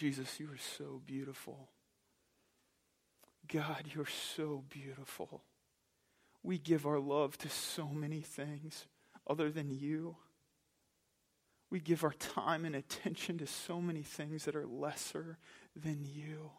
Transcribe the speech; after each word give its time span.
Jesus, 0.00 0.40
you 0.40 0.46
are 0.46 0.56
so 0.78 1.02
beautiful. 1.04 1.68
God, 3.52 3.84
you're 3.94 4.06
so 4.06 4.64
beautiful. 4.70 5.42
We 6.42 6.56
give 6.56 6.86
our 6.86 6.98
love 6.98 7.36
to 7.36 7.50
so 7.50 7.86
many 7.86 8.22
things 8.22 8.86
other 9.26 9.50
than 9.50 9.68
you. 9.68 10.16
We 11.68 11.80
give 11.80 12.02
our 12.02 12.14
time 12.14 12.64
and 12.64 12.74
attention 12.74 13.36
to 13.38 13.46
so 13.46 13.78
many 13.78 14.00
things 14.00 14.46
that 14.46 14.56
are 14.56 14.66
lesser 14.66 15.36
than 15.76 16.06
you. 16.06 16.50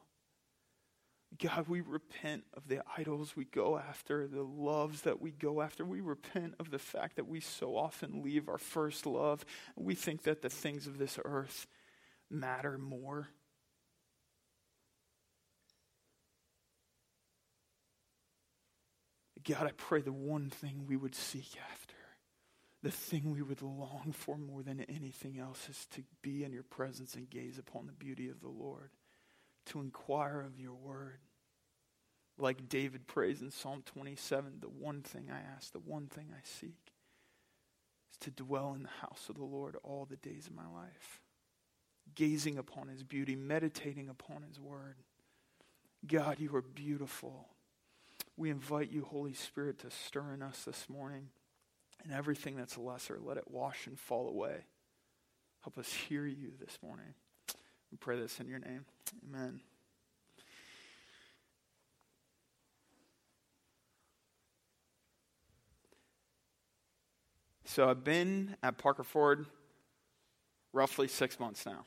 God, 1.39 1.67
we 1.67 1.81
repent 1.81 2.43
of 2.53 2.67
the 2.67 2.83
idols 2.95 3.35
we 3.35 3.45
go 3.45 3.75
after, 3.75 4.27
the 4.27 4.43
loves 4.43 5.01
that 5.01 5.19
we 5.19 5.31
go 5.31 5.61
after. 5.61 5.83
We 5.83 6.01
repent 6.01 6.53
of 6.59 6.69
the 6.69 6.77
fact 6.77 7.15
that 7.15 7.27
we 7.27 7.39
so 7.39 7.75
often 7.75 8.21
leave 8.21 8.47
our 8.47 8.59
first 8.59 9.07
love. 9.07 9.43
We 9.75 9.95
think 9.95 10.21
that 10.23 10.43
the 10.43 10.49
things 10.49 10.85
of 10.85 10.99
this 10.99 11.17
earth 11.25 11.65
matter 12.31 12.77
more. 12.77 13.29
God, 19.43 19.67
I 19.67 19.71
pray 19.75 20.01
the 20.01 20.11
one 20.11 20.49
thing 20.49 20.85
we 20.87 20.95
would 20.95 21.15
seek 21.15 21.57
after, 21.71 21.95
the 22.83 22.91
thing 22.91 23.31
we 23.31 23.41
would 23.41 23.61
long 23.61 24.13
for 24.15 24.37
more 24.37 24.61
than 24.61 24.81
anything 24.81 25.39
else, 25.39 25.67
is 25.67 25.87
to 25.91 26.03
be 26.21 26.43
in 26.43 26.53
your 26.53 26.63
presence 26.63 27.15
and 27.15 27.29
gaze 27.29 27.57
upon 27.57 27.87
the 27.87 27.93
beauty 27.93 28.29
of 28.29 28.41
the 28.41 28.49
Lord, 28.49 28.91
to 29.67 29.79
inquire 29.79 30.41
of 30.41 30.59
your 30.59 30.75
word. 30.75 31.19
Like 32.37 32.69
David 32.69 33.07
prays 33.07 33.41
in 33.41 33.51
Psalm 33.51 33.83
27, 33.85 34.59
the 34.61 34.69
one 34.69 35.01
thing 35.01 35.29
I 35.31 35.39
ask, 35.55 35.71
the 35.71 35.79
one 35.79 36.07
thing 36.07 36.27
I 36.31 36.41
seek, 36.43 36.93
is 38.11 38.17
to 38.19 38.31
dwell 38.31 38.73
in 38.75 38.83
the 38.83 38.89
house 38.89 39.27
of 39.29 39.37
the 39.37 39.43
Lord 39.43 39.75
all 39.83 40.05
the 40.05 40.17
days 40.17 40.47
of 40.47 40.53
my 40.53 40.67
life, 40.67 41.19
gazing 42.15 42.57
upon 42.57 42.87
his 42.87 43.03
beauty, 43.03 43.35
meditating 43.35 44.09
upon 44.09 44.43
his 44.43 44.59
word. 44.59 44.95
God, 46.05 46.39
you 46.39 46.55
are 46.55 46.61
beautiful. 46.61 47.47
We 48.37 48.49
invite 48.49 48.91
you, 48.91 49.03
Holy 49.03 49.33
Spirit, 49.33 49.79
to 49.79 49.91
stir 49.91 50.33
in 50.33 50.41
us 50.41 50.63
this 50.63 50.87
morning. 50.89 51.29
And 52.03 52.11
everything 52.11 52.55
that's 52.55 52.77
lesser, 52.77 53.19
let 53.21 53.37
it 53.37 53.51
wash 53.51 53.85
and 53.85 53.99
fall 53.99 54.27
away. 54.27 54.65
Help 55.61 55.77
us 55.77 55.93
hear 55.93 56.25
you 56.25 56.51
this 56.59 56.79
morning. 56.81 57.13
We 57.91 57.97
pray 57.97 58.19
this 58.19 58.39
in 58.39 58.47
your 58.47 58.57
name. 58.57 58.85
Amen. 59.27 59.59
So 67.65 67.87
I've 67.87 68.03
been 68.03 68.57
at 68.63 68.77
Parker 68.77 69.03
Ford 69.03 69.45
roughly 70.73 71.07
six 71.07 71.39
months 71.39 71.65
now. 71.65 71.85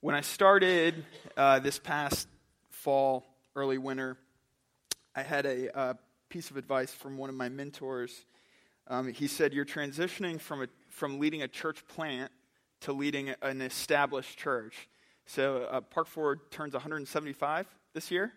When 0.00 0.14
I 0.14 0.20
started 0.20 1.04
uh, 1.36 1.58
this 1.58 1.80
past 1.80 2.28
fall, 2.70 3.26
early 3.56 3.78
winter, 3.78 4.16
I 5.16 5.22
had 5.22 5.44
a 5.44 5.76
uh, 5.76 5.94
piece 6.28 6.52
of 6.52 6.56
advice 6.56 6.92
from 6.92 7.18
one 7.18 7.28
of 7.28 7.34
my 7.34 7.48
mentors. 7.48 8.24
Um, 8.86 9.12
he 9.12 9.26
said, 9.26 9.52
You're 9.52 9.64
transitioning 9.64 10.40
from, 10.40 10.62
a, 10.62 10.66
from 10.88 11.18
leading 11.18 11.42
a 11.42 11.48
church 11.48 11.84
plant 11.88 12.30
to 12.82 12.92
leading 12.92 13.34
an 13.42 13.60
established 13.60 14.38
church. 14.38 14.88
So, 15.26 15.64
uh, 15.64 15.80
Park 15.80 16.06
turns 16.52 16.74
175 16.74 17.66
this 17.92 18.12
year. 18.12 18.32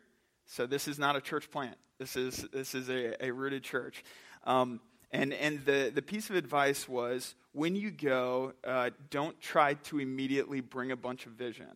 So, 0.48 0.66
this 0.66 0.88
is 0.88 0.98
not 0.98 1.16
a 1.16 1.22
church 1.22 1.52
plant, 1.52 1.78
this 2.00 2.16
is, 2.16 2.44
this 2.52 2.73
is 2.73 2.90
a, 2.90 3.23
a 3.23 3.31
rooted 3.31 3.64
church. 3.64 4.03
Um, 4.46 4.80
and, 5.12 5.34
and 5.34 5.66
the, 5.66 5.92
the 5.94 6.02
piece 6.02 6.30
of 6.30 6.36
advice 6.36 6.88
was 6.88 7.36
when 7.54 7.76
you 7.76 7.92
go, 7.92 8.54
uh, 8.64 8.92
don't 9.09 9.40
try 9.42 9.73
to 9.73 10.00
immediately 10.00 10.62
bring 10.62 10.92
a 10.92 10.95
bunch 10.95 11.26
of 11.26 11.34
vision. 11.34 11.68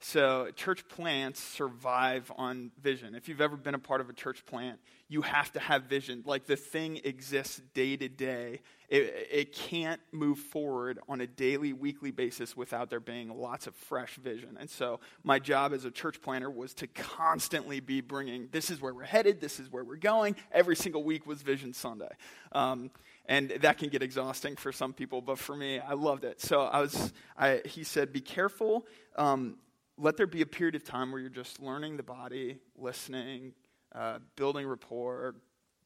So, 0.00 0.50
church 0.54 0.86
plants 0.88 1.40
survive 1.40 2.30
on 2.36 2.70
vision. 2.82 3.14
If 3.14 3.28
you've 3.28 3.40
ever 3.40 3.56
been 3.56 3.74
a 3.74 3.78
part 3.78 4.02
of 4.02 4.10
a 4.10 4.12
church 4.12 4.44
plant, 4.44 4.78
you 5.08 5.22
have 5.22 5.50
to 5.52 5.60
have 5.60 5.84
vision. 5.84 6.22
Like 6.26 6.44
the 6.44 6.56
thing 6.56 7.00
exists 7.02 7.62
day 7.72 7.96
to 7.96 8.08
day. 8.08 8.60
It, 8.88 9.28
it 9.32 9.52
can't 9.54 10.00
move 10.12 10.38
forward 10.38 10.98
on 11.08 11.22
a 11.22 11.26
daily, 11.26 11.72
weekly 11.72 12.10
basis 12.10 12.54
without 12.56 12.90
there 12.90 13.00
being 13.00 13.30
lots 13.30 13.66
of 13.66 13.74
fresh 13.74 14.16
vision. 14.16 14.58
And 14.60 14.68
so, 14.68 15.00
my 15.24 15.38
job 15.38 15.72
as 15.72 15.86
a 15.86 15.90
church 15.90 16.20
planter 16.20 16.50
was 16.50 16.74
to 16.74 16.86
constantly 16.88 17.80
be 17.80 18.02
bringing 18.02 18.48
this 18.52 18.70
is 18.70 18.82
where 18.82 18.92
we're 18.92 19.04
headed, 19.04 19.40
this 19.40 19.58
is 19.58 19.72
where 19.72 19.82
we're 19.82 19.96
going. 19.96 20.36
Every 20.52 20.76
single 20.76 21.04
week 21.04 21.26
was 21.26 21.40
Vision 21.40 21.72
Sunday. 21.72 22.12
Um, 22.52 22.90
and 23.28 23.50
that 23.62 23.78
can 23.78 23.88
get 23.88 24.02
exhausting 24.02 24.56
for 24.56 24.72
some 24.72 24.92
people, 24.92 25.20
but 25.20 25.38
for 25.38 25.56
me, 25.56 25.80
I 25.80 25.94
loved 25.94 26.24
it. 26.24 26.40
So 26.40 26.60
I 26.60 26.80
was, 26.80 27.12
I, 27.36 27.62
he 27.64 27.82
said, 27.82 28.12
be 28.12 28.20
careful. 28.20 28.86
Um, 29.16 29.56
let 29.98 30.16
there 30.16 30.26
be 30.26 30.42
a 30.42 30.46
period 30.46 30.74
of 30.74 30.84
time 30.84 31.10
where 31.10 31.20
you're 31.20 31.30
just 31.30 31.60
learning 31.60 31.96
the 31.96 32.02
body, 32.02 32.58
listening, 32.76 33.54
uh, 33.94 34.18
building 34.36 34.66
rapport, 34.66 35.36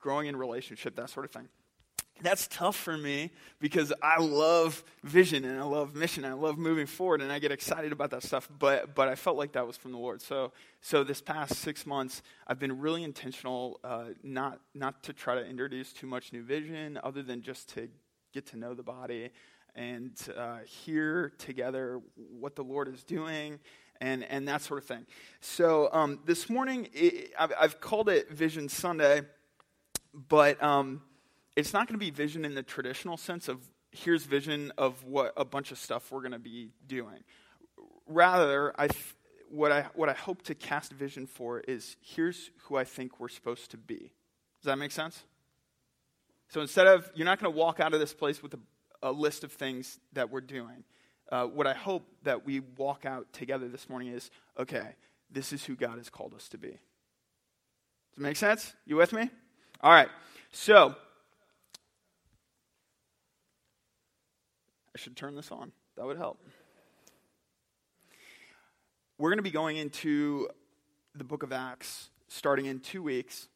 growing 0.00 0.26
in 0.26 0.36
relationship, 0.36 0.96
that 0.96 1.10
sort 1.10 1.24
of 1.24 1.32
thing. 1.32 1.48
That's 2.22 2.46
tough 2.48 2.76
for 2.76 2.98
me 2.98 3.30
because 3.60 3.94
I 4.02 4.20
love 4.20 4.84
vision 5.02 5.44
and 5.46 5.58
I 5.58 5.62
love 5.62 5.94
mission 5.94 6.24
and 6.24 6.34
I 6.34 6.36
love 6.36 6.58
moving 6.58 6.86
forward 6.86 7.22
and 7.22 7.32
I 7.32 7.38
get 7.38 7.50
excited 7.50 7.92
about 7.92 8.10
that 8.10 8.22
stuff. 8.22 8.46
But 8.58 8.94
but 8.94 9.08
I 9.08 9.14
felt 9.14 9.38
like 9.38 9.52
that 9.52 9.66
was 9.66 9.78
from 9.78 9.92
the 9.92 9.98
Lord. 9.98 10.20
So 10.20 10.52
so 10.82 11.02
this 11.02 11.22
past 11.22 11.54
six 11.54 11.86
months, 11.86 12.20
I've 12.46 12.58
been 12.58 12.78
really 12.78 13.04
intentional, 13.04 13.80
uh, 13.82 14.06
not 14.22 14.60
not 14.74 15.02
to 15.04 15.14
try 15.14 15.34
to 15.34 15.46
introduce 15.46 15.94
too 15.94 16.06
much 16.06 16.30
new 16.30 16.42
vision, 16.42 17.00
other 17.02 17.22
than 17.22 17.40
just 17.40 17.70
to 17.70 17.88
get 18.34 18.44
to 18.48 18.58
know 18.58 18.74
the 18.74 18.82
body 18.82 19.30
and 19.74 20.12
uh, 20.36 20.58
hear 20.66 21.32
together 21.38 22.00
what 22.16 22.54
the 22.54 22.64
Lord 22.64 22.88
is 22.88 23.02
doing 23.02 23.58
and, 24.00 24.24
and 24.24 24.48
that 24.48 24.62
sort 24.62 24.80
of 24.80 24.86
thing. 24.86 25.06
So 25.40 25.90
um, 25.92 26.20
this 26.24 26.48
morning, 26.48 26.88
it, 26.92 27.32
I've, 27.38 27.52
I've, 27.58 27.80
called 27.80 28.08
it 28.08 28.30
Vision 28.30 28.68
Sunday, 28.68 29.22
but 30.14 30.62
um, 30.62 31.02
it's 31.56 31.72
not 31.72 31.86
going 31.86 31.98
to 31.98 32.04
be 32.04 32.10
vision 32.10 32.44
in 32.44 32.54
the 32.54 32.62
traditional 32.62 33.16
sense 33.16 33.48
of 33.48 33.60
here's 33.92 34.24
vision 34.24 34.72
of 34.78 35.04
what 35.04 35.32
a 35.36 35.44
bunch 35.44 35.72
of 35.72 35.78
stuff 35.78 36.10
we're 36.10 36.20
going 36.20 36.32
to 36.32 36.38
be 36.38 36.70
doing. 36.86 37.24
Rather, 38.06 38.72
I, 38.80 38.88
what, 39.50 39.72
I, 39.72 39.86
what 39.94 40.08
I 40.08 40.14
hope 40.14 40.42
to 40.42 40.54
cast 40.54 40.92
vision 40.92 41.26
for 41.26 41.60
is 41.60 41.96
here's 42.00 42.50
who 42.62 42.76
I 42.76 42.84
think 42.84 43.20
we're 43.20 43.28
supposed 43.28 43.70
to 43.72 43.76
be. 43.76 44.12
Does 44.60 44.66
that 44.66 44.76
make 44.76 44.92
sense? 44.92 45.22
So 46.48 46.60
instead 46.60 46.86
of, 46.86 47.10
you're 47.14 47.26
not 47.26 47.40
going 47.40 47.52
to 47.52 47.56
walk 47.56 47.80
out 47.80 47.94
of 47.94 48.00
this 48.00 48.14
place 48.14 48.42
with 48.42 48.54
a, 48.54 48.58
a 49.02 49.12
list 49.12 49.44
of 49.44 49.52
things 49.52 49.98
that 50.12 50.30
we're 50.30 50.40
doing 50.40 50.84
uh, 51.30 51.46
what 51.46 51.66
I 51.66 51.74
hope 51.74 52.06
that 52.24 52.44
we 52.44 52.60
walk 52.60 53.06
out 53.06 53.32
together 53.32 53.68
this 53.68 53.88
morning 53.88 54.08
is 54.08 54.30
okay, 54.58 54.94
this 55.30 55.52
is 55.52 55.64
who 55.64 55.76
God 55.76 55.98
has 55.98 56.10
called 56.10 56.34
us 56.34 56.48
to 56.48 56.58
be. 56.58 56.68
Does 56.68 56.78
it 58.18 58.20
make 58.20 58.36
sense? 58.36 58.74
You 58.84 58.96
with 58.96 59.12
me? 59.12 59.30
All 59.80 59.92
right. 59.92 60.08
So, 60.52 60.94
I 64.94 64.98
should 64.98 65.16
turn 65.16 65.36
this 65.36 65.52
on. 65.52 65.72
That 65.96 66.06
would 66.06 66.16
help. 66.16 66.40
We're 69.18 69.30
going 69.30 69.38
to 69.38 69.42
be 69.42 69.50
going 69.50 69.76
into 69.76 70.48
the 71.14 71.24
book 71.24 71.42
of 71.42 71.52
Acts 71.52 72.10
starting 72.28 72.66
in 72.66 72.80
two 72.80 73.02
weeks. 73.02 73.48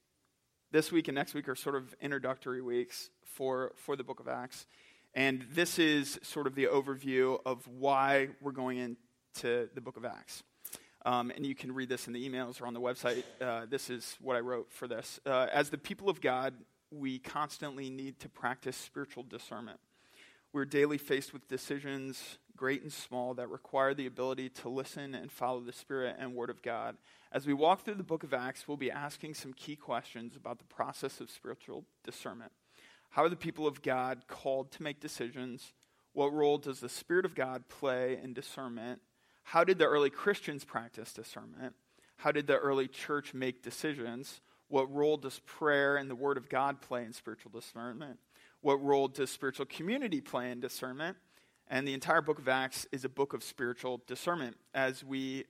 This 0.70 0.92
week 0.92 1.08
and 1.08 1.14
next 1.14 1.34
week 1.34 1.48
are 1.48 1.54
sort 1.54 1.74
of 1.74 1.94
introductory 2.00 2.60
weeks 2.60 3.10
for, 3.24 3.72
for 3.76 3.96
the 3.96 4.04
book 4.04 4.20
of 4.20 4.28
Acts. 4.28 4.66
And 5.14 5.46
this 5.52 5.78
is 5.78 6.18
sort 6.22 6.46
of 6.46 6.54
the 6.56 6.64
overview 6.66 7.38
of 7.46 7.66
why 7.68 8.28
we're 8.40 8.52
going 8.52 8.78
into 8.78 9.68
the 9.74 9.80
book 9.80 9.96
of 9.96 10.04
Acts. 10.04 10.42
Um, 11.06 11.30
and 11.30 11.46
you 11.46 11.54
can 11.54 11.72
read 11.72 11.88
this 11.88 12.06
in 12.06 12.12
the 12.12 12.28
emails 12.28 12.60
or 12.60 12.66
on 12.66 12.74
the 12.74 12.80
website. 12.80 13.22
Uh, 13.40 13.66
this 13.68 13.90
is 13.90 14.16
what 14.20 14.36
I 14.36 14.40
wrote 14.40 14.72
for 14.72 14.88
this. 14.88 15.20
Uh, 15.24 15.46
as 15.52 15.70
the 15.70 15.78
people 15.78 16.08
of 16.08 16.20
God, 16.20 16.54
we 16.90 17.18
constantly 17.18 17.90
need 17.90 18.18
to 18.20 18.28
practice 18.28 18.76
spiritual 18.76 19.22
discernment. 19.22 19.78
We're 20.52 20.64
daily 20.64 20.98
faced 20.98 21.32
with 21.32 21.46
decisions, 21.46 22.38
great 22.56 22.82
and 22.82 22.92
small, 22.92 23.34
that 23.34 23.50
require 23.50 23.92
the 23.92 24.06
ability 24.06 24.48
to 24.50 24.68
listen 24.68 25.14
and 25.14 25.30
follow 25.30 25.60
the 25.60 25.72
Spirit 25.72 26.16
and 26.18 26.34
Word 26.34 26.50
of 26.50 26.62
God. 26.62 26.96
As 27.32 27.46
we 27.46 27.52
walk 27.52 27.84
through 27.84 27.96
the 27.96 28.04
book 28.04 28.22
of 28.22 28.32
Acts, 28.32 28.66
we'll 28.66 28.76
be 28.76 28.90
asking 28.90 29.34
some 29.34 29.52
key 29.52 29.76
questions 29.76 30.36
about 30.36 30.58
the 30.58 30.64
process 30.64 31.20
of 31.20 31.30
spiritual 31.30 31.84
discernment. 32.04 32.52
How 33.14 33.22
are 33.22 33.28
the 33.28 33.36
people 33.36 33.68
of 33.68 33.80
God 33.80 34.24
called 34.26 34.72
to 34.72 34.82
make 34.82 34.98
decisions? 34.98 35.72
What 36.14 36.32
role 36.32 36.58
does 36.58 36.80
the 36.80 36.88
Spirit 36.88 37.24
of 37.24 37.36
God 37.36 37.68
play 37.68 38.18
in 38.20 38.34
discernment? 38.34 39.00
How 39.44 39.62
did 39.62 39.78
the 39.78 39.84
early 39.84 40.10
Christians 40.10 40.64
practice 40.64 41.12
discernment? 41.12 41.76
How 42.16 42.32
did 42.32 42.48
the 42.48 42.56
early 42.56 42.88
church 42.88 43.32
make 43.32 43.62
decisions? 43.62 44.40
What 44.66 44.92
role 44.92 45.16
does 45.16 45.38
prayer 45.46 45.96
and 45.96 46.10
the 46.10 46.16
Word 46.16 46.36
of 46.36 46.48
God 46.48 46.80
play 46.80 47.04
in 47.04 47.12
spiritual 47.12 47.52
discernment? 47.52 48.18
What 48.62 48.82
role 48.82 49.06
does 49.06 49.30
spiritual 49.30 49.66
community 49.66 50.20
play 50.20 50.50
in 50.50 50.58
discernment? 50.58 51.16
And 51.68 51.86
the 51.86 51.94
entire 51.94 52.20
book 52.20 52.40
of 52.40 52.48
Acts 52.48 52.84
is 52.90 53.04
a 53.04 53.08
book 53.08 53.32
of 53.32 53.44
spiritual 53.44 54.02
discernment 54.08 54.56
as 54.74 55.04
we 55.04 55.44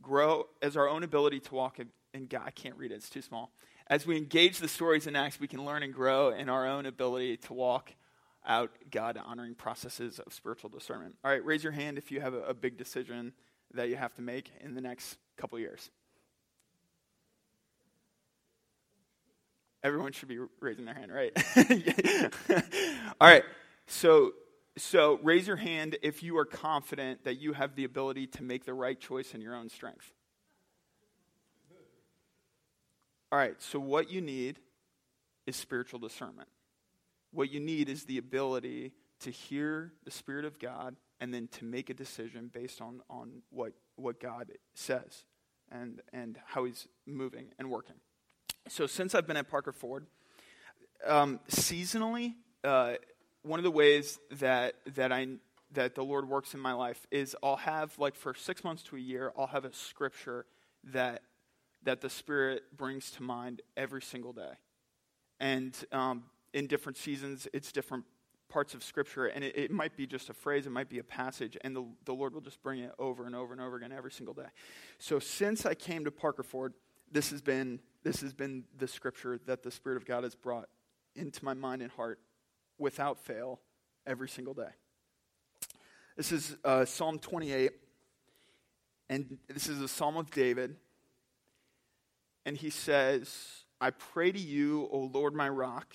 grow, 0.00 0.46
as 0.62 0.76
our 0.76 0.88
own 0.88 1.02
ability 1.02 1.40
to 1.40 1.54
walk 1.56 1.80
in 1.80 2.26
God. 2.26 2.42
I 2.46 2.52
can't 2.52 2.76
read 2.76 2.92
it, 2.92 2.94
it's 2.94 3.10
too 3.10 3.20
small 3.20 3.50
as 3.94 4.04
we 4.04 4.16
engage 4.16 4.58
the 4.58 4.66
stories 4.66 5.06
in 5.06 5.14
Acts, 5.14 5.38
we 5.38 5.46
can 5.46 5.64
learn 5.64 5.84
and 5.84 5.94
grow 5.94 6.30
in 6.30 6.48
our 6.48 6.66
own 6.66 6.84
ability 6.84 7.36
to 7.36 7.52
walk 7.52 7.92
out 8.44 8.72
God 8.90 9.16
honoring 9.24 9.54
processes 9.54 10.18
of 10.18 10.32
spiritual 10.32 10.68
discernment. 10.68 11.14
All 11.22 11.30
right, 11.30 11.44
raise 11.44 11.62
your 11.62 11.72
hand 11.72 11.96
if 11.96 12.10
you 12.10 12.20
have 12.20 12.34
a, 12.34 12.42
a 12.42 12.54
big 12.54 12.76
decision 12.76 13.32
that 13.72 13.88
you 13.88 13.94
have 13.94 14.12
to 14.14 14.20
make 14.20 14.50
in 14.60 14.74
the 14.74 14.80
next 14.80 15.16
couple 15.36 15.60
years? 15.60 15.92
Everyone 19.84 20.10
should 20.10 20.28
be 20.28 20.40
raising 20.58 20.86
their 20.86 20.94
hand, 20.94 21.12
right? 21.12 21.32
All 23.20 23.28
right. 23.28 23.44
So, 23.86 24.32
so 24.76 25.20
raise 25.22 25.46
your 25.46 25.54
hand 25.54 25.98
if 26.02 26.20
you 26.20 26.36
are 26.38 26.44
confident 26.44 27.22
that 27.22 27.40
you 27.40 27.52
have 27.52 27.76
the 27.76 27.84
ability 27.84 28.26
to 28.26 28.42
make 28.42 28.64
the 28.64 28.74
right 28.74 28.98
choice 28.98 29.34
in 29.34 29.40
your 29.40 29.54
own 29.54 29.68
strength. 29.68 30.13
All 33.34 33.40
right. 33.40 33.60
So 33.60 33.80
what 33.80 34.12
you 34.12 34.20
need 34.20 34.60
is 35.44 35.56
spiritual 35.56 35.98
discernment. 35.98 36.48
What 37.32 37.50
you 37.50 37.58
need 37.58 37.88
is 37.88 38.04
the 38.04 38.16
ability 38.16 38.92
to 39.22 39.30
hear 39.32 39.90
the 40.04 40.12
Spirit 40.12 40.44
of 40.44 40.60
God 40.60 40.94
and 41.20 41.34
then 41.34 41.48
to 41.58 41.64
make 41.64 41.90
a 41.90 41.94
decision 41.94 42.48
based 42.54 42.80
on, 42.80 43.00
on 43.10 43.42
what, 43.50 43.72
what 43.96 44.20
God 44.20 44.52
says 44.74 45.24
and, 45.68 46.00
and 46.12 46.38
how 46.46 46.62
He's 46.62 46.86
moving 47.06 47.46
and 47.58 47.70
working. 47.70 47.96
So, 48.68 48.86
since 48.86 49.16
I've 49.16 49.26
been 49.26 49.36
at 49.36 49.50
Parker 49.50 49.72
Ford, 49.72 50.06
um, 51.04 51.40
seasonally, 51.50 52.34
uh, 52.62 52.92
one 53.42 53.58
of 53.58 53.64
the 53.64 53.72
ways 53.72 54.20
that, 54.38 54.74
that, 54.94 55.10
I, 55.10 55.26
that 55.72 55.96
the 55.96 56.04
Lord 56.04 56.28
works 56.28 56.54
in 56.54 56.60
my 56.60 56.72
life 56.72 57.04
is 57.10 57.34
I'll 57.42 57.56
have, 57.56 57.98
like, 57.98 58.14
for 58.14 58.32
six 58.32 58.62
months 58.62 58.84
to 58.84 58.96
a 58.96 59.00
year, 59.00 59.32
I'll 59.36 59.48
have 59.48 59.64
a 59.64 59.72
scripture 59.72 60.46
that, 60.92 61.22
that 61.84 62.00
the 62.00 62.10
Spirit 62.10 62.76
brings 62.76 63.10
to 63.12 63.22
mind 63.22 63.62
every 63.76 64.02
single 64.02 64.32
day. 64.32 64.52
And 65.40 65.76
um, 65.92 66.24
in 66.52 66.66
different 66.66 66.96
seasons, 66.96 67.46
it's 67.52 67.72
different 67.72 68.04
parts 68.48 68.74
of 68.74 68.84
Scripture, 68.84 69.26
and 69.26 69.42
it, 69.42 69.56
it, 69.56 69.70
might 69.70 69.96
be 69.96 70.06
just 70.06 70.30
a 70.30 70.34
phrase, 70.34 70.66
it 70.66 70.70
might 70.70 70.88
be 70.88 70.98
a 70.98 71.04
passage, 71.04 71.56
and 71.62 71.74
the, 71.74 71.84
the 72.04 72.12
Lord 72.12 72.34
will 72.34 72.40
just 72.40 72.62
bring 72.62 72.80
it 72.80 72.92
over 72.98 73.26
and 73.26 73.34
over 73.34 73.52
and 73.52 73.60
over 73.60 73.76
again 73.76 73.90
every 73.90 74.12
single 74.12 74.34
day. 74.34 74.46
So 74.98 75.18
since 75.18 75.66
I 75.66 75.74
came 75.74 76.04
to 76.04 76.10
Parker 76.10 76.42
Ford, 76.42 76.72
this 77.10 77.30
has 77.30 77.42
been 77.42 77.80
this 78.02 78.20
has 78.20 78.34
been 78.34 78.64
the 78.78 78.86
Scripture 78.86 79.40
that 79.46 79.62
the 79.62 79.70
Spirit 79.70 79.96
of 79.96 80.04
God 80.04 80.24
has 80.24 80.34
brought 80.34 80.68
into 81.16 81.42
my 81.44 81.54
mind 81.54 81.80
and 81.80 81.90
heart 81.90 82.20
without 82.78 83.18
fail 83.18 83.60
every 84.06 84.28
single 84.28 84.52
day. 84.52 84.68
This 86.16 86.30
is 86.30 86.56
uh, 86.64 86.84
Psalm 86.84 87.18
28, 87.18 87.72
and 89.08 89.38
this 89.48 89.68
is 89.68 89.80
a 89.80 89.88
Psalm 89.88 90.16
of 90.16 90.30
David. 90.30 90.76
And 92.46 92.56
he 92.56 92.70
says, 92.70 93.64
I 93.80 93.90
pray 93.90 94.32
to 94.32 94.38
you, 94.38 94.88
O 94.90 95.10
Lord 95.12 95.34
my 95.34 95.48
rock 95.48 95.94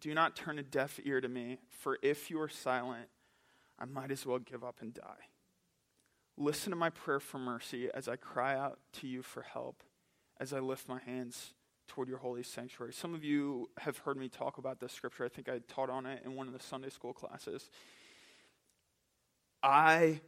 do 0.00 0.14
not 0.14 0.36
turn 0.36 0.58
a 0.58 0.62
deaf 0.62 0.98
ear 1.04 1.20
to 1.20 1.28
me, 1.28 1.58
for 1.68 1.98
if 2.02 2.30
you 2.30 2.40
are 2.40 2.48
silent, 2.48 3.08
I 3.78 3.84
might 3.84 4.10
as 4.10 4.26
well 4.26 4.38
give 4.38 4.64
up 4.64 4.78
and 4.80 4.92
die. 4.92 5.28
Listen 6.36 6.70
to 6.70 6.76
my 6.76 6.90
prayer 6.90 7.20
for 7.20 7.38
mercy 7.38 7.88
as 7.94 8.08
I 8.08 8.16
cry 8.16 8.56
out 8.56 8.78
to 8.94 9.06
you 9.06 9.22
for 9.22 9.42
help, 9.42 9.82
as 10.40 10.52
I 10.52 10.58
lift 10.58 10.88
my 10.88 10.98
hands 11.06 11.54
toward 11.88 12.08
your 12.08 12.18
holy 12.18 12.42
sanctuary. 12.42 12.92
Some 12.92 13.14
of 13.14 13.24
you 13.24 13.70
have 13.78 13.98
heard 13.98 14.16
me 14.16 14.28
talk 14.28 14.58
about 14.58 14.80
this 14.80 14.92
scripture. 14.92 15.24
I 15.24 15.28
think 15.28 15.48
I 15.48 15.60
taught 15.68 15.88
on 15.88 16.04
it 16.04 16.22
in 16.24 16.34
one 16.34 16.46
of 16.46 16.52
the 16.52 16.62
Sunday 16.62 16.90
school 16.90 17.12
classes. 17.12 17.70
I 19.62 20.20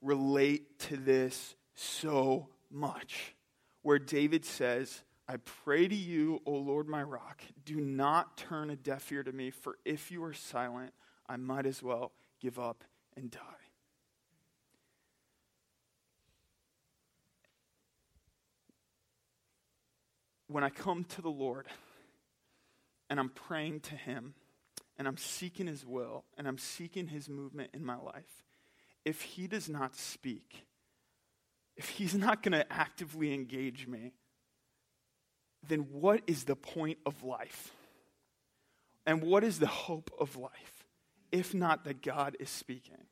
relate 0.00 0.78
to 0.80 0.96
this 0.96 1.54
so 1.74 2.48
much, 2.70 3.34
where 3.82 3.98
David 3.98 4.44
says, 4.44 5.02
I 5.28 5.36
pray 5.36 5.86
to 5.88 5.94
you, 5.94 6.42
O 6.46 6.52
Lord 6.52 6.88
my 6.88 7.02
rock, 7.02 7.42
do 7.64 7.80
not 7.80 8.36
turn 8.36 8.70
a 8.70 8.76
deaf 8.76 9.10
ear 9.12 9.22
to 9.22 9.32
me, 9.32 9.50
for 9.50 9.78
if 9.84 10.10
you 10.10 10.22
are 10.24 10.32
silent, 10.34 10.92
I 11.28 11.36
might 11.36 11.64
as 11.64 11.82
well 11.82 12.12
give 12.40 12.58
up 12.58 12.84
and 13.16 13.30
die. 13.30 13.40
When 20.48 20.64
I 20.64 20.68
come 20.68 21.04
to 21.04 21.22
the 21.22 21.30
Lord 21.30 21.66
and 23.08 23.18
I'm 23.18 23.30
praying 23.30 23.80
to 23.80 23.94
Him 23.94 24.34
and 24.98 25.08
I'm 25.08 25.16
seeking 25.16 25.66
His 25.66 25.86
will 25.86 26.24
and 26.36 26.46
I'm 26.46 26.58
seeking 26.58 27.06
His 27.06 27.28
movement 27.28 27.70
in 27.72 27.84
my 27.84 27.96
life, 27.96 28.44
if 29.04 29.22
He 29.22 29.46
does 29.46 29.70
not 29.70 29.96
speak, 29.96 30.66
if 31.76 31.88
He's 31.90 32.14
not 32.14 32.42
going 32.42 32.52
to 32.52 32.70
actively 32.70 33.32
engage 33.32 33.86
me, 33.86 34.12
then 35.66 35.80
what 35.90 36.22
is 36.26 36.44
the 36.44 36.56
point 36.56 36.98
of 37.06 37.22
life? 37.22 37.70
And 39.06 39.22
what 39.22 39.44
is 39.44 39.58
the 39.58 39.66
hope 39.66 40.10
of 40.18 40.36
life, 40.36 40.84
if 41.30 41.54
not 41.54 41.84
that 41.84 42.02
God 42.02 42.36
is 42.38 42.50
speaking? 42.50 43.06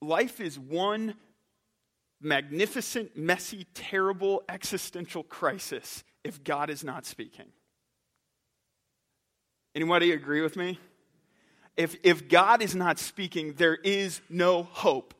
Life 0.00 0.40
is 0.40 0.58
one 0.58 1.14
magnificent, 2.20 3.16
messy, 3.16 3.66
terrible 3.74 4.42
existential 4.48 5.22
crisis 5.22 6.04
if 6.24 6.42
God 6.42 6.70
is 6.70 6.82
not 6.82 7.06
speaking. 7.06 7.46
Anybody 9.74 10.12
agree 10.12 10.40
with 10.40 10.56
me? 10.56 10.78
If, 11.76 11.96
if 12.02 12.28
God 12.28 12.60
is 12.62 12.74
not 12.74 12.98
speaking, 12.98 13.52
there 13.54 13.76
is 13.76 14.20
no 14.28 14.64
hope. 14.64 15.14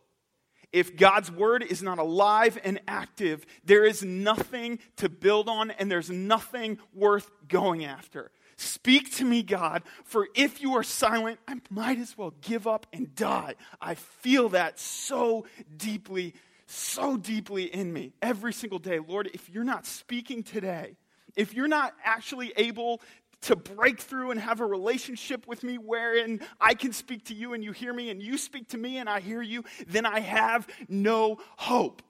If 0.73 0.97
God's 0.97 1.31
word 1.31 1.63
is 1.63 1.83
not 1.83 1.99
alive 1.99 2.59
and 2.63 2.81
active, 2.87 3.47
there 3.65 3.85
is 3.85 4.03
nothing 4.03 4.79
to 4.97 5.09
build 5.09 5.49
on 5.49 5.71
and 5.71 5.91
there's 5.91 6.11
nothing 6.11 6.79
worth 6.93 7.31
going 7.49 7.85
after. 7.85 8.31
Speak 8.57 9.15
to 9.17 9.25
me, 9.25 9.43
God, 9.43 9.83
for 10.05 10.29
if 10.35 10.61
you 10.61 10.75
are 10.75 10.83
silent, 10.83 11.39
I 11.47 11.55
might 11.71 11.99
as 11.99 12.19
well 12.19 12.35
give 12.43 12.67
up 12.67 12.87
and 12.93 13.15
die. 13.15 13.55
I 13.81 13.95
feel 13.95 14.51
that 14.51 14.81
so 14.81 15.47
deeply, 15.77 16.35
so 16.67 17.17
deeply 17.17 17.73
in 17.73 17.93
me 17.93 18.13
every 18.21 18.53
single 18.53 18.81
day. 18.81 18.99
Lord, 18.99 19.31
if 19.33 19.49
you're 19.49 19.65
not 19.65 19.87
speaking 19.87 20.43
today, 20.43 20.97
if 21.37 21.55
you're 21.55 21.69
not 21.69 21.95
actually 22.05 22.53
able 22.57 23.01
to 23.43 23.57
break 23.57 24.01
through 24.01 24.31
and 24.31 24.41
have 24.41 24.61
a 24.61 24.67
relationship 24.67 25.47
with 25.47 25.63
me 25.63 25.79
wherein 25.79 26.41
I 26.61 26.75
can 26.75 26.93
speak 26.93 27.27
to 27.27 27.35
you 27.35 27.55
and 27.55 27.63
you 27.63 27.73
hear 27.73 27.93
me 27.93 28.11
and 28.11 28.23
you 28.23 28.37
speak 28.37 28.69
to 28.71 28.79
me 28.79 28.99
and 28.99 29.09
I 29.09 29.21
hear 29.21 29.43
you, 29.43 29.65
then 29.87 30.07
I 30.07 30.21
have 30.21 30.67
no 30.89 31.39
hope. 31.57 32.03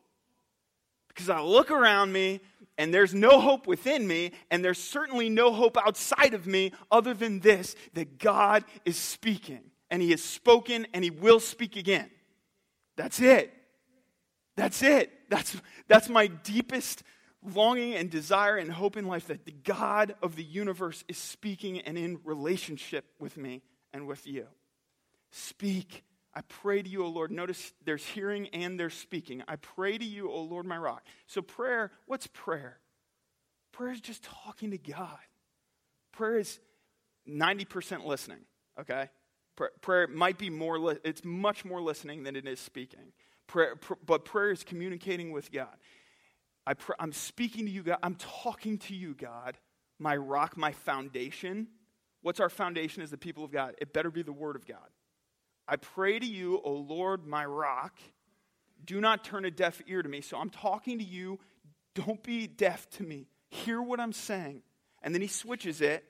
Because 1.08 1.28
I 1.28 1.40
look 1.40 1.70
around 1.70 2.12
me 2.12 2.40
and 2.78 2.94
there's 2.94 3.12
no 3.12 3.40
hope 3.40 3.66
within 3.66 4.06
me, 4.06 4.30
and 4.52 4.64
there's 4.64 4.78
certainly 4.78 5.28
no 5.28 5.52
hope 5.52 5.76
outside 5.76 6.32
of 6.32 6.46
me 6.46 6.70
other 6.92 7.12
than 7.12 7.40
this 7.40 7.74
that 7.94 8.18
God 8.18 8.64
is 8.84 8.96
speaking. 8.96 9.62
And 9.90 10.00
He 10.00 10.12
has 10.12 10.22
spoken 10.22 10.86
and 10.94 11.02
He 11.02 11.10
will 11.10 11.40
speak 11.40 11.74
again. 11.74 12.08
That's 12.96 13.20
it. 13.20 13.52
That's 14.56 14.82
it. 14.82 15.12
That's, 15.28 15.56
that's 15.88 16.08
my 16.08 16.28
deepest 16.28 17.02
longing 17.42 17.94
and 17.94 18.10
desire 18.10 18.56
and 18.56 18.70
hope 18.70 18.96
in 18.96 19.06
life 19.06 19.28
that 19.28 19.44
the 19.44 19.52
God 19.52 20.14
of 20.22 20.36
the 20.36 20.44
universe 20.44 21.04
is 21.08 21.16
speaking 21.16 21.80
and 21.80 21.96
in 21.96 22.20
relationship 22.24 23.04
with 23.18 23.36
me 23.36 23.62
and 23.92 24.06
with 24.06 24.26
you. 24.26 24.46
Speak. 25.30 26.04
I 26.34 26.42
pray 26.42 26.82
to 26.82 26.88
you, 26.88 27.04
O 27.04 27.08
Lord. 27.08 27.30
Notice 27.30 27.72
there's 27.84 28.04
hearing 28.04 28.48
and 28.48 28.78
there's 28.78 28.94
speaking. 28.94 29.42
I 29.48 29.56
pray 29.56 29.98
to 29.98 30.04
you, 30.04 30.30
O 30.30 30.42
Lord, 30.42 30.66
my 30.66 30.76
rock. 30.76 31.04
So, 31.26 31.42
prayer, 31.42 31.90
what's 32.06 32.26
prayer? 32.28 32.78
Prayer 33.72 33.92
is 33.92 34.00
just 34.00 34.24
talking 34.24 34.70
to 34.70 34.78
God. 34.78 35.18
Prayer 36.12 36.38
is 36.38 36.58
90% 37.28 38.04
listening, 38.04 38.40
okay? 38.80 39.08
Prayer 39.80 40.06
might 40.06 40.38
be 40.38 40.50
more, 40.50 40.96
it's 41.04 41.24
much 41.24 41.64
more 41.64 41.80
listening 41.80 42.22
than 42.22 42.36
it 42.36 42.46
is 42.46 42.60
speaking. 42.60 43.12
Prayer, 43.46 43.76
pr- 43.76 43.94
but 44.04 44.24
prayer 44.24 44.50
is 44.50 44.62
communicating 44.62 45.32
with 45.32 45.50
God. 45.50 45.76
I 46.68 46.74
pr- 46.74 46.92
I'm 46.98 47.12
speaking 47.12 47.64
to 47.64 47.72
you, 47.72 47.82
God. 47.82 47.96
I'm 48.02 48.16
talking 48.16 48.76
to 48.76 48.94
you, 48.94 49.14
God, 49.14 49.56
my 49.98 50.14
rock, 50.14 50.54
my 50.58 50.72
foundation. 50.72 51.68
What's 52.20 52.40
our 52.40 52.50
foundation 52.50 53.02
as 53.02 53.10
the 53.10 53.16
people 53.16 53.42
of 53.42 53.50
God? 53.50 53.74
It 53.78 53.94
better 53.94 54.10
be 54.10 54.20
the 54.20 54.34
Word 54.34 54.54
of 54.54 54.66
God. 54.66 54.90
I 55.66 55.76
pray 55.76 56.18
to 56.18 56.26
you, 56.26 56.60
O 56.62 56.72
Lord, 56.72 57.26
my 57.26 57.46
rock. 57.46 57.98
Do 58.84 59.00
not 59.00 59.24
turn 59.24 59.46
a 59.46 59.50
deaf 59.50 59.80
ear 59.86 60.02
to 60.02 60.10
me. 60.10 60.20
So 60.20 60.36
I'm 60.36 60.50
talking 60.50 60.98
to 60.98 61.04
you. 61.04 61.40
Don't 61.94 62.22
be 62.22 62.46
deaf 62.46 62.88
to 62.90 63.02
me. 63.02 63.28
Hear 63.48 63.80
what 63.80 63.98
I'm 63.98 64.12
saying. 64.12 64.60
And 65.02 65.14
then 65.14 65.22
he 65.22 65.28
switches 65.28 65.80
it. 65.80 66.04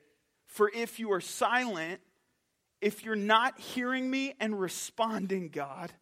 For 0.45 0.69
if 0.75 0.99
you 0.99 1.13
are 1.13 1.21
silent, 1.21 2.01
if 2.81 3.05
you're 3.05 3.15
not 3.15 3.57
hearing 3.61 4.11
me 4.11 4.33
and 4.41 4.59
responding, 4.59 5.51
God, 5.51 5.93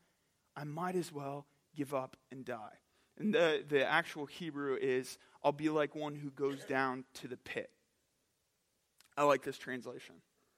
I 0.56 0.64
might 0.64 0.96
as 0.96 1.12
well 1.12 1.46
give 1.76 1.94
up 1.94 2.18
and 2.32 2.44
die. 2.44 2.80
And 3.20 3.34
the, 3.34 3.64
the 3.68 3.90
actual 3.90 4.26
Hebrew 4.26 4.78
is, 4.80 5.18
I'll 5.44 5.52
be 5.52 5.70
like 5.70 5.96
one 5.96 6.16
who 6.16 6.30
goes 6.30 6.64
down 6.66 7.04
to 7.16 7.28
the 7.28 7.38
pit. 7.38 7.70
I 9.18 9.24
like 9.24 9.44
this 9.44 9.58
translation. 9.58 10.16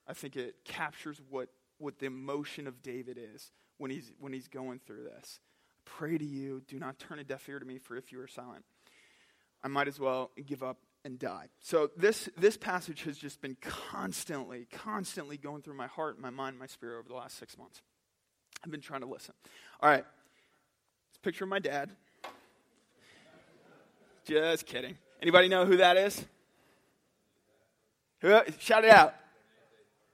I 0.07 0.13
think 0.13 0.35
it 0.35 0.55
captures 0.65 1.21
what, 1.29 1.49
what 1.77 1.99
the 1.99 2.07
emotion 2.07 2.67
of 2.67 2.81
David 2.81 3.17
is 3.17 3.51
when 3.77 3.91
he's, 3.91 4.11
when 4.19 4.33
he's 4.33 4.47
going 4.47 4.79
through 4.85 5.03
this. 5.03 5.39
Pray 5.85 6.17
to 6.17 6.25
you, 6.25 6.61
do 6.67 6.77
not 6.77 6.99
turn 6.99 7.19
a 7.19 7.23
deaf 7.23 7.47
ear 7.47 7.59
to 7.59 7.65
me, 7.65 7.77
for 7.77 7.95
if 7.95 8.11
you 8.11 8.19
are 8.19 8.27
silent, 8.27 8.65
I 9.63 9.67
might 9.69 9.87
as 9.87 9.99
well 9.99 10.31
give 10.45 10.61
up 10.61 10.77
and 11.05 11.17
die. 11.17 11.47
So 11.61 11.89
this, 11.95 12.29
this 12.37 12.57
passage 12.57 13.03
has 13.03 13.17
just 13.17 13.41
been 13.41 13.55
constantly, 13.61 14.67
constantly 14.71 15.37
going 15.37 15.61
through 15.61 15.75
my 15.75 15.87
heart, 15.87 16.19
my 16.19 16.29
mind, 16.29 16.59
my 16.59 16.67
spirit 16.67 16.99
over 16.99 17.07
the 17.07 17.15
last 17.15 17.37
six 17.37 17.57
months. 17.57 17.81
I've 18.63 18.71
been 18.71 18.81
trying 18.81 19.01
to 19.01 19.07
listen. 19.07 19.33
All 19.79 19.89
right, 19.89 20.03
a 20.03 21.19
picture 21.21 21.45
of 21.45 21.49
my 21.49 21.59
dad. 21.59 21.91
Just 24.29 24.67
kidding. 24.67 24.95
Anybody 25.23 25.47
know 25.47 25.65
who 25.65 25.77
that 25.77 25.97
is? 25.97 26.23
Who, 28.21 28.39
shout 28.59 28.85
it 28.85 28.91
out. 28.91 29.15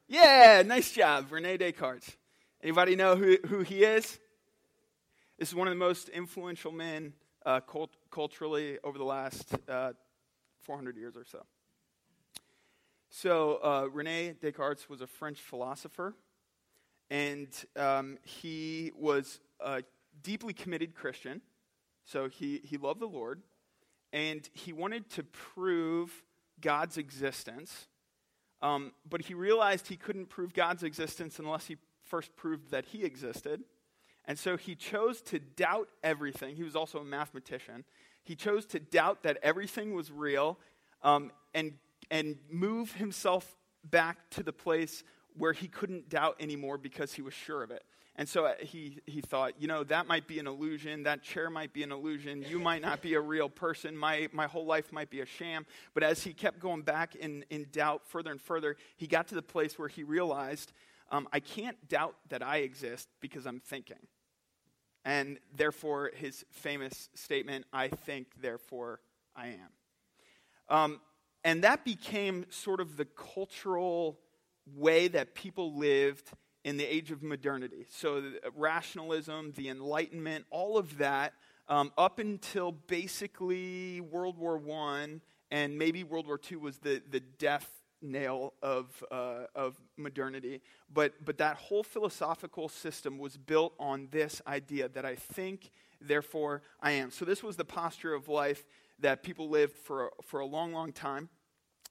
Yeah, 0.08 0.64
nice 0.66 0.90
job, 0.90 1.30
Rene 1.30 1.58
Descartes. 1.58 2.16
Anybody 2.64 2.96
know 2.96 3.18
who, 3.18 3.36
who 3.46 3.60
he 3.60 3.84
is? 3.84 4.18
This 5.38 5.50
is 5.50 5.54
one 5.54 5.68
of 5.68 5.74
the 5.74 5.78
most 5.78 6.08
influential 6.08 6.72
men 6.72 7.12
uh, 7.46 7.60
cult- 7.60 7.98
culturally 8.10 8.78
over 8.86 8.98
the 8.98 9.04
last 9.04 9.54
uh, 9.68 9.92
400 10.62 10.96
years 10.96 11.18
or 11.18 11.26
so. 11.26 11.44
So, 13.10 13.60
uh, 13.62 13.90
Rene 13.92 14.36
Descartes 14.42 14.88
was 14.88 15.02
a 15.02 15.08
French 15.08 15.42
philosopher, 15.42 16.16
and 17.10 17.50
um, 17.76 18.18
he 18.24 18.94
was 18.96 19.42
a 19.60 19.84
deeply 20.24 20.54
committed 20.54 20.96
Christian. 20.96 21.42
So, 22.06 22.30
he, 22.30 22.62
he 22.64 22.78
loved 22.78 23.02
the 23.02 23.08
Lord, 23.08 23.42
and 24.14 24.48
he 24.54 24.74
wanted 24.74 25.10
to 25.12 25.24
prove 25.24 26.24
God's 26.62 26.98
existence. 26.98 27.88
Um, 28.62 28.94
but 29.08 29.22
he 29.22 29.34
realized 29.34 29.88
he 29.88 29.98
couldn't 29.98 30.28
prove 30.28 30.54
God's 30.54 30.84
existence 30.84 31.40
unless 31.40 31.68
he 31.68 31.78
first 32.04 32.36
proved 32.36 32.72
that 32.72 32.86
he 32.86 33.04
existed. 33.04 33.64
And 34.26 34.40
so 34.40 34.58
he 34.58 34.76
chose 34.76 35.22
to 35.24 35.40
doubt 35.40 35.90
everything. 36.04 36.56
He 36.56 36.64
was 36.64 36.76
also 36.76 37.00
a 37.00 37.06
mathematician. 37.06 37.84
He 38.24 38.36
chose 38.36 38.66
to 38.68 38.80
doubt 38.80 39.24
that 39.24 39.38
everything 39.44 39.94
was 39.94 40.12
real 40.12 40.58
um, 41.04 41.32
and, 41.54 41.74
and 42.10 42.38
move 42.50 42.94
himself 42.94 43.56
back 43.84 44.30
to 44.32 44.42
the 44.42 44.54
place 44.54 45.04
where 45.38 45.54
he 45.54 45.68
couldn't 45.68 46.10
doubt 46.10 46.38
anymore 46.40 46.78
because 46.78 47.14
he 47.14 47.22
was 47.22 47.34
sure 47.34 47.62
of 47.62 47.70
it. 47.70 47.84
And 48.18 48.30
so 48.30 48.46
uh, 48.46 48.54
he, 48.62 49.00
he 49.06 49.20
thought, 49.20 49.54
you 49.60 49.68
know, 49.68 49.84
that 49.84 50.08
might 50.08 50.26
be 50.26 50.40
an 50.40 50.48
illusion. 50.48 51.04
That 51.04 51.22
chair 51.22 51.50
might 51.50 51.74
be 51.74 51.84
an 51.84 51.92
illusion. 51.92 52.46
You 52.48 52.60
might 52.60 52.82
not 52.82 53.02
be 53.02 53.16
a 53.16 53.20
real 53.20 53.50
person. 53.50 53.98
My, 53.98 54.30
my 54.32 54.48
whole 54.48 54.66
life 54.66 54.94
might 54.94 55.10
be 55.10 55.20
a 55.20 55.26
sham. 55.26 55.66
But 55.94 56.04
as 56.04 56.24
he 56.24 56.34
kept 56.34 56.60
going 56.60 56.84
back 56.84 57.16
in, 57.16 57.44
in 57.50 57.68
doubt 57.72 58.04
further 58.06 58.32
and 58.32 58.42
further, 58.42 58.78
he 58.96 59.06
got 59.06 59.28
to 59.30 59.36
the 59.36 59.42
place 59.42 59.78
where 59.78 59.90
he 59.90 60.04
realized, 60.04 60.72
um, 61.12 61.28
I 61.34 61.42
can't 61.42 61.78
doubt 61.90 62.16
that 62.30 62.42
I 62.42 62.58
exist 62.58 63.10
because 63.20 63.46
I'm 63.46 63.60
thinking. 63.60 64.08
And 65.04 65.38
therefore, 65.54 66.12
his 66.16 66.46
famous 66.52 67.10
statement, 67.16 67.66
I 67.74 67.90
think, 67.90 68.28
therefore 68.42 69.02
I 69.36 69.48
am. 69.48 69.70
Um, 70.70 71.02
and 71.44 71.64
that 71.64 71.84
became 71.84 72.46
sort 72.50 72.80
of 72.80 72.98
the 72.98 73.06
cultural 73.06 74.20
way 74.74 75.08
that 75.10 75.36
people 75.36 75.78
lived 75.78 76.32
in 76.66 76.78
the 76.78 76.84
age 76.84 77.12
of 77.12 77.22
modernity. 77.22 77.86
So, 77.90 78.20
the 78.20 78.40
rationalism, 78.56 79.54
the 79.56 79.70
Enlightenment, 79.70 80.46
all 80.50 80.78
of 80.80 80.98
that, 80.98 81.34
um, 81.68 81.94
up 81.96 82.18
until 82.18 82.72
basically 82.72 84.02
World 84.02 84.38
War 84.38 84.60
I, 84.70 85.22
and 85.52 85.78
maybe 85.78 86.04
World 86.04 86.26
War 86.26 86.40
II 86.52 86.58
was 86.58 86.80
the, 86.80 87.04
the 87.10 87.20
death 87.20 87.70
nail 88.02 88.54
of, 88.64 89.04
uh, 89.12 89.46
of 89.54 89.80
modernity. 89.96 90.62
But, 90.92 91.14
but 91.24 91.38
that 91.38 91.56
whole 91.58 91.84
philosophical 91.84 92.68
system 92.68 93.20
was 93.20 93.38
built 93.38 93.74
on 93.80 94.08
this 94.12 94.42
idea 94.48 94.90
that 94.90 95.06
I 95.06 95.16
think, 95.16 95.72
therefore 96.02 96.64
I 96.82 96.92
am. 96.92 97.12
So 97.12 97.26
this 97.26 97.44
was 97.44 97.58
the 97.58 97.66
posture 97.66 98.16
of 98.16 98.28
life 98.28 98.66
that 99.00 99.22
people 99.22 99.50
lived 99.50 99.78
for, 99.78 100.12
for 100.24 100.40
a 100.40 100.46
long, 100.46 100.74
long 100.74 100.92
time. 100.92 101.30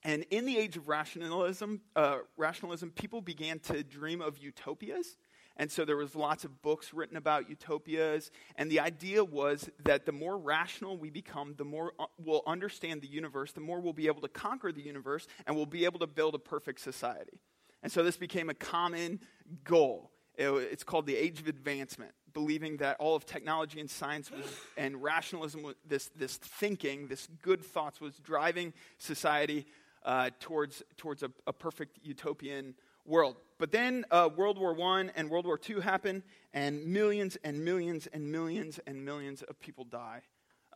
And 0.05 0.25
in 0.31 0.45
the 0.45 0.59
age 0.59 0.77
of 0.77 0.89
rationalism, 0.89 1.81
uh, 1.97 2.19
rationalism, 2.37 2.91
people 2.91 3.23
began 3.23 3.59
to 3.61 3.83
dream 3.83 4.21
of 4.21 4.37
utopias. 4.39 5.17
And 5.57 5.71
so 5.71 5.85
there 5.85 5.97
was 5.97 6.15
lots 6.15 6.45
of 6.45 6.63
books 6.63 6.93
written 6.93 7.17
about 7.17 7.49
utopias. 7.49 8.31
And 8.57 8.71
the 8.71 8.81
idea 8.81 9.25
was 9.25 9.71
that 9.85 10.05
the 10.05 10.13
more 10.13 10.37
rational 10.37 10.99
we 10.99 11.11
become, 11.11 11.55
the 11.57 11.65
more 11.65 11.93
uh, 11.99 12.07
we'll 12.19 12.43
understand 12.47 13.01
the 13.01 13.09
universe, 13.09 13.53
the 13.53 13.61
more 13.61 13.81
we'll 13.81 13.93
be 13.93 14.09
able 14.09 14.21
to 14.23 14.29
conquer 14.29 14.73
the 14.73 14.83
universe, 14.83 15.27
and 15.47 15.57
we'll 15.57 15.65
be 15.65 15.85
able 15.85 16.01
to 16.01 16.07
build 16.07 16.35
a 16.35 16.39
perfect 16.39 16.81
society. 16.81 17.41
And 17.83 17.93
so 17.93 18.03
this 18.03 18.17
became 18.17 18.51
a 18.51 18.55
common 18.55 19.21
goal. 19.63 20.11
It's 20.37 20.83
called 20.83 21.07
the 21.07 21.17
age 21.17 21.39
of 21.39 21.47
advancement, 21.47 22.11
believing 22.33 22.79
that 22.79 22.97
all 22.99 23.15
of 23.15 23.25
technology 23.25 23.79
and 23.79 23.89
science 23.89 24.33
was, 24.33 24.45
and 24.77 25.01
rationalism, 25.01 25.75
this, 25.87 26.11
this 26.17 26.37
thinking, 26.39 27.07
this 27.07 27.29
good 27.41 27.63
thoughts, 27.63 28.01
was 28.01 28.17
driving 28.17 28.73
society 28.99 29.67
uh, 30.05 30.31
towards, 30.41 30.83
towards 30.97 31.23
a, 31.23 31.31
a 31.47 31.53
perfect 31.53 31.99
utopian 32.03 32.75
world. 33.05 33.37
But 33.59 33.73
then 33.73 34.05
uh, 34.11 34.29
World 34.35 34.59
War 34.59 34.79
I 34.81 35.11
and 35.15 35.31
World 35.31 35.47
War 35.47 35.59
II 35.69 35.81
happen, 35.81 36.23
and 36.53 36.87
millions 36.87 37.37
and 37.45 37.65
millions 37.65 38.07
and 38.09 38.31
millions 38.31 38.81
and 38.87 39.05
millions 39.05 39.43
of 39.43 39.61
people 39.61 39.85
die. 39.85 40.23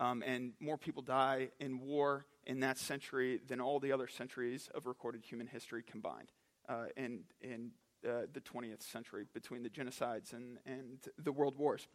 Um, 0.00 0.22
and 0.24 0.52
more 0.60 0.78
people 0.78 1.02
die 1.02 1.48
in 1.58 1.80
war 1.80 2.24
in 2.46 2.60
that 2.60 2.78
century 2.78 3.40
than 3.48 3.60
all 3.60 3.80
the 3.80 3.90
other 3.90 4.06
centuries 4.06 4.70
of 4.72 4.86
recorded 4.86 5.24
human 5.24 5.48
history 5.48 5.82
combined 5.82 6.30
uh, 6.68 6.84
in, 6.96 7.24
in 7.40 7.72
uh, 8.06 8.22
the 8.32 8.40
20th 8.40 8.82
century 8.82 9.24
between 9.34 9.64
the 9.64 9.68
genocides 9.68 10.32
and, 10.32 10.58
and 10.64 10.98
the 11.18 11.32
world 11.32 11.58
wars. 11.58 11.88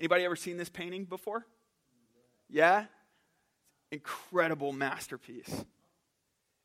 Anybody 0.00 0.24
ever 0.24 0.36
seen 0.36 0.56
this 0.56 0.70
painting 0.70 1.04
before? 1.04 1.44
Yeah? 2.48 2.86
Incredible 3.90 4.72
masterpiece. 4.72 5.64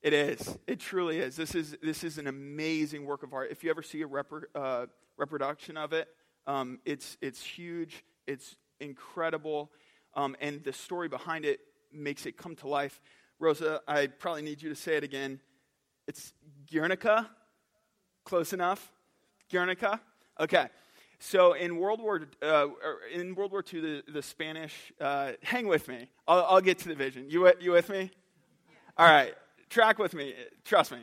It 0.03 0.11
is. 0.11 0.57
It 0.67 0.81
truly 0.81 1.19
is. 1.19 1.37
This 1.37 1.55
is 1.55 1.77
this 1.81 2.03
is 2.03 2.17
an 2.17 2.27
amazing 2.27 3.05
work 3.05 3.23
of 3.23 3.33
art. 3.33 3.51
If 3.51 3.63
you 3.63 3.69
ever 3.69 3.81
see 3.81 4.01
a 4.01 4.07
repro, 4.07 4.43
uh, 4.53 4.87
reproduction 5.15 5.77
of 5.77 5.93
it, 5.93 6.09
um, 6.45 6.79
it's 6.83 7.17
it's 7.21 7.41
huge. 7.41 8.03
It's 8.27 8.57
incredible, 8.81 9.71
um, 10.13 10.35
and 10.41 10.61
the 10.61 10.73
story 10.73 11.07
behind 11.07 11.45
it 11.45 11.61
makes 11.93 12.25
it 12.25 12.35
come 12.35 12.53
to 12.57 12.67
life. 12.67 13.01
Rosa, 13.39 13.79
I 13.87 14.07
probably 14.07 14.41
need 14.41 14.61
you 14.61 14.67
to 14.67 14.75
say 14.75 14.97
it 14.97 15.05
again. 15.05 15.39
It's 16.05 16.33
Guernica. 16.69 17.29
Close 18.25 18.51
enough. 18.51 18.91
Guernica. 19.49 20.01
Okay. 20.37 20.67
So 21.19 21.53
in 21.53 21.77
World 21.77 22.01
War 22.01 22.27
uh, 22.41 22.67
in 23.13 23.35
World 23.35 23.53
War 23.53 23.63
II, 23.73 23.79
the, 23.79 24.03
the 24.11 24.21
Spanish. 24.21 24.91
Uh, 24.99 25.31
hang 25.43 25.65
with 25.65 25.87
me. 25.87 26.09
I'll, 26.27 26.43
I'll, 26.43 26.61
get 26.61 26.79
to 26.79 26.89
the 26.89 26.95
vision. 26.95 27.29
You 27.29 27.49
you 27.61 27.71
with 27.71 27.87
me? 27.87 28.11
All 28.97 29.09
right 29.09 29.33
track 29.73 29.97
with 29.97 30.13
me. 30.13 30.35
Trust 30.63 30.91
me. 30.91 30.99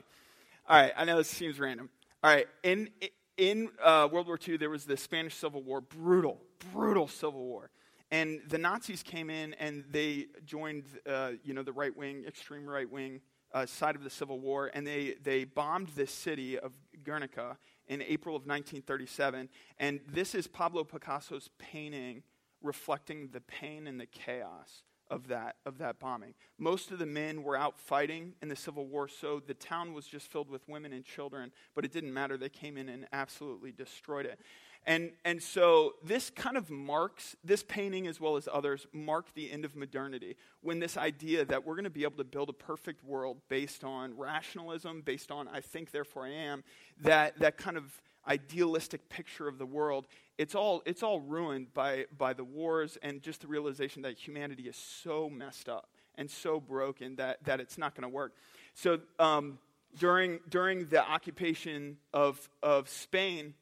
All 0.68 0.80
right, 0.80 0.92
I 0.96 1.04
know 1.04 1.16
this 1.16 1.28
seems 1.28 1.58
random. 1.58 1.90
All 2.22 2.32
right, 2.32 2.46
in, 2.62 2.88
in 3.36 3.68
uh, 3.82 4.08
World 4.10 4.28
War 4.28 4.38
II, 4.46 4.58
there 4.58 4.70
was 4.70 4.84
the 4.84 4.96
Spanish 4.96 5.34
Civil 5.34 5.62
War, 5.64 5.80
brutal, 5.80 6.40
brutal 6.72 7.08
Civil 7.08 7.44
War. 7.44 7.70
And 8.12 8.40
the 8.48 8.58
Nazis 8.58 9.02
came 9.02 9.28
in 9.28 9.54
and 9.54 9.84
they 9.90 10.26
joined, 10.44 10.84
uh, 11.04 11.32
you 11.42 11.52
know, 11.52 11.64
the 11.64 11.72
right 11.72 11.96
wing, 11.96 12.24
extreme 12.28 12.64
right 12.64 12.88
wing 12.88 13.20
uh, 13.52 13.66
side 13.66 13.96
of 13.96 14.04
the 14.04 14.10
Civil 14.10 14.38
War, 14.38 14.70
and 14.72 14.86
they, 14.86 15.16
they 15.20 15.42
bombed 15.42 15.88
this 15.96 16.12
city 16.12 16.56
of 16.56 16.72
Guernica 17.02 17.58
in 17.88 18.02
April 18.02 18.36
of 18.36 18.42
1937. 18.42 19.48
And 19.78 19.98
this 20.06 20.36
is 20.36 20.46
Pablo 20.46 20.84
Picasso's 20.84 21.50
painting 21.58 22.22
reflecting 22.62 23.30
the 23.32 23.40
pain 23.40 23.88
and 23.88 23.98
the 23.98 24.06
chaos 24.06 24.84
of 25.10 25.28
that, 25.28 25.56
of 25.66 25.78
that 25.78 25.98
bombing. 25.98 26.34
Most 26.58 26.90
of 26.90 26.98
the 26.98 27.06
men 27.06 27.42
were 27.42 27.56
out 27.56 27.78
fighting 27.78 28.34
in 28.40 28.48
the 28.48 28.56
Civil 28.56 28.86
War, 28.86 29.08
so 29.08 29.40
the 29.44 29.54
town 29.54 29.92
was 29.92 30.06
just 30.06 30.30
filled 30.30 30.48
with 30.48 30.66
women 30.68 30.92
and 30.92 31.04
children, 31.04 31.52
but 31.74 31.84
it 31.84 31.92
didn't 31.92 32.14
matter. 32.14 32.36
They 32.36 32.48
came 32.48 32.76
in 32.76 32.88
and 32.88 33.06
absolutely 33.12 33.72
destroyed 33.72 34.26
it. 34.26 34.40
And, 34.86 35.12
and 35.26 35.42
so 35.42 35.94
this 36.02 36.30
kind 36.30 36.56
of 36.56 36.70
marks, 36.70 37.36
this 37.44 37.62
painting 37.62 38.06
as 38.06 38.18
well 38.18 38.36
as 38.36 38.48
others, 38.50 38.86
mark 38.92 39.34
the 39.34 39.50
end 39.50 39.66
of 39.66 39.76
modernity 39.76 40.36
when 40.62 40.78
this 40.78 40.96
idea 40.96 41.44
that 41.44 41.66
we're 41.66 41.74
going 41.74 41.84
to 41.84 41.90
be 41.90 42.04
able 42.04 42.16
to 42.16 42.24
build 42.24 42.48
a 42.48 42.54
perfect 42.54 43.04
world 43.04 43.38
based 43.48 43.84
on 43.84 44.16
rationalism, 44.16 45.02
based 45.02 45.30
on 45.30 45.48
I 45.48 45.60
think, 45.60 45.90
therefore 45.90 46.24
I 46.24 46.30
am, 46.30 46.64
that, 47.02 47.38
that 47.40 47.58
kind 47.58 47.76
of 47.76 48.00
idealistic 48.28 49.08
picture 49.08 49.48
of 49.48 49.58
the 49.58 49.66
world, 49.66 50.06
it's 50.38 50.54
all, 50.54 50.82
it's 50.86 51.02
all 51.02 51.20
ruined 51.20 51.72
by, 51.74 52.06
by 52.16 52.32
the 52.32 52.44
wars 52.44 52.98
and 53.02 53.22
just 53.22 53.42
the 53.42 53.46
realization 53.46 54.02
that 54.02 54.18
humanity 54.18 54.64
is 54.64 54.76
so 54.76 55.28
messed 55.28 55.68
up 55.68 55.88
and 56.16 56.30
so 56.30 56.60
broken 56.60 57.16
that, 57.16 57.42
that 57.44 57.60
it's 57.60 57.78
not 57.78 57.94
going 57.94 58.02
to 58.02 58.08
work. 58.08 58.34
So 58.74 59.00
um, 59.18 59.58
during, 59.98 60.40
during 60.48 60.86
the 60.86 61.06
occupation 61.06 61.98
of, 62.12 62.48
of 62.62 62.88
Spain, 62.88 63.54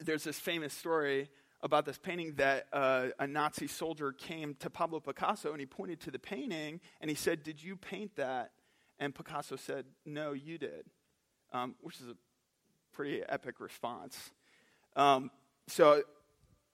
there's 0.00 0.24
this 0.24 0.38
famous 0.38 0.72
story 0.72 1.28
about 1.62 1.86
this 1.86 1.96
painting 1.96 2.34
that 2.34 2.66
uh, 2.72 3.06
a 3.18 3.26
Nazi 3.26 3.66
soldier 3.66 4.12
came 4.12 4.54
to 4.60 4.68
Pablo 4.68 5.00
Picasso 5.00 5.52
and 5.52 5.60
he 5.60 5.66
pointed 5.66 6.00
to 6.00 6.10
the 6.10 6.18
painting 6.18 6.80
and 7.00 7.08
he 7.08 7.16
said, 7.16 7.42
Did 7.42 7.62
you 7.62 7.74
paint 7.74 8.16
that? 8.16 8.50
And 8.98 9.14
Picasso 9.14 9.56
said, 9.56 9.86
No, 10.04 10.32
you 10.32 10.58
did, 10.58 10.84
um, 11.52 11.74
which 11.80 12.00
is 12.00 12.08
a 12.08 12.16
pretty 12.94 13.22
epic 13.28 13.60
response. 13.60 14.30
Um, 14.96 15.30
so 15.66 16.02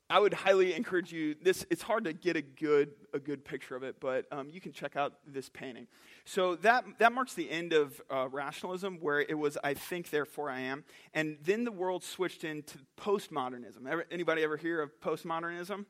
I 0.08 0.18
would 0.18 0.34
highly 0.34 0.74
encourage 0.74 1.12
you. 1.12 1.36
This 1.40 1.64
it's 1.70 1.82
hard 1.82 2.04
to 2.04 2.12
get 2.12 2.36
a 2.36 2.42
good 2.42 2.90
a 3.14 3.18
good 3.18 3.44
picture 3.44 3.76
of 3.76 3.82
it, 3.82 3.96
but 4.00 4.26
um, 4.30 4.50
you 4.50 4.60
can 4.60 4.72
check 4.72 4.96
out 4.96 5.14
this 5.26 5.48
painting. 5.48 5.86
So 6.24 6.56
that 6.56 6.84
that 6.98 7.12
marks 7.12 7.34
the 7.34 7.50
end 7.50 7.72
of 7.72 8.00
uh, 8.10 8.28
rationalism, 8.28 8.98
where 9.00 9.20
it 9.20 9.38
was 9.38 9.56
I 9.64 9.74
think, 9.74 10.10
therefore 10.10 10.50
I 10.50 10.60
am, 10.60 10.84
and 11.14 11.38
then 11.42 11.64
the 11.64 11.72
world 11.72 12.04
switched 12.04 12.44
into 12.44 12.78
postmodernism. 12.98 13.86
Ever, 13.88 14.04
anybody 14.10 14.42
ever 14.42 14.56
hear 14.56 14.82
of 14.82 15.00
postmodernism? 15.00 15.86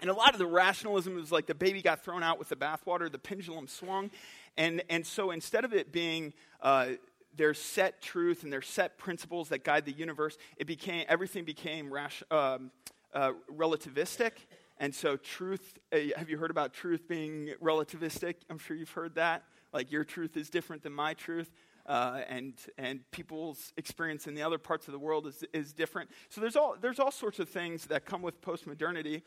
And 0.00 0.10
a 0.10 0.12
lot 0.14 0.32
of 0.32 0.38
the 0.38 0.46
rationalism 0.46 1.16
was 1.16 1.32
like 1.32 1.46
the 1.46 1.54
baby 1.54 1.82
got 1.82 2.04
thrown 2.04 2.22
out 2.22 2.38
with 2.38 2.50
the 2.50 2.56
bathwater, 2.56 3.10
the 3.10 3.18
pendulum 3.18 3.66
swung. 3.66 4.10
And, 4.56 4.82
and 4.88 5.04
so 5.04 5.30
instead 5.32 5.64
of 5.64 5.72
it 5.72 5.92
being 5.92 6.34
uh, 6.60 6.90
their 7.38 7.54
set 7.54 8.02
truth 8.02 8.42
and 8.42 8.52
their 8.52 8.62
set 8.62 8.98
principles 8.98 9.48
that 9.48 9.64
guide 9.64 9.86
the 9.86 9.92
universe, 9.92 10.36
it 10.58 10.66
became, 10.66 11.06
everything 11.08 11.44
became 11.44 11.90
rash, 11.90 12.22
um, 12.30 12.70
uh, 13.14 13.32
relativistic. 13.56 14.32
And 14.78 14.94
so, 14.94 15.16
truth, 15.16 15.78
uh, 15.92 15.98
have 16.16 16.28
you 16.28 16.36
heard 16.36 16.50
about 16.50 16.72
truth 16.72 17.08
being 17.08 17.54
relativistic? 17.62 18.34
I'm 18.50 18.58
sure 18.58 18.76
you've 18.76 18.90
heard 18.90 19.14
that. 19.14 19.44
Like, 19.72 19.90
your 19.90 20.04
truth 20.04 20.36
is 20.36 20.50
different 20.50 20.82
than 20.82 20.92
my 20.92 21.14
truth. 21.14 21.50
Uh, 21.86 22.20
and 22.28 22.52
and 22.76 23.00
people's 23.12 23.72
experience 23.78 24.26
in 24.26 24.34
the 24.34 24.42
other 24.42 24.58
parts 24.58 24.88
of 24.88 24.92
the 24.92 24.98
world 24.98 25.26
is, 25.26 25.42
is 25.54 25.72
different. 25.72 26.10
So 26.28 26.42
there's 26.42 26.54
all 26.54 26.76
there's 26.78 26.98
all 26.98 27.10
sorts 27.10 27.38
of 27.38 27.48
things 27.48 27.86
that 27.86 28.04
come 28.04 28.20
with 28.20 28.42
postmodernity. 28.42 29.22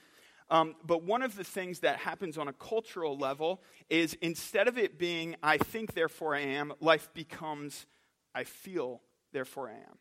Um, 0.52 0.76
but 0.86 1.02
one 1.04 1.24
of 1.24 1.36
the 1.36 1.44
things 1.44 1.80
that 1.80 1.98
happens 1.98 2.38
on 2.38 2.48
a 2.48 2.54
cultural 2.54 3.18
level 3.18 3.64
is 3.90 4.14
instead 4.22 4.68
of 4.68 4.78
it 4.78 5.00
being 5.00 5.38
I 5.42 5.58
think 5.58 5.94
therefore 5.96 6.36
I 6.36 6.42
am, 6.42 6.74
life 6.80 7.10
becomes 7.16 7.88
I 8.34 8.44
feel 8.44 9.02
therefore 9.32 9.70
I 9.70 9.74
am. 9.74 9.98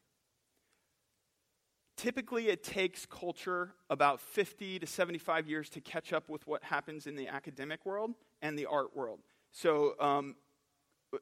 Typically, 1.97 2.49
it 2.49 2.65
takes 2.65 3.05
culture 3.05 3.75
about 3.91 4.21
50 4.21 4.79
to 4.79 4.87
75 4.87 5.47
years 5.47 5.69
to 5.69 5.83
catch 5.83 6.15
up 6.15 6.31
with 6.31 6.47
what 6.47 6.65
happens 6.65 7.07
in 7.07 7.15
the 7.15 7.29
academic 7.29 7.85
world 7.85 8.15
and 8.41 8.59
the 8.59 8.65
art 8.65 8.97
world. 8.97 9.21
So, 9.53 10.01
um, 10.01 10.37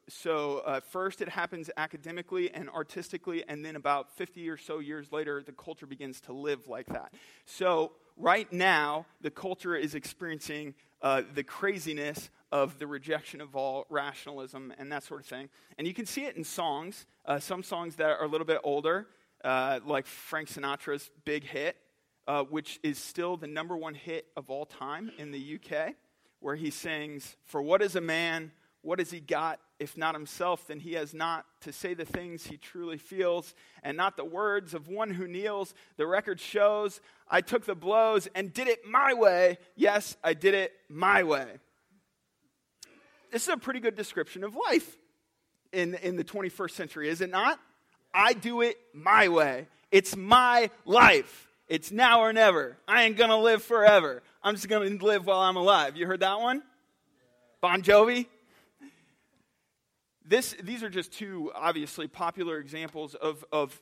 so 0.07 0.59
uh, 0.59 0.79
first 0.79 1.21
it 1.21 1.27
happens 1.27 1.69
academically 1.75 2.49
and 2.53 2.69
artistically, 2.69 3.43
and 3.47 3.65
then 3.65 3.75
about 3.75 4.09
50 4.15 4.47
or 4.49 4.55
so 4.55 4.79
years 4.79 5.11
later, 5.11 5.43
the 5.43 5.51
culture 5.51 5.85
begins 5.85 6.21
to 6.21 6.33
live 6.33 6.69
like 6.69 6.85
that. 6.87 7.13
So 7.43 7.91
right 8.15 8.51
now, 8.53 9.05
the 9.19 9.31
culture 9.31 9.75
is 9.75 9.95
experiencing 9.95 10.75
uh, 11.01 11.23
the 11.33 11.43
craziness 11.43 12.29
of 12.51 12.79
the 12.79 12.87
rejection 12.87 13.41
of 13.41 13.55
all 13.55 13.85
rationalism 13.89 14.73
and 14.77 14.91
that 14.91 15.03
sort 15.03 15.21
of 15.21 15.25
thing. 15.25 15.49
And 15.77 15.87
you 15.87 15.93
can 15.93 16.05
see 16.05 16.25
it 16.25 16.35
in 16.35 16.43
songs, 16.43 17.05
uh, 17.25 17.39
some 17.39 17.63
songs 17.63 17.95
that 17.97 18.09
are 18.09 18.23
a 18.23 18.27
little 18.27 18.47
bit 18.47 18.59
older, 18.63 19.07
uh, 19.43 19.79
like 19.85 20.05
Frank 20.05 20.49
Sinatra's 20.49 21.11
Big 21.25 21.43
Hit, 21.43 21.77
uh, 22.27 22.43
which 22.43 22.79
is 22.83 22.97
still 22.97 23.37
the 23.37 23.47
number 23.47 23.77
one 23.77 23.93
hit 23.93 24.27
of 24.35 24.49
all 24.49 24.65
time 24.65 25.11
in 25.17 25.31
the 25.31 25.59
UK, 25.59 25.95
where 26.39 26.55
he 26.55 26.69
sings, 26.69 27.35
For 27.45 27.61
what 27.61 27.81
is 27.81 27.95
a 27.95 28.01
man? 28.01 28.51
What 28.81 28.99
has 28.99 29.11
he 29.11 29.19
got? 29.19 29.59
If 29.77 29.97
not 29.97 30.15
himself, 30.15 30.67
then 30.67 30.79
he 30.79 30.93
has 30.93 31.13
not 31.13 31.45
to 31.61 31.73
say 31.73 31.93
the 31.93 32.05
things 32.05 32.47
he 32.47 32.57
truly 32.57 32.97
feels, 32.97 33.53
and 33.83 33.95
not 33.95 34.15
the 34.15 34.25
words 34.25 34.73
of 34.73 34.87
one 34.87 35.11
who 35.11 35.27
kneels. 35.27 35.73
The 35.97 36.07
record 36.07 36.39
shows 36.39 37.01
I 37.27 37.41
took 37.41 37.65
the 37.65 37.75
blows 37.75 38.27
and 38.35 38.53
did 38.53 38.67
it 38.67 38.85
my 38.85 39.13
way. 39.13 39.57
Yes, 39.75 40.17
I 40.23 40.33
did 40.33 40.53
it 40.53 40.73
my 40.89 41.23
way. 41.23 41.59
This 43.31 43.43
is 43.43 43.49
a 43.49 43.57
pretty 43.57 43.79
good 43.79 43.95
description 43.95 44.43
of 44.43 44.55
life 44.55 44.97
in, 45.71 45.95
in 45.95 46.15
the 46.15 46.23
21st 46.23 46.71
century, 46.71 47.09
is 47.09 47.21
it 47.21 47.29
not? 47.29 47.59
I 48.13 48.33
do 48.33 48.61
it 48.61 48.77
my 48.93 49.27
way. 49.27 49.67
It's 49.91 50.15
my 50.15 50.71
life. 50.85 51.47
It's 51.67 51.91
now 51.91 52.21
or 52.21 52.33
never. 52.33 52.77
I 52.87 53.03
ain't 53.03 53.17
gonna 53.17 53.37
live 53.37 53.63
forever. 53.63 54.23
I'm 54.41 54.55
just 54.55 54.67
gonna 54.67 54.85
live 54.85 55.27
while 55.27 55.39
I'm 55.39 55.55
alive. 55.55 55.95
You 55.95 56.07
heard 56.07 56.21
that 56.21 56.39
one? 56.39 56.63
Bon 57.61 57.83
Jovi? 57.83 58.25
This, 60.25 60.55
these 60.63 60.83
are 60.83 60.89
just 60.89 61.11
two 61.11 61.51
obviously 61.55 62.07
popular 62.07 62.57
examples 62.57 63.15
of, 63.15 63.45
of 63.51 63.79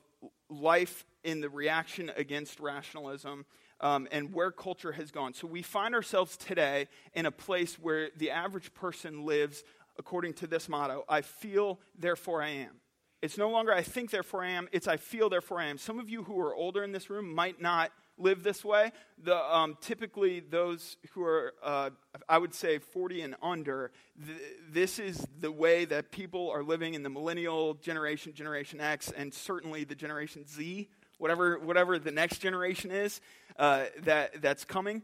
life 0.49 1.05
in 1.23 1.41
the 1.41 1.49
reaction 1.49 2.11
against 2.15 2.59
rationalism 2.59 3.45
um, 3.81 4.07
and 4.11 4.33
where 4.33 4.51
culture 4.51 4.91
has 4.91 5.11
gone. 5.11 5.33
So 5.33 5.47
we 5.47 5.61
find 5.61 5.93
ourselves 5.93 6.37
today 6.37 6.87
in 7.13 7.25
a 7.25 7.31
place 7.31 7.75
where 7.75 8.09
the 8.17 8.31
average 8.31 8.73
person 8.73 9.25
lives 9.25 9.63
according 9.97 10.33
to 10.33 10.47
this 10.47 10.69
motto 10.69 11.03
I 11.09 11.21
feel, 11.21 11.79
therefore 11.97 12.41
I 12.41 12.49
am. 12.49 12.75
It's 13.21 13.37
no 13.37 13.49
longer 13.49 13.73
I 13.73 13.81
think, 13.81 14.11
therefore 14.11 14.43
I 14.43 14.49
am. 14.49 14.67
It's 14.71 14.87
I 14.87 14.97
feel, 14.97 15.29
therefore 15.29 15.59
I 15.59 15.65
am. 15.65 15.77
Some 15.77 15.99
of 15.99 16.09
you 16.09 16.23
who 16.23 16.39
are 16.39 16.53
older 16.53 16.83
in 16.83 16.91
this 16.91 17.09
room 17.09 17.33
might 17.33 17.59
not 17.59 17.91
live 18.17 18.43
this 18.43 18.63
way. 18.65 18.91
The, 19.23 19.35
um, 19.35 19.77
typically, 19.81 20.39
those 20.39 20.97
who 21.11 21.23
are, 21.23 21.53
uh, 21.63 21.89
I 22.27 22.37
would 22.37 22.53
say, 22.53 22.79
40 22.79 23.21
and 23.21 23.35
under, 23.41 23.91
th- 24.25 24.39
this 24.69 24.99
is 24.99 25.25
the 25.39 25.51
way 25.51 25.85
that 25.85 26.11
people 26.11 26.49
are 26.49 26.63
living 26.63 26.93
in 26.93 27.03
the 27.03 27.09
millennial 27.09 27.75
generation, 27.75 28.33
Generation 28.33 28.81
X, 28.81 29.11
and 29.11 29.33
certainly 29.33 29.83
the 29.83 29.95
Generation 29.95 30.45
Z, 30.47 30.89
whatever, 31.17 31.59
whatever 31.59 31.99
the 31.99 32.11
next 32.11 32.39
generation 32.39 32.91
is 32.91 33.21
uh, 33.57 33.85
that, 34.03 34.41
that's 34.41 34.65
coming. 34.65 35.01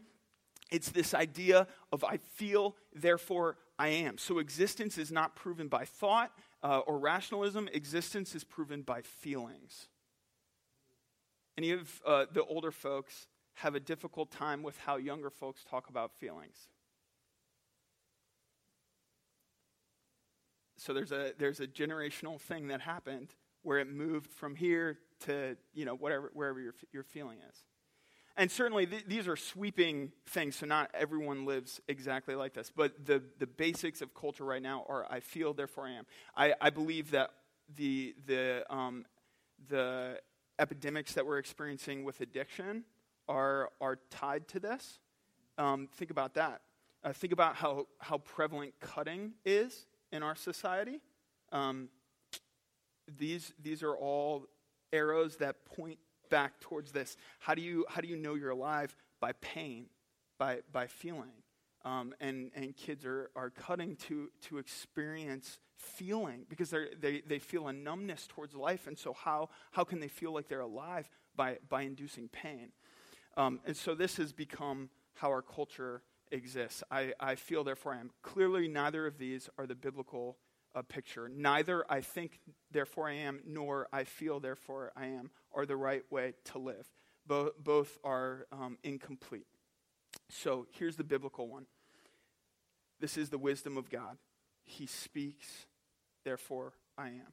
It's 0.70 0.90
this 0.90 1.14
idea 1.14 1.66
of 1.92 2.04
I 2.04 2.16
feel, 2.16 2.76
therefore 2.94 3.56
I 3.78 3.88
am. 3.88 4.18
So 4.18 4.38
existence 4.38 4.98
is 4.98 5.12
not 5.12 5.36
proven 5.36 5.68
by 5.68 5.84
thought 5.84 6.32
uh, 6.62 6.78
or 6.78 6.98
rationalism, 6.98 7.68
existence 7.72 8.34
is 8.34 8.42
proven 8.42 8.82
by 8.82 9.02
feelings. 9.02 9.88
Any 11.58 11.72
of 11.72 12.00
uh, 12.06 12.26
the 12.32 12.42
older 12.42 12.72
folks 12.72 13.28
have 13.56 13.74
a 13.74 13.80
difficult 13.80 14.30
time 14.30 14.62
with 14.62 14.76
how 14.78 14.96
younger 14.96 15.30
folks 15.30 15.62
talk 15.62 15.88
about 15.88 16.12
feelings? 16.18 16.68
So 20.78 20.92
there's 20.92 21.12
a, 21.12 21.32
there's 21.38 21.60
a 21.60 21.66
generational 21.66 22.40
thing 22.40 22.68
that 22.68 22.80
happened 22.80 23.28
where 23.64 23.78
it 23.78 23.92
moved 23.92 24.32
from 24.32 24.54
here 24.54 24.98
to, 25.20 25.56
you 25.72 25.84
know, 25.84 25.96
whatever, 25.96 26.30
wherever 26.34 26.60
your, 26.60 26.74
your 26.92 27.02
feeling 27.02 27.38
is. 27.50 27.64
And 28.36 28.50
certainly 28.50 28.86
th- 28.86 29.04
these 29.06 29.28
are 29.28 29.36
sweeping 29.36 30.12
things, 30.26 30.56
so 30.56 30.66
not 30.66 30.90
everyone 30.92 31.46
lives 31.46 31.80
exactly 31.88 32.34
like 32.34 32.52
this. 32.52 32.70
But 32.74 33.06
the, 33.06 33.22
the 33.38 33.46
basics 33.46 34.02
of 34.02 34.14
culture 34.14 34.44
right 34.44 34.62
now 34.62 34.84
are 34.88 35.06
I 35.10 35.20
feel, 35.20 35.54
therefore 35.54 35.86
I 35.86 35.92
am. 35.92 36.06
I, 36.36 36.54
I 36.60 36.70
believe 36.70 37.12
that 37.12 37.30
the, 37.76 38.14
the, 38.26 38.64
um, 38.68 39.06
the 39.68 40.20
epidemics 40.58 41.14
that 41.14 41.24
we're 41.24 41.38
experiencing 41.38 42.04
with 42.04 42.20
addiction 42.20 42.84
are, 43.28 43.70
are 43.80 43.98
tied 44.10 44.48
to 44.48 44.60
this. 44.60 44.98
Um, 45.56 45.88
think 45.96 46.10
about 46.10 46.34
that. 46.34 46.60
Uh, 47.04 47.12
think 47.12 47.32
about 47.32 47.56
how, 47.56 47.86
how 47.98 48.18
prevalent 48.18 48.74
cutting 48.80 49.32
is 49.44 49.86
in 50.10 50.22
our 50.22 50.34
society. 50.34 51.00
Um, 51.52 51.88
these, 53.08 53.52
these 53.62 53.82
are 53.82 53.94
all 53.94 54.46
arrows 54.92 55.36
that 55.36 55.64
point 55.64 55.98
back 56.30 56.60
towards 56.60 56.92
this. 56.92 57.16
How 57.38 57.54
do 57.54 57.62
you, 57.62 57.84
how 57.88 58.00
do 58.00 58.08
you 58.08 58.16
know 58.16 58.34
you're 58.34 58.50
alive? 58.50 58.96
By 59.20 59.32
pain, 59.32 59.86
by, 60.38 60.60
by 60.72 60.86
feeling. 60.86 61.32
Um, 61.84 62.14
and, 62.20 62.50
and 62.54 62.74
kids 62.74 63.04
are, 63.04 63.30
are 63.36 63.50
cutting 63.50 63.96
to, 64.08 64.30
to 64.48 64.58
experience 64.58 65.58
feeling 65.76 66.46
because 66.48 66.70
they 66.70 67.22
they, 67.26 67.38
feel 67.38 67.68
a 67.68 67.72
numbness 67.72 68.26
towards 68.26 68.54
life. 68.54 68.86
And 68.86 68.98
so, 68.98 69.12
how, 69.12 69.50
how 69.72 69.84
can 69.84 70.00
they 70.00 70.08
feel 70.08 70.32
like 70.32 70.48
they're 70.48 70.60
alive? 70.60 71.10
By, 71.36 71.58
by 71.68 71.82
inducing 71.82 72.28
pain. 72.28 72.70
Um, 73.36 73.60
and 73.66 73.76
so, 73.76 73.94
this 73.94 74.16
has 74.16 74.32
become 74.32 74.88
how 75.14 75.28
our 75.28 75.42
culture 75.42 76.02
exists. 76.30 76.82
I, 76.90 77.12
I 77.20 77.34
feel, 77.34 77.64
therefore, 77.64 77.94
I 77.94 78.00
am. 78.00 78.10
Clearly, 78.22 78.68
neither 78.68 79.06
of 79.06 79.18
these 79.18 79.48
are 79.58 79.66
the 79.66 79.74
biblical 79.74 80.38
uh, 80.74 80.82
picture. 80.82 81.28
Neither 81.28 81.84
I 81.88 82.00
think, 82.00 82.40
therefore, 82.70 83.08
I 83.08 83.14
am, 83.14 83.40
nor 83.46 83.88
I 83.92 84.04
feel, 84.04 84.40
therefore, 84.40 84.92
I 84.96 85.06
am, 85.06 85.30
are 85.52 85.66
the 85.66 85.76
right 85.76 86.02
way 86.10 86.34
to 86.46 86.58
live. 86.58 86.86
Bo- 87.26 87.52
both 87.58 87.98
are 88.04 88.46
um, 88.52 88.78
incomplete. 88.82 89.46
So, 90.30 90.66
here's 90.72 90.96
the 90.96 91.04
biblical 91.04 91.48
one 91.48 91.66
this 93.00 93.16
is 93.16 93.28
the 93.28 93.38
wisdom 93.38 93.76
of 93.76 93.90
God. 93.90 94.16
He 94.64 94.86
speaks, 94.86 95.66
therefore 96.24 96.72
I 96.96 97.08
am. 97.08 97.32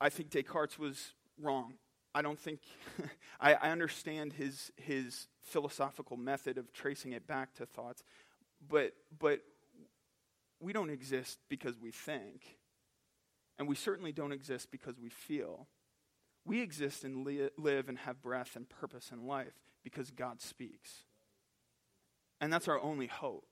I 0.00 0.08
think 0.08 0.30
Descartes 0.30 0.78
was 0.78 1.12
wrong. 1.38 1.74
I 2.14 2.22
don't 2.22 2.38
think, 2.38 2.60
I, 3.40 3.54
I, 3.54 3.70
understand 3.70 4.32
his, 4.32 4.72
his 4.76 5.28
philosophical 5.42 6.16
method 6.16 6.56
of 6.56 6.72
tracing 6.72 7.12
it 7.12 7.26
back 7.26 7.54
to 7.54 7.66
thoughts, 7.66 8.02
but, 8.66 8.94
but 9.18 9.40
we 10.60 10.72
don't 10.72 10.90
exist 10.90 11.38
because 11.48 11.78
we 11.78 11.90
think, 11.90 12.58
and 13.58 13.68
we 13.68 13.74
certainly 13.74 14.12
don't 14.12 14.32
exist 14.32 14.70
because 14.70 14.98
we 14.98 15.08
feel. 15.08 15.66
We 16.44 16.60
exist 16.60 17.04
and 17.04 17.24
li- 17.24 17.50
live 17.58 17.88
and 17.88 17.98
have 17.98 18.22
breath 18.22 18.56
and 18.56 18.68
purpose 18.68 19.10
in 19.12 19.26
life 19.26 19.54
because 19.82 20.10
God 20.10 20.40
speaks. 20.40 21.04
And 22.40 22.52
that's 22.52 22.68
our 22.68 22.80
only 22.80 23.06
hope 23.06 23.46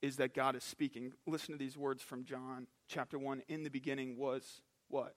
is 0.00 0.16
that 0.16 0.34
God 0.34 0.56
is 0.56 0.64
speaking. 0.64 1.12
Listen 1.26 1.52
to 1.52 1.58
these 1.58 1.78
words 1.78 2.02
from 2.02 2.24
John 2.24 2.66
chapter 2.88 3.18
1. 3.18 3.42
In 3.48 3.62
the 3.62 3.70
beginning 3.70 4.16
was 4.16 4.62
what? 4.88 5.14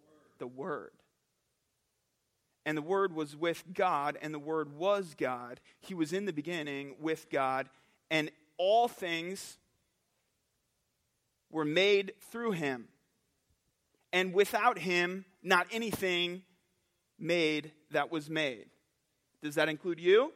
Word. 0.00 0.38
The 0.38 0.46
Word. 0.46 0.92
And 2.64 2.76
the 2.76 2.82
Word 2.82 3.14
was 3.14 3.36
with 3.36 3.64
God, 3.72 4.18
and 4.20 4.32
the 4.32 4.38
Word 4.38 4.76
was 4.76 5.14
God. 5.16 5.60
He 5.80 5.94
was 5.94 6.12
in 6.12 6.24
the 6.24 6.32
beginning 6.32 6.96
with 7.00 7.30
God, 7.30 7.68
and 8.10 8.30
all 8.56 8.88
things 8.88 9.58
were 11.50 11.64
made 11.64 12.12
through 12.30 12.52
him. 12.52 12.88
And 14.12 14.32
without 14.32 14.78
him, 14.78 15.24
not 15.42 15.66
anything 15.70 16.42
made 17.18 17.72
that 17.90 18.10
was 18.10 18.30
made. 18.30 18.66
Does 19.42 19.56
that 19.56 19.68
include 19.68 20.00
you? 20.00 20.32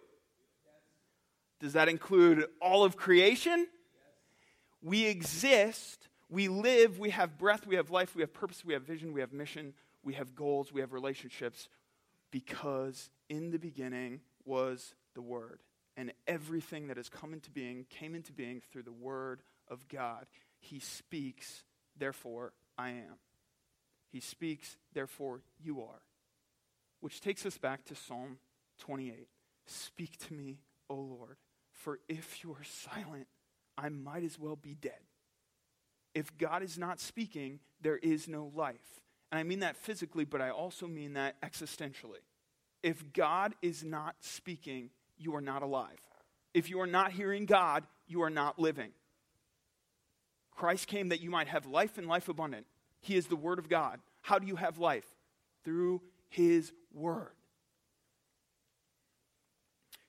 Does 1.61 1.75
that 1.75 1.88
include 1.88 2.46
all 2.61 2.85
of 2.85 2.96
creation? 2.96 3.68
We 4.83 5.07
exist, 5.07 6.09
we 6.29 6.48
live, 6.48 6.98
we 6.98 7.11
have 7.11 7.38
breath, 7.38 7.66
we 7.66 7.77
have 7.77 7.90
life, 7.90 8.16
we 8.16 8.22
have 8.22 8.33
purpose, 8.33 8.64
we 8.64 8.72
have 8.75 8.83
vision, 8.83 9.12
we 9.12 9.20
have 9.20 9.33
mission, 9.33 9.75
we 10.03 10.14
have 10.14 10.35
goals, 10.35 10.72
we 10.72 10.81
have 10.81 10.92
relationships 10.92 11.68
because 12.33 13.11
in 13.29 13.53
the 13.53 13.59
beginning 13.59 14.20
was 14.44 14.94
the 15.14 15.22
Word. 15.22 15.61
And 15.96 16.12
everything 16.27 16.88
that 16.88 16.96
has 16.96 17.09
come 17.09 17.33
into 17.33 17.51
being 17.51 17.87
came 17.90 18.14
into 18.14 18.33
being 18.33 18.61
through 18.72 18.83
the 18.83 18.92
Word 18.92 19.42
of 19.68 19.87
God. 19.88 20.27
He 20.62 20.79
speaks, 20.79 21.64
therefore 21.98 22.53
I 22.79 22.90
am. 22.90 23.18
He 24.11 24.20
speaks, 24.20 24.77
therefore 24.94 25.42
you 25.61 25.83
are. 25.83 26.03
Which 27.01 27.20
takes 27.20 27.44
us 27.44 27.59
back 27.59 27.85
to 27.87 27.96
Psalm 27.96 28.38
28. 28.79 29.29
Speak 29.66 30.16
to 30.29 30.35
me, 30.35 30.61
O 30.88 30.94
Lord, 30.94 31.37
for 31.72 31.98
if 32.09 32.44
you 32.44 32.53
are 32.53 32.64
silent, 32.64 33.27
I 33.77 33.88
might 33.88 34.22
as 34.22 34.38
well 34.38 34.57
be 34.57 34.75
dead. 34.75 35.01
If 36.14 36.38
God 36.38 36.62
is 36.62 36.79
not 36.79 37.01
speaking, 37.01 37.59
there 37.81 37.96
is 37.96 38.29
no 38.29 38.53
life. 38.55 39.01
And 39.33 39.38
I 39.40 39.42
mean 39.42 39.61
that 39.61 39.77
physically, 39.77 40.25
but 40.25 40.40
I 40.40 40.51
also 40.51 40.87
mean 40.87 41.14
that 41.14 41.40
existentially. 41.42 42.22
If 42.83 43.12
God 43.12 43.55
is 43.62 43.83
not 43.83 44.14
speaking, 44.20 44.90
you 45.18 45.35
are 45.35 45.40
not 45.40 45.62
alive. 45.62 45.98
If 46.55 46.70
you 46.70 46.81
are 46.81 46.87
not 46.87 47.12
hearing 47.12 47.46
God, 47.46 47.85
you 48.07 48.22
are 48.22 48.31
not 48.31 48.59
living. 48.59 48.90
Christ 50.55 50.87
came 50.87 51.09
that 51.09 51.21
you 51.21 51.31
might 51.31 51.49
have 51.49 51.67
life 51.67 51.99
and 51.99 52.07
life 52.07 52.29
abundant. 52.29 52.67
He 53.01 53.17
is 53.17 53.27
the 53.27 53.37
Word 53.37 53.59
of 53.59 53.69
God. 53.69 54.01
How 54.23 54.38
do 54.38 54.47
you 54.47 54.57
have 54.57 54.79
life? 54.79 55.07
Through 55.65 56.03
His 56.29 56.73
Word. 56.93 57.33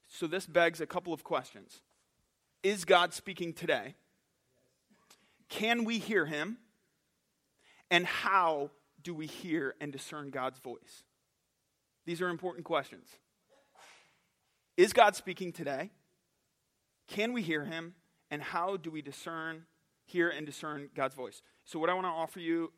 So 0.07 0.27
this 0.27 0.45
begs 0.45 0.79
a 0.79 0.85
couple 0.85 1.13
of 1.13 1.23
questions 1.23 1.81
Is 2.61 2.85
God 2.85 3.13
speaking 3.13 3.53
today? 3.53 3.95
Can 5.49 5.83
we 5.83 5.99
hear 5.99 6.25
Him? 6.25 6.57
And 7.89 8.05
how 8.05 8.71
do 9.03 9.13
we 9.13 9.27
hear 9.27 9.75
and 9.79 9.91
discern 9.91 10.29
God's 10.31 10.59
voice? 10.59 11.03
These 12.05 12.21
are 12.21 12.29
important 12.29 12.65
questions. 12.65 13.07
Is 14.77 14.93
God 14.93 15.15
speaking 15.15 15.51
today? 15.51 15.91
Can 17.07 17.33
we 17.33 17.41
hear 17.41 17.65
him? 17.65 17.93
And 18.31 18.41
how 18.41 18.77
do 18.77 18.89
we 18.89 19.01
discern, 19.01 19.65
hear, 20.05 20.29
and 20.29 20.45
discern 20.45 20.89
God's 20.95 21.15
voice? 21.15 21.41
So, 21.65 21.79
what 21.79 21.89
I 21.89 21.93
want 21.93 22.05
to 22.05 22.11
offer 22.11 22.39
you 22.39 22.71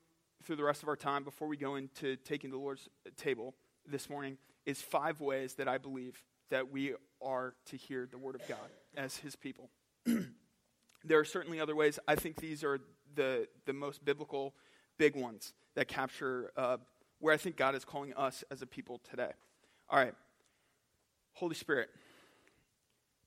through 0.43 0.57
the 0.57 0.63
rest 0.63 0.83
of 0.83 0.89
our 0.89 0.95
time 0.95 1.23
before 1.23 1.47
we 1.47 1.57
go 1.57 1.75
into 1.75 2.15
taking 2.17 2.51
the 2.51 2.57
Lord's 2.57 2.87
table 3.17 3.55
this 3.87 4.09
morning 4.09 4.37
is 4.65 4.81
five 4.81 5.21
ways 5.21 5.55
that 5.55 5.67
I 5.67 5.77
believe 5.77 6.23
that 6.49 6.71
we 6.71 6.93
are 7.21 7.55
to 7.65 7.77
hear 7.77 8.07
the 8.09 8.17
word 8.17 8.35
of 8.35 8.47
God 8.47 8.69
as 8.95 9.17
his 9.17 9.35
people. 9.35 9.69
there 10.05 11.19
are 11.19 11.25
certainly 11.25 11.59
other 11.59 11.75
ways. 11.75 11.99
I 12.07 12.15
think 12.15 12.37
these 12.37 12.63
are 12.63 12.79
the, 13.15 13.47
the 13.65 13.73
most 13.73 14.05
biblical 14.05 14.53
big 14.97 15.15
ones 15.15 15.53
that 15.75 15.87
capture 15.87 16.51
uh, 16.55 16.77
where 17.19 17.33
I 17.33 17.37
think 17.37 17.57
God 17.57 17.75
is 17.75 17.85
calling 17.85 18.13
us 18.13 18.43
as 18.51 18.61
a 18.61 18.67
people 18.67 19.01
today. 19.09 19.31
All 19.89 19.99
right. 19.99 20.13
Holy 21.33 21.55
Spirit. 21.55 21.89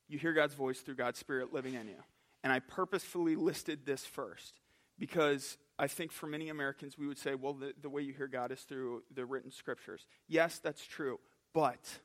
You 0.08 0.18
hear 0.18 0.32
God's 0.32 0.54
voice 0.54 0.80
through 0.80 0.94
God's 0.94 1.18
Spirit 1.18 1.52
living 1.52 1.74
in 1.74 1.87
you. 1.88 2.02
And 2.48 2.54
I 2.54 2.61
purposefully 2.61 3.37
listed 3.37 3.84
this 3.84 4.06
first 4.06 4.54
because 4.98 5.58
I 5.78 5.87
think 5.87 6.11
for 6.11 6.26
many 6.26 6.48
Americans 6.48 6.96
we 6.96 7.06
would 7.06 7.18
say, 7.18 7.34
well, 7.34 7.52
the, 7.52 7.74
the 7.82 7.90
way 7.90 8.00
you 8.00 8.14
hear 8.14 8.26
God 8.26 8.50
is 8.52 8.62
through 8.62 9.02
the 9.14 9.26
written 9.26 9.50
scriptures. 9.50 10.06
Yes, 10.28 10.58
that's 10.58 10.82
true. 10.87 11.20
But, 11.52 12.00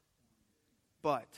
but, 1.02 1.30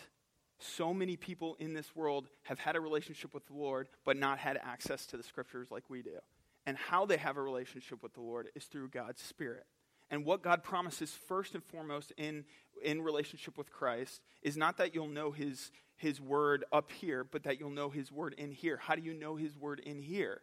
so 0.57 0.91
many 0.91 1.17
people 1.17 1.55
in 1.59 1.75
this 1.75 1.95
world 1.95 2.29
have 2.45 2.57
had 2.57 2.75
a 2.75 2.79
relationship 2.79 3.31
with 3.31 3.45
the 3.45 3.53
Lord, 3.53 3.89
but 4.05 4.17
not 4.17 4.39
had 4.39 4.57
access 4.63 5.05
to 5.05 5.17
the 5.17 5.23
scriptures 5.23 5.69
like 5.69 5.83
we 5.87 6.01
do. 6.01 6.17
And 6.65 6.75
how 6.75 7.05
they 7.05 7.17
have 7.17 7.37
a 7.37 7.43
relationship 7.43 8.01
with 8.01 8.15
the 8.15 8.21
Lord 8.21 8.49
is 8.55 8.63
through 8.63 8.89
God's 8.89 9.21
Spirit. 9.21 9.67
And 10.09 10.25
what 10.25 10.41
God 10.41 10.63
promises 10.63 11.11
first 11.11 11.53
and 11.53 11.63
foremost 11.63 12.11
in, 12.17 12.45
in 12.83 13.03
relationship 13.03 13.55
with 13.55 13.71
Christ 13.71 14.21
is 14.41 14.57
not 14.57 14.77
that 14.77 14.95
you'll 14.95 15.09
know 15.09 15.29
his, 15.29 15.71
his 15.97 16.19
word 16.19 16.65
up 16.71 16.91
here, 16.91 17.23
but 17.23 17.43
that 17.43 17.59
you'll 17.59 17.69
know 17.69 17.89
his 17.89 18.11
word 18.11 18.33
in 18.37 18.51
here. 18.51 18.77
How 18.77 18.95
do 18.95 19.01
you 19.01 19.13
know 19.13 19.35
his 19.35 19.57
word 19.57 19.79
in 19.79 20.01
here? 20.01 20.41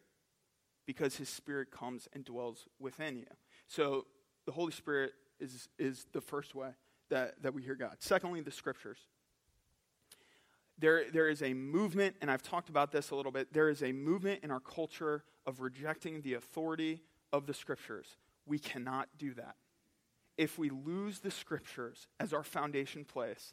Because 0.87 1.17
his 1.17 1.29
spirit 1.29 1.71
comes 1.71 2.09
and 2.13 2.25
dwells 2.25 2.67
within 2.81 3.17
you. 3.17 3.27
So 3.69 4.07
the 4.47 4.53
Holy 4.53 4.73
Spirit 4.73 5.13
is, 5.39 5.69
is 5.79 6.07
the 6.13 6.21
first 6.21 6.55
way 6.55 6.71
that, 7.11 7.43
that 7.43 7.55
we 7.55 7.63
hear 7.63 7.75
God. 7.75 7.97
Secondly, 7.99 8.41
the 8.41 8.51
scriptures. 8.51 8.99
There, 10.79 11.05
there 11.13 11.29
is 11.29 11.43
a 11.43 11.55
movement, 11.55 12.17
and 12.21 12.31
I've 12.31 12.43
talked 12.43 12.69
about 12.69 12.91
this 12.91 13.11
a 13.11 13.17
little 13.17 13.31
bit. 13.31 13.53
There 13.53 13.69
is 13.69 13.83
a 13.83 13.93
movement 13.93 14.41
in 14.43 14.51
our 14.51 14.61
culture 14.61 15.23
of 15.47 15.61
rejecting 15.61 16.23
the 16.23 16.35
authority 16.35 17.03
of 17.33 17.47
the 17.47 17.55
scriptures. 17.55 18.17
We 18.47 18.59
cannot 18.59 19.09
do 19.19 19.35
that. 19.35 19.57
If 20.39 20.59
we 20.59 20.71
lose 20.71 21.21
the 21.21 21.31
scriptures 21.31 22.09
as 22.19 22.33
our 22.33 22.43
foundation 22.43 23.05
place, 23.05 23.53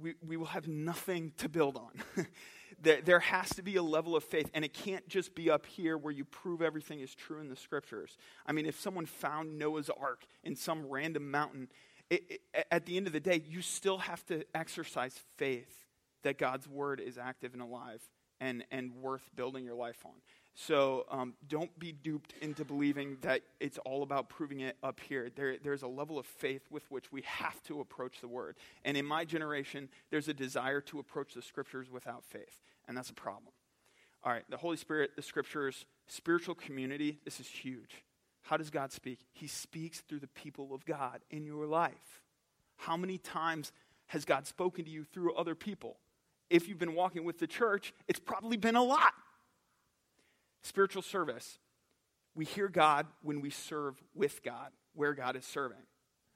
we, 0.00 0.14
we 0.26 0.36
will 0.36 0.46
have 0.46 0.68
nothing 0.68 1.32
to 1.38 1.48
build 1.48 1.76
on. 1.76 2.26
there, 2.82 3.00
there 3.02 3.20
has 3.20 3.48
to 3.50 3.62
be 3.62 3.76
a 3.76 3.82
level 3.82 4.16
of 4.16 4.24
faith, 4.24 4.50
and 4.54 4.64
it 4.64 4.72
can't 4.72 5.08
just 5.08 5.34
be 5.34 5.50
up 5.50 5.66
here 5.66 5.96
where 5.98 6.12
you 6.12 6.24
prove 6.24 6.62
everything 6.62 7.00
is 7.00 7.14
true 7.14 7.40
in 7.40 7.48
the 7.48 7.56
scriptures. 7.56 8.16
I 8.46 8.52
mean, 8.52 8.66
if 8.66 8.78
someone 8.78 9.06
found 9.06 9.58
Noah's 9.58 9.90
ark 9.90 10.24
in 10.44 10.56
some 10.56 10.86
random 10.86 11.30
mountain, 11.30 11.68
it, 12.10 12.40
it, 12.54 12.66
at 12.70 12.86
the 12.86 12.96
end 12.96 13.06
of 13.06 13.12
the 13.12 13.20
day, 13.20 13.42
you 13.46 13.62
still 13.62 13.98
have 13.98 14.24
to 14.26 14.44
exercise 14.54 15.18
faith 15.36 15.86
that 16.22 16.38
God's 16.38 16.68
word 16.68 17.00
is 17.00 17.18
active 17.18 17.52
and 17.52 17.62
alive 17.62 18.02
and, 18.40 18.64
and 18.70 18.94
worth 18.94 19.28
building 19.34 19.64
your 19.64 19.74
life 19.74 20.04
on. 20.04 20.12
So 20.60 21.06
um, 21.08 21.34
don't 21.48 21.78
be 21.78 21.92
duped 21.92 22.34
into 22.42 22.64
believing 22.64 23.18
that 23.20 23.42
it's 23.60 23.78
all 23.84 24.02
about 24.02 24.28
proving 24.28 24.58
it 24.58 24.76
up 24.82 24.98
here. 24.98 25.30
There, 25.36 25.56
there's 25.62 25.82
a 25.82 25.88
level 25.88 26.18
of 26.18 26.26
faith 26.26 26.62
with 26.68 26.82
which 26.90 27.12
we 27.12 27.22
have 27.22 27.62
to 27.64 27.80
approach 27.80 28.20
the 28.20 28.26
word. 28.26 28.56
And 28.84 28.96
in 28.96 29.06
my 29.06 29.24
generation, 29.24 29.88
there's 30.10 30.26
a 30.26 30.34
desire 30.34 30.80
to 30.80 30.98
approach 30.98 31.34
the 31.34 31.42
scriptures 31.42 31.88
without 31.88 32.24
faith, 32.24 32.60
and 32.88 32.96
that's 32.96 33.08
a 33.08 33.14
problem. 33.14 33.52
All 34.24 34.32
right, 34.32 34.42
the 34.50 34.56
Holy 34.56 34.76
Spirit, 34.76 35.12
the 35.14 35.22
scriptures, 35.22 35.86
spiritual 36.08 36.56
community, 36.56 37.20
this 37.24 37.38
is 37.38 37.46
huge. 37.46 38.02
How 38.42 38.56
does 38.56 38.70
God 38.70 38.90
speak? 38.90 39.20
He 39.30 39.46
speaks 39.46 40.00
through 40.00 40.20
the 40.20 40.26
people 40.26 40.74
of 40.74 40.84
God 40.84 41.20
in 41.30 41.46
your 41.46 41.66
life. 41.66 42.20
How 42.78 42.96
many 42.96 43.16
times 43.16 43.70
has 44.06 44.24
God 44.24 44.44
spoken 44.48 44.84
to 44.86 44.90
you 44.90 45.04
through 45.04 45.34
other 45.34 45.54
people? 45.54 45.98
If 46.50 46.68
you've 46.68 46.80
been 46.80 46.96
walking 46.96 47.22
with 47.22 47.38
the 47.38 47.46
church, 47.46 47.94
it's 48.08 48.18
probably 48.18 48.56
been 48.56 48.74
a 48.74 48.82
lot. 48.82 49.12
Spiritual 50.62 51.02
service. 51.02 51.58
We 52.34 52.44
hear 52.44 52.68
God 52.68 53.06
when 53.22 53.40
we 53.40 53.50
serve 53.50 54.02
with 54.14 54.42
God, 54.42 54.70
where 54.94 55.14
God 55.14 55.36
is 55.36 55.44
serving. 55.44 55.78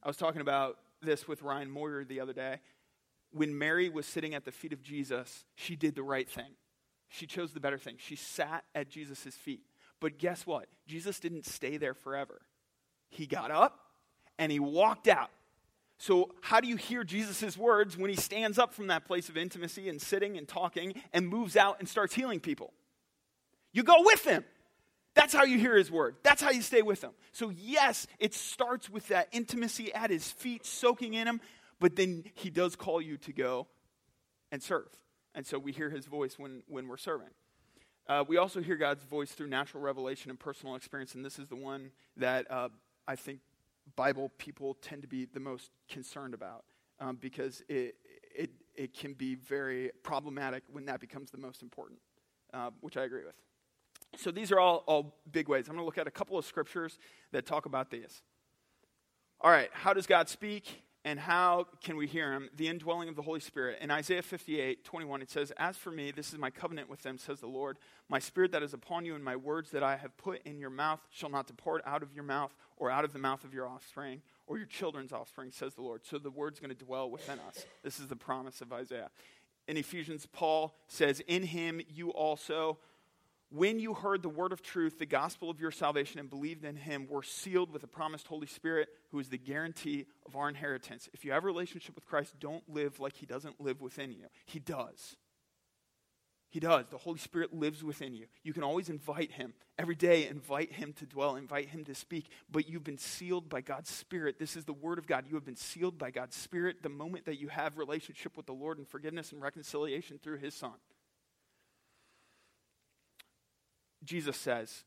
I 0.03 0.09
was 0.09 0.17
talking 0.17 0.41
about 0.41 0.79
this 1.01 1.29
with 1.29 1.43
Ryan 1.43 1.71
Moyer 1.71 2.05
the 2.05 2.21
other 2.21 2.33
day. 2.33 2.59
When 3.33 3.57
Mary 3.57 3.89
was 3.89 4.07
sitting 4.07 4.35
at 4.35 4.45
the 4.45 4.53
feet 4.53 4.73
of 4.73 4.83
Jesus, 4.83 5.45
she 5.55 5.77
did 5.77 5.95
the 5.95 6.03
right 6.03 6.29
thing. 6.29 6.57
She 7.09 7.27
chose 7.27 7.53
the 7.53 7.61
better 7.61 7.79
thing. 7.79 7.97
She 7.99 8.17
sat 8.17 8.65
at 8.75 8.89
Jesus' 8.89 9.35
feet. 9.35 9.63
But 10.01 10.19
guess 10.19 10.47
what? 10.47 10.67
Jesus 10.87 11.21
didn't 11.21 11.47
stay 11.47 11.77
there 11.77 11.95
forever. 11.95 12.43
He 13.11 13.27
got 13.27 13.51
up 13.51 13.79
and 14.39 14.51
he 14.51 14.59
walked 14.59 15.09
out. 15.09 15.31
So, 15.99 16.31
how 16.41 16.61
do 16.61 16.67
you 16.67 16.75
hear 16.75 17.05
Jesus' 17.05 17.57
words 17.57 17.97
when 17.97 18.11
he 18.11 18.17
stands 18.17 18.59
up 18.59 18.75
from 18.75 18.89
that 18.89 19.05
place 19.05 19.29
of 19.29 19.37
intimacy 19.37 19.89
and 19.89 20.03
sitting 20.03 20.37
and 20.37 20.49
talking 20.49 21.01
and 21.13 21.29
moves 21.29 21.57
out 21.57 21.77
and 21.79 21.89
starts 21.89 22.15
healing 22.15 22.41
people? 22.41 22.73
You 23.73 23.83
go 23.83 23.97
with 23.99 24.25
him. 24.25 24.45
That's 25.15 25.35
how 25.35 25.45
you 25.45 25.59
hear 25.59 25.77
his 25.77 25.91
word. 25.91 26.17
That's 26.23 26.41
how 26.41 26.51
you 26.51 26.63
stay 26.63 26.83
with 26.83 27.03
him. 27.03 27.11
So, 27.33 27.51
yes, 27.51 28.07
it 28.19 28.33
starts 28.35 28.89
with 28.89 29.09
that 29.09 29.29
intimacy 29.33 29.93
at 29.93 30.11
his 30.11 30.31
feet, 30.31 30.65
soaking 30.65 31.15
in 31.15 31.27
him, 31.27 31.41
but 31.81 31.97
then 31.97 32.25
he 32.35 32.49
does 32.49 32.77
call 32.77 33.01
you 33.01 33.19
to 33.19 33.33
go 33.33 33.67
and 34.51 34.63
serve. 34.63 34.89
And 35.35 35.47
so 35.47 35.59
we 35.59 35.73
hear 35.73 35.91
his 35.91 36.07
voice 36.07 36.39
when, 36.39 36.63
when 36.67 36.89
we're 36.89 36.97
serving. 36.97 37.29
Uh, 38.09 38.25
we 38.27 38.37
also 38.37 38.61
hear 38.61 38.77
God's 38.77 39.05
voice 39.05 39.33
through 39.33 39.49
natural 39.49 39.83
revelation 39.83 40.31
and 40.31 40.39
personal 40.39 40.75
experience, 40.75 41.15
and 41.15 41.25
this 41.25 41.39
is 41.39 41.47
the 41.47 41.57
one 41.57 41.91
that 42.17 42.51
uh, 42.51 42.69
I 43.07 43.17
think 43.17 43.41
Bible 43.97 44.31
people 44.39 44.75
tend 44.75 45.03
to 45.03 45.09
be 45.09 45.25
the 45.25 45.41
most 45.41 45.71
concerned 45.89 46.35
about 46.35 46.65
um, 47.01 47.17
because 47.21 47.63
it, 47.69 47.97
it, 48.35 48.51
it 48.75 48.95
can 48.95 49.15
be 49.15 49.35
very 49.35 49.91
problematic 50.03 50.63
when 50.73 50.87
that 50.87 51.01
becomes 51.01 51.31
the 51.31 51.39
most 51.39 51.63
important, 51.63 52.01
uh, 52.53 52.71
which 52.81 52.97
I 52.97 53.05
agree 53.05 53.25
with. 53.25 53.35
So 54.17 54.31
these 54.31 54.53
are 54.53 54.61
all, 54.61 54.85
all 54.87 55.17
big 55.31 55.49
ways. 55.49 55.69
I'm 55.69 55.75
going 55.75 55.83
to 55.83 55.87
look 55.87 55.99
at 55.99 56.07
a 56.07 56.11
couple 56.11 56.39
of 56.39 56.45
scriptures 56.45 56.99
that 57.33 57.47
talk 57.47 57.67
about 57.67 57.91
these. 57.91 58.23
All 59.41 59.51
right, 59.51 59.71
how 59.73 59.93
does 59.93 60.07
God 60.07 60.29
speak 60.29 60.83
and 61.05 61.19
how 61.19 61.67
can 61.83 61.97
we 61.97 62.07
hear 62.07 62.33
him? 62.33 62.49
The 62.57 62.69
indwelling 62.69 63.09
of 63.09 63.17
the 63.17 63.23
Holy 63.23 63.41
Spirit. 63.41 63.79
In 63.81 63.91
Isaiah 63.91 64.23
58, 64.23 64.85
21, 64.85 65.23
it 65.23 65.31
says, 65.31 65.53
As 65.57 65.77
for 65.77 65.91
me, 65.91 66.13
this 66.13 66.33
is 66.33 66.39
my 66.39 66.51
covenant 66.51 66.89
with 66.89 67.03
them, 67.03 67.19
says 67.19 67.41
the 67.41 67.49
Lord. 67.49 67.79
My 68.09 68.21
spirit 68.21 68.53
that 68.53 68.63
is 68.63 68.73
upon 68.73 69.05
you 69.05 69.17
and 69.17 69.25
my 69.25 69.35
words 69.35 69.71
that 69.73 69.83
I 69.83 69.97
have 69.97 70.17
put 70.17 70.43
in 70.45 70.61
your 70.61 70.71
mouth 70.71 71.01
shall 71.11 71.31
not 71.31 71.49
depart 71.49 71.83
out 71.85 72.03
of 72.05 72.13
your 72.15 72.23
mouth 72.23 72.55
or 72.77 72.91
out 72.91 73.05
of 73.05 73.13
the 73.13 73.19
mouth 73.19 73.43
of 73.43 73.53
your 73.53 73.67
offspring 73.67 74.23
or 74.47 74.59
your 74.59 74.67
children's 74.67 75.13
offspring, 75.13 75.51
says 75.51 75.75
the 75.75 75.83
Lord. 75.83 76.05
So 76.05 76.19
the 76.19 76.31
word's 76.31 76.61
going 76.61 76.75
to 76.75 76.85
dwell 76.85 77.11
within 77.11 77.41
us. 77.49 77.67
This 77.83 77.99
is 77.99 78.07
the 78.07 78.17
promise 78.17 78.61
of 78.61 78.73
Isaiah. 78.73 79.11
In 79.67 79.77
Ephesians, 79.77 80.27
Paul 80.27 80.75
says, 80.87 81.21
In 81.27 81.45
him 81.45 81.81
you 81.89 82.11
also, 82.11 82.79
when 83.55 83.79
you 83.79 83.95
heard 83.95 84.23
the 84.23 84.29
word 84.29 84.53
of 84.53 84.63
truth, 84.63 84.99
the 84.99 85.07
gospel 85.07 85.51
of 85.51 85.61
your 85.61 85.71
salvation, 85.71 86.19
and 86.21 86.31
believed 86.31 86.65
in 86.65 86.77
him, 86.77 87.07
were 87.09 87.23
sealed 87.23 87.71
with 87.71 87.83
the 87.83 87.89
promised 87.89 88.27
Holy 88.27 88.47
Spirit, 88.47 88.89
who 89.11 89.19
is 89.19 89.29
the 89.29 89.39
guarantee 89.39 90.07
of 90.27 90.37
our 90.37 90.49
inheritance. 90.49 91.09
If 91.13 91.25
you 91.25 91.33
have 91.33 91.45
a 91.45 91.47
relationship 91.47 91.95
with 91.95 92.07
Christ, 92.07 92.35
don't 92.41 92.67
live 92.69 93.01
like 93.01 93.17
he 93.17 93.27
doesn't 93.27 93.61
live 93.61 93.81
within 93.81 94.13
you. 94.13 94.27
He 94.47 94.59
does. 94.59 95.17
He 96.53 96.61
does. 96.61 96.85
The 96.91 96.99
Holy 96.99 97.19
Spirit 97.19 97.55
lives 97.55 97.83
within 97.83 98.15
you. 98.15 98.27
You 98.43 98.53
can 98.53 98.63
always 98.63 98.91
invite 98.91 99.33
Him. 99.33 99.55
Every 99.79 99.95
day, 99.95 100.29
invite 100.29 100.71
Him 100.71 100.93
to 100.99 101.07
dwell, 101.07 101.37
invite 101.37 101.71
Him 101.71 101.83
to 101.87 101.95
speak. 101.95 102.29
But 102.51 102.69
you've 102.69 102.85
been 102.85 102.99
sealed 102.99 103.49
by 103.49 103.63
God's 103.63 103.89
Spirit. 103.89 104.39
This 104.39 104.55
is 104.55 104.67
the 104.67 104.75
Word 104.75 104.99
of 104.99 105.07
God. 105.07 105.25
You 105.27 105.35
have 105.37 105.47
been 105.47 105.57
sealed 105.57 105.97
by 105.97 106.11
God's 106.11 106.37
Spirit 106.37 106.83
the 106.83 106.91
moment 106.91 107.25
that 107.25 107.41
you 107.41 107.49
have 107.49 107.79
relationship 107.79 108.37
with 108.37 108.45
the 108.45 108.53
Lord 108.53 108.77
and 108.77 108.87
forgiveness 108.87 109.33
and 109.33 109.41
reconciliation 109.41 110.21
through 110.23 110.39
His 110.39 110.55
Son. 110.55 110.75
Jesus 114.05 114.37
says, 114.37 114.85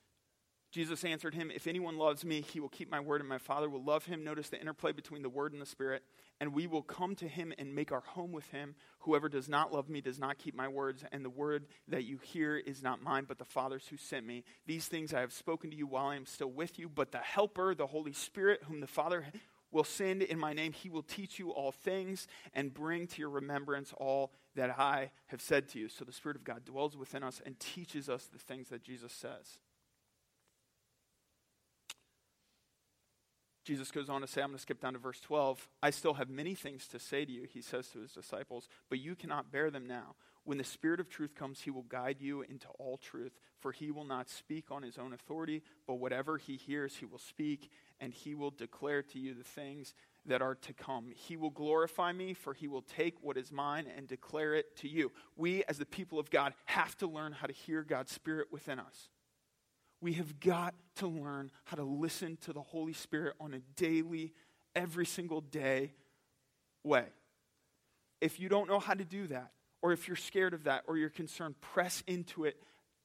Jesus 0.71 1.05
answered 1.05 1.35
him, 1.35 1.51
If 1.53 1.67
anyone 1.67 1.97
loves 1.97 2.25
me, 2.25 2.41
he 2.41 2.59
will 2.59 2.69
keep 2.69 2.91
my 2.91 2.99
word, 2.99 3.21
and 3.21 3.29
my 3.29 3.37
Father 3.37 3.69
will 3.69 3.83
love 3.83 4.05
him. 4.05 4.23
Notice 4.23 4.49
the 4.49 4.59
interplay 4.59 4.91
between 4.91 5.21
the 5.21 5.29
word 5.29 5.53
and 5.53 5.61
the 5.61 5.65
Spirit 5.65 6.03
and 6.39 6.53
we 6.53 6.67
will 6.67 6.81
come 6.81 7.15
to 7.15 7.27
him 7.27 7.53
and 7.57 7.73
make 7.73 7.91
our 7.91 8.01
home 8.01 8.31
with 8.31 8.49
him. 8.51 8.75
Whoever 8.99 9.29
does 9.29 9.47
not 9.47 9.71
love 9.71 9.89
me 9.89 10.01
does 10.01 10.19
not 10.19 10.37
keep 10.37 10.55
my 10.55 10.67
words, 10.67 11.03
and 11.11 11.23
the 11.23 11.29
word 11.29 11.65
that 11.87 12.03
you 12.03 12.17
hear 12.17 12.57
is 12.57 12.83
not 12.83 13.01
mine, 13.01 13.25
but 13.27 13.37
the 13.37 13.45
Father's 13.45 13.87
who 13.87 13.97
sent 13.97 14.25
me. 14.25 14.43
These 14.65 14.87
things 14.87 15.13
I 15.13 15.21
have 15.21 15.33
spoken 15.33 15.71
to 15.71 15.77
you 15.77 15.87
while 15.87 16.07
I 16.07 16.15
am 16.15 16.25
still 16.25 16.51
with 16.51 16.77
you, 16.77 16.89
but 16.89 17.11
the 17.11 17.19
Helper, 17.19 17.73
the 17.73 17.87
Holy 17.87 18.13
Spirit, 18.13 18.63
whom 18.67 18.81
the 18.81 18.87
Father 18.87 19.25
will 19.71 19.83
send 19.83 20.21
in 20.21 20.39
my 20.39 20.53
name, 20.53 20.73
he 20.73 20.89
will 20.89 21.03
teach 21.03 21.39
you 21.39 21.51
all 21.51 21.71
things 21.71 22.27
and 22.53 22.73
bring 22.73 23.07
to 23.07 23.19
your 23.19 23.29
remembrance 23.29 23.93
all 23.97 24.31
that 24.55 24.79
I 24.79 25.11
have 25.27 25.41
said 25.41 25.69
to 25.69 25.79
you. 25.79 25.89
So 25.89 26.05
the 26.05 26.11
Spirit 26.11 26.37
of 26.37 26.43
God 26.43 26.65
dwells 26.65 26.97
within 26.97 27.23
us 27.23 27.41
and 27.45 27.59
teaches 27.59 28.09
us 28.09 28.25
the 28.25 28.39
things 28.39 28.69
that 28.69 28.83
Jesus 28.83 29.13
says. 29.13 29.59
Jesus 33.65 33.91
goes 33.91 34.09
on 34.09 34.21
to 34.21 34.27
say, 34.27 34.41
I'm 34.41 34.49
going 34.49 34.57
to 34.57 34.61
skip 34.61 34.79
down 34.79 34.93
to 34.93 34.99
verse 34.99 35.19
12. 35.21 35.67
I 35.81 35.89
still 35.89 36.13
have 36.13 36.29
many 36.29 36.53
things 36.53 36.87
to 36.89 36.99
say 36.99 37.25
to 37.25 37.31
you, 37.31 37.47
he 37.51 37.61
says 37.61 37.87
to 37.89 37.99
his 37.99 38.11
disciples, 38.11 38.69
but 38.89 38.99
you 38.99 39.15
cannot 39.15 39.51
bear 39.51 39.71
them 39.71 39.87
now. 39.87 40.15
When 40.43 40.59
the 40.59 40.63
Spirit 40.63 40.99
of 40.99 41.09
truth 41.09 41.33
comes, 41.33 41.61
he 41.61 41.71
will 41.71 41.81
guide 41.81 42.17
you 42.19 42.43
into 42.43 42.67
all 42.77 42.97
truth, 42.97 43.39
for 43.59 43.71
he 43.71 43.89
will 43.89 44.05
not 44.05 44.29
speak 44.29 44.69
on 44.69 44.83
his 44.83 44.99
own 44.99 45.13
authority, 45.13 45.63
but 45.87 45.95
whatever 45.95 46.37
he 46.37 46.57
hears, 46.57 46.97
he 46.97 47.05
will 47.05 47.17
speak, 47.17 47.71
and 47.99 48.13
he 48.13 48.35
will 48.35 48.51
declare 48.51 49.01
to 49.01 49.17
you 49.17 49.33
the 49.33 49.43
things 49.43 49.95
that 50.25 50.41
are 50.41 50.55
to 50.55 50.73
come. 50.73 51.11
He 51.15 51.37
will 51.37 51.49
glorify 51.49 52.11
me, 52.11 52.33
for 52.33 52.53
he 52.53 52.67
will 52.67 52.81
take 52.81 53.15
what 53.21 53.37
is 53.37 53.51
mine 53.51 53.85
and 53.95 54.07
declare 54.07 54.55
it 54.55 54.75
to 54.77 54.87
you. 54.87 55.11
We, 55.35 55.63
as 55.65 55.77
the 55.77 55.85
people 55.85 56.19
of 56.19 56.29
God, 56.29 56.53
have 56.65 56.97
to 56.97 57.07
learn 57.07 57.31
how 57.31 57.47
to 57.47 57.53
hear 57.53 57.83
God's 57.83 58.11
Spirit 58.11 58.47
within 58.51 58.79
us. 58.79 59.09
We 60.01 60.13
have 60.13 60.39
got 60.39 60.75
to 60.95 61.07
learn 61.07 61.51
how 61.63 61.77
to 61.77 61.83
listen 61.83 62.37
to 62.41 62.53
the 62.53 62.61
Holy 62.61 62.93
Spirit 62.93 63.35
on 63.39 63.53
a 63.53 63.59
daily, 63.75 64.33
every 64.75 65.05
single 65.05 65.41
day 65.41 65.93
way. 66.83 67.05
If 68.21 68.39
you 68.39 68.49
don't 68.49 68.67
know 68.67 68.79
how 68.79 68.93
to 68.93 69.05
do 69.05 69.27
that, 69.27 69.51
or 69.81 69.91
if 69.91 70.07
you're 70.07 70.17
scared 70.17 70.53
of 70.53 70.65
that, 70.65 70.83
or 70.87 70.97
you're 70.97 71.09
concerned, 71.09 71.59
press 71.61 72.03
into 72.07 72.45
it, 72.45 72.61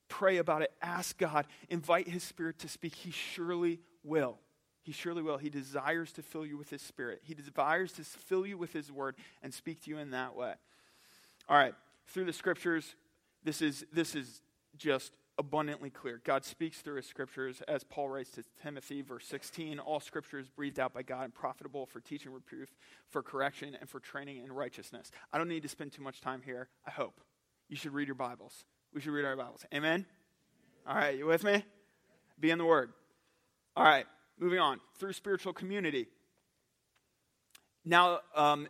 pray 0.08 0.38
about 0.38 0.62
it, 0.62 0.72
ask 0.82 1.16
God, 1.18 1.46
invite 1.68 2.08
His 2.08 2.22
Spirit 2.22 2.58
to 2.60 2.68
speak. 2.68 2.94
He 2.94 3.10
surely 3.10 3.80
will. 4.02 4.38
He 4.82 4.92
surely 4.92 5.22
will. 5.22 5.38
He 5.38 5.50
desires 5.50 6.12
to 6.12 6.22
fill 6.22 6.46
you 6.46 6.56
with 6.56 6.70
His 6.70 6.82
Spirit. 6.82 7.20
He 7.22 7.34
desires 7.34 7.92
to 7.92 8.04
fill 8.04 8.46
you 8.46 8.56
with 8.56 8.72
His 8.72 8.90
Word 8.90 9.16
and 9.42 9.52
speak 9.52 9.82
to 9.84 9.90
you 9.90 9.98
in 9.98 10.10
that 10.10 10.34
way. 10.34 10.54
All 11.48 11.56
right, 11.56 11.74
through 12.06 12.24
the 12.24 12.32
scriptures, 12.32 12.94
this 13.44 13.60
is, 13.62 13.84
this 13.92 14.14
is 14.14 14.42
just 14.76 15.12
abundantly 15.40 15.88
clear. 15.90 16.20
God 16.22 16.44
speaks 16.44 16.80
through 16.80 16.96
his 16.96 17.06
scriptures, 17.06 17.62
as 17.66 17.82
Paul 17.82 18.10
writes 18.10 18.30
to 18.32 18.44
Timothy, 18.62 19.00
verse 19.00 19.26
16 19.26 19.78
all 19.78 19.98
scripture 19.98 20.38
is 20.38 20.48
breathed 20.48 20.78
out 20.78 20.92
by 20.92 21.02
God 21.02 21.24
and 21.24 21.34
profitable 21.34 21.86
for 21.86 21.98
teaching, 22.00 22.30
reproof, 22.30 22.68
for 23.08 23.22
correction, 23.22 23.76
and 23.80 23.88
for 23.88 24.00
training 24.00 24.44
in 24.44 24.52
righteousness. 24.52 25.10
I 25.32 25.38
don't 25.38 25.48
need 25.48 25.62
to 25.62 25.68
spend 25.68 25.92
too 25.92 26.02
much 26.02 26.20
time 26.20 26.42
here, 26.44 26.68
I 26.86 26.90
hope. 26.90 27.20
You 27.68 27.76
should 27.76 27.94
read 27.94 28.06
your 28.06 28.16
Bibles. 28.16 28.64
We 28.92 29.00
should 29.00 29.12
read 29.12 29.24
our 29.24 29.34
Bibles. 29.34 29.64
Amen? 29.72 30.04
All 30.86 30.94
right, 30.94 31.16
you 31.16 31.26
with 31.26 31.42
me? 31.42 31.64
Be 32.38 32.50
in 32.50 32.58
the 32.58 32.66
Word. 32.66 32.92
All 33.76 33.84
right, 33.84 34.06
moving 34.40 34.58
on. 34.58 34.80
Through 34.98 35.12
spiritual 35.12 35.52
community. 35.52 36.08
Now, 37.84 38.20
um, 38.34 38.66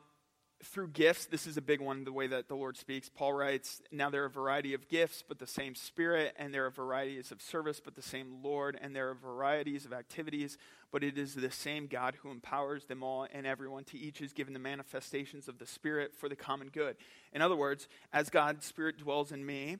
through 0.62 0.88
gifts, 0.88 1.26
this 1.26 1.46
is 1.46 1.56
a 1.56 1.62
big 1.62 1.80
one, 1.80 2.04
the 2.04 2.12
way 2.12 2.26
that 2.26 2.48
the 2.48 2.54
Lord 2.54 2.76
speaks. 2.76 3.08
Paul 3.08 3.32
writes, 3.32 3.80
Now 3.90 4.10
there 4.10 4.22
are 4.24 4.26
a 4.26 4.30
variety 4.30 4.74
of 4.74 4.88
gifts, 4.88 5.24
but 5.26 5.38
the 5.38 5.46
same 5.46 5.74
Spirit, 5.74 6.34
and 6.38 6.52
there 6.52 6.66
are 6.66 6.70
varieties 6.70 7.32
of 7.32 7.40
service, 7.40 7.80
but 7.82 7.94
the 7.94 8.02
same 8.02 8.42
Lord, 8.42 8.78
and 8.80 8.94
there 8.94 9.08
are 9.08 9.14
varieties 9.14 9.86
of 9.86 9.92
activities, 9.92 10.58
but 10.92 11.02
it 11.02 11.16
is 11.16 11.34
the 11.34 11.50
same 11.50 11.86
God 11.86 12.16
who 12.16 12.30
empowers 12.30 12.84
them 12.84 13.02
all 13.02 13.26
and 13.32 13.46
everyone. 13.46 13.84
To 13.84 13.98
each 13.98 14.20
is 14.20 14.34
given 14.34 14.52
the 14.52 14.58
manifestations 14.58 15.48
of 15.48 15.58
the 15.58 15.66
Spirit 15.66 16.14
for 16.14 16.28
the 16.28 16.36
common 16.36 16.68
good. 16.68 16.96
In 17.32 17.40
other 17.40 17.56
words, 17.56 17.88
as 18.12 18.28
God's 18.28 18.66
Spirit 18.66 18.98
dwells 18.98 19.32
in 19.32 19.44
me, 19.44 19.78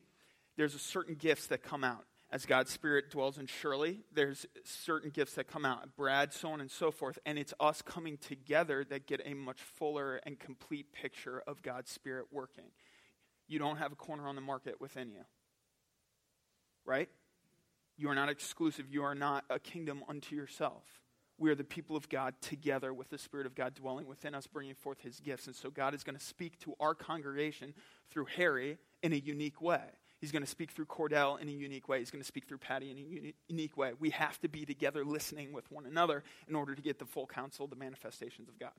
there's 0.56 0.74
a 0.74 0.78
certain 0.78 1.14
gifts 1.14 1.46
that 1.48 1.62
come 1.62 1.84
out 1.84 2.04
as 2.32 2.46
God's 2.46 2.70
Spirit 2.70 3.10
dwells 3.10 3.38
in 3.38 3.46
Shirley, 3.46 4.00
there's 4.12 4.46
certain 4.64 5.10
gifts 5.10 5.34
that 5.34 5.48
come 5.48 5.64
out, 5.64 5.96
Brad, 5.96 6.32
so 6.32 6.50
on 6.50 6.60
and 6.60 6.70
so 6.70 6.92
forth. 6.92 7.18
And 7.26 7.38
it's 7.38 7.52
us 7.58 7.82
coming 7.82 8.18
together 8.18 8.84
that 8.84 9.06
get 9.06 9.20
a 9.24 9.34
much 9.34 9.60
fuller 9.60 10.20
and 10.24 10.38
complete 10.38 10.92
picture 10.92 11.42
of 11.46 11.62
God's 11.62 11.90
Spirit 11.90 12.26
working. 12.30 12.70
You 13.48 13.58
don't 13.58 13.78
have 13.78 13.90
a 13.90 13.96
corner 13.96 14.28
on 14.28 14.36
the 14.36 14.40
market 14.40 14.80
within 14.80 15.10
you, 15.10 15.24
right? 16.84 17.08
You 17.96 18.08
are 18.08 18.14
not 18.14 18.28
exclusive. 18.28 18.86
You 18.88 19.02
are 19.02 19.16
not 19.16 19.44
a 19.50 19.58
kingdom 19.58 20.04
unto 20.08 20.36
yourself. 20.36 20.84
We 21.36 21.50
are 21.50 21.56
the 21.56 21.64
people 21.64 21.96
of 21.96 22.08
God 22.08 22.34
together 22.40 22.94
with 22.94 23.10
the 23.10 23.18
Spirit 23.18 23.46
of 23.46 23.56
God 23.56 23.74
dwelling 23.74 24.06
within 24.06 24.36
us, 24.36 24.46
bringing 24.46 24.74
forth 24.74 25.00
His 25.00 25.18
gifts. 25.18 25.48
And 25.48 25.56
so 25.56 25.68
God 25.68 25.94
is 25.94 26.04
going 26.04 26.16
to 26.16 26.24
speak 26.24 26.60
to 26.60 26.74
our 26.78 26.94
congregation 26.94 27.74
through 28.10 28.26
Harry 28.36 28.78
in 29.02 29.12
a 29.12 29.16
unique 29.16 29.60
way. 29.60 29.82
He's 30.20 30.32
going 30.32 30.42
to 30.42 30.50
speak 30.50 30.70
through 30.72 30.86
Cordell 30.86 31.40
in 31.40 31.48
a 31.48 31.52
unique 31.52 31.88
way. 31.88 31.98
He's 31.98 32.10
going 32.10 32.20
to 32.20 32.26
speak 32.26 32.46
through 32.46 32.58
Patty 32.58 32.90
in 32.90 32.98
a 32.98 33.00
uni- 33.00 33.34
unique 33.48 33.76
way. 33.76 33.92
We 33.98 34.10
have 34.10 34.38
to 34.40 34.48
be 34.48 34.66
together 34.66 35.04
listening 35.04 35.52
with 35.52 35.70
one 35.72 35.86
another 35.86 36.22
in 36.46 36.54
order 36.54 36.74
to 36.74 36.82
get 36.82 36.98
the 36.98 37.06
full 37.06 37.26
counsel, 37.26 37.66
the 37.66 37.76
manifestations 37.76 38.48
of 38.48 38.58
God. 38.58 38.72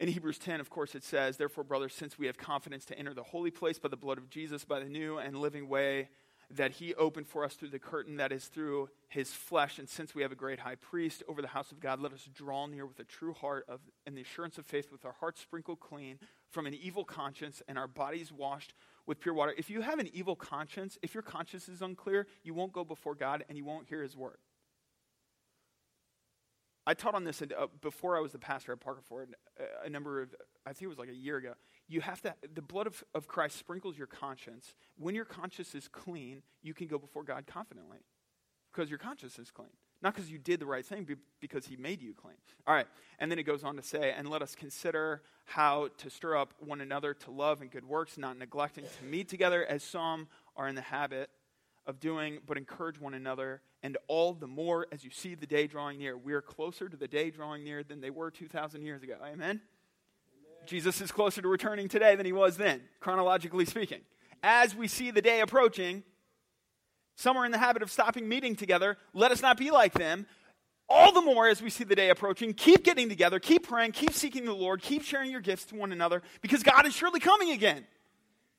In 0.00 0.08
Hebrews 0.08 0.38
10, 0.38 0.60
of 0.60 0.70
course, 0.70 0.96
it 0.96 1.04
says, 1.04 1.36
Therefore, 1.36 1.62
brothers, 1.62 1.94
since 1.94 2.18
we 2.18 2.26
have 2.26 2.36
confidence 2.36 2.84
to 2.86 2.98
enter 2.98 3.14
the 3.14 3.22
holy 3.22 3.52
place 3.52 3.78
by 3.78 3.88
the 3.88 3.96
blood 3.96 4.18
of 4.18 4.28
Jesus, 4.28 4.64
by 4.64 4.80
the 4.80 4.88
new 4.88 5.18
and 5.18 5.36
living 5.36 5.68
way 5.68 6.08
that 6.50 6.72
he 6.72 6.94
opened 6.94 7.26
for 7.26 7.44
us 7.44 7.54
through 7.54 7.70
the 7.70 7.78
curtain 7.78 8.16
that 8.16 8.32
is 8.32 8.46
through 8.46 8.88
his 9.08 9.32
flesh. 9.32 9.78
And 9.78 9.88
since 9.88 10.14
we 10.14 10.22
have 10.22 10.32
a 10.32 10.36
great 10.36 10.60
high 10.60 10.74
priest 10.74 11.22
over 11.28 11.40
the 11.40 11.48
house 11.48 11.72
of 11.72 11.80
God, 11.80 12.00
let 12.00 12.12
us 12.12 12.28
draw 12.34 12.66
near 12.66 12.86
with 12.86 12.98
a 12.98 13.04
true 13.04 13.32
heart 13.32 13.64
of, 13.68 13.80
and 14.04 14.16
the 14.16 14.22
assurance 14.22 14.58
of 14.58 14.66
faith, 14.66 14.90
with 14.90 15.04
our 15.04 15.14
hearts 15.20 15.40
sprinkled 15.40 15.80
clean 15.80 16.18
from 16.50 16.66
an 16.66 16.74
evil 16.74 17.04
conscience 17.04 17.62
and 17.68 17.78
our 17.78 17.88
bodies 17.88 18.32
washed 18.32 18.74
with 19.06 19.20
pure 19.20 19.34
water. 19.34 19.54
If 19.56 19.70
you 19.70 19.80
have 19.82 19.98
an 19.98 20.08
evil 20.12 20.36
conscience, 20.36 20.98
if 21.02 21.14
your 21.14 21.22
conscience 21.22 21.68
is 21.68 21.82
unclear, 21.82 22.26
you 22.42 22.54
won't 22.54 22.72
go 22.72 22.84
before 22.84 23.14
God 23.14 23.44
and 23.48 23.58
you 23.58 23.64
won't 23.64 23.88
hear 23.88 24.02
his 24.02 24.16
word. 24.16 24.38
I 26.86 26.94
taught 26.94 27.14
on 27.14 27.24
this 27.24 27.40
uh, 27.42 27.66
before 27.80 28.16
I 28.16 28.20
was 28.20 28.32
the 28.32 28.38
pastor 28.38 28.72
at 28.72 28.80
Parker 28.80 29.00
Ford 29.02 29.34
a, 29.58 29.86
a 29.86 29.90
number 29.90 30.20
of, 30.20 30.34
I 30.66 30.70
think 30.70 30.82
it 30.82 30.88
was 30.88 30.98
like 30.98 31.08
a 31.08 31.14
year 31.14 31.38
ago. 31.38 31.54
You 31.88 32.00
have 32.02 32.20
to, 32.22 32.34
the 32.54 32.62
blood 32.62 32.86
of, 32.86 33.02
of 33.14 33.26
Christ 33.26 33.58
sprinkles 33.58 33.96
your 33.96 34.06
conscience. 34.06 34.74
When 34.98 35.14
your 35.14 35.24
conscience 35.24 35.74
is 35.74 35.88
clean, 35.88 36.42
you 36.62 36.74
can 36.74 36.86
go 36.86 36.98
before 36.98 37.24
God 37.24 37.46
confidently 37.46 37.98
because 38.72 38.90
your 38.90 38.98
conscience 38.98 39.38
is 39.38 39.50
clean. 39.50 39.70
Not 40.04 40.14
because 40.14 40.30
you 40.30 40.36
did 40.38 40.60
the 40.60 40.66
right 40.66 40.84
thing, 40.84 41.04
but 41.04 41.16
because 41.40 41.66
he 41.66 41.76
made 41.76 42.02
you 42.02 42.12
clean. 42.12 42.36
All 42.66 42.74
right. 42.74 42.86
And 43.18 43.30
then 43.30 43.38
it 43.38 43.44
goes 43.44 43.64
on 43.64 43.76
to 43.76 43.82
say, 43.82 44.12
and 44.14 44.28
let 44.28 44.42
us 44.42 44.54
consider 44.54 45.22
how 45.46 45.88
to 45.96 46.10
stir 46.10 46.36
up 46.36 46.52
one 46.60 46.82
another 46.82 47.14
to 47.14 47.30
love 47.30 47.62
and 47.62 47.70
good 47.70 47.86
works, 47.86 48.18
not 48.18 48.38
neglecting 48.38 48.84
to 48.84 49.04
meet 49.06 49.30
together 49.30 49.64
as 49.64 49.82
some 49.82 50.28
are 50.56 50.68
in 50.68 50.74
the 50.74 50.82
habit 50.82 51.30
of 51.86 52.00
doing, 52.00 52.38
but 52.46 52.58
encourage 52.58 53.00
one 53.00 53.14
another, 53.14 53.62
and 53.82 53.96
all 54.06 54.34
the 54.34 54.46
more 54.46 54.86
as 54.92 55.04
you 55.04 55.10
see 55.10 55.34
the 55.34 55.46
day 55.46 55.66
drawing 55.66 55.98
near. 55.98 56.18
We 56.18 56.34
are 56.34 56.42
closer 56.42 56.86
to 56.86 56.96
the 56.98 57.08
day 57.08 57.30
drawing 57.30 57.64
near 57.64 57.82
than 57.82 58.02
they 58.02 58.10
were 58.10 58.30
2,000 58.30 58.82
years 58.82 59.02
ago. 59.02 59.16
Amen? 59.22 59.32
Amen? 59.32 59.60
Jesus 60.66 61.00
is 61.00 61.12
closer 61.12 61.40
to 61.40 61.48
returning 61.48 61.88
today 61.88 62.14
than 62.14 62.26
he 62.26 62.32
was 62.32 62.58
then, 62.58 62.82
chronologically 63.00 63.64
speaking. 63.64 64.00
As 64.42 64.74
we 64.74 64.86
see 64.86 65.10
the 65.10 65.22
day 65.22 65.40
approaching, 65.40 66.02
some 67.16 67.36
are 67.36 67.46
in 67.46 67.52
the 67.52 67.58
habit 67.58 67.82
of 67.82 67.90
stopping 67.90 68.28
meeting 68.28 68.56
together. 68.56 68.96
Let 69.12 69.32
us 69.32 69.42
not 69.42 69.56
be 69.56 69.70
like 69.70 69.92
them. 69.92 70.26
All 70.88 71.12
the 71.12 71.22
more 71.22 71.48
as 71.48 71.62
we 71.62 71.70
see 71.70 71.84
the 71.84 71.94
day 71.94 72.10
approaching, 72.10 72.52
keep 72.52 72.84
getting 72.84 73.08
together, 73.08 73.40
keep 73.40 73.66
praying, 73.66 73.92
keep 73.92 74.12
seeking 74.12 74.44
the 74.44 74.52
Lord, 74.52 74.82
keep 74.82 75.02
sharing 75.02 75.30
your 75.30 75.40
gifts 75.40 75.64
to 75.66 75.76
one 75.76 75.92
another 75.92 76.22
because 76.42 76.62
God 76.62 76.86
is 76.86 76.94
surely 76.94 77.20
coming 77.20 77.52
again. 77.52 77.86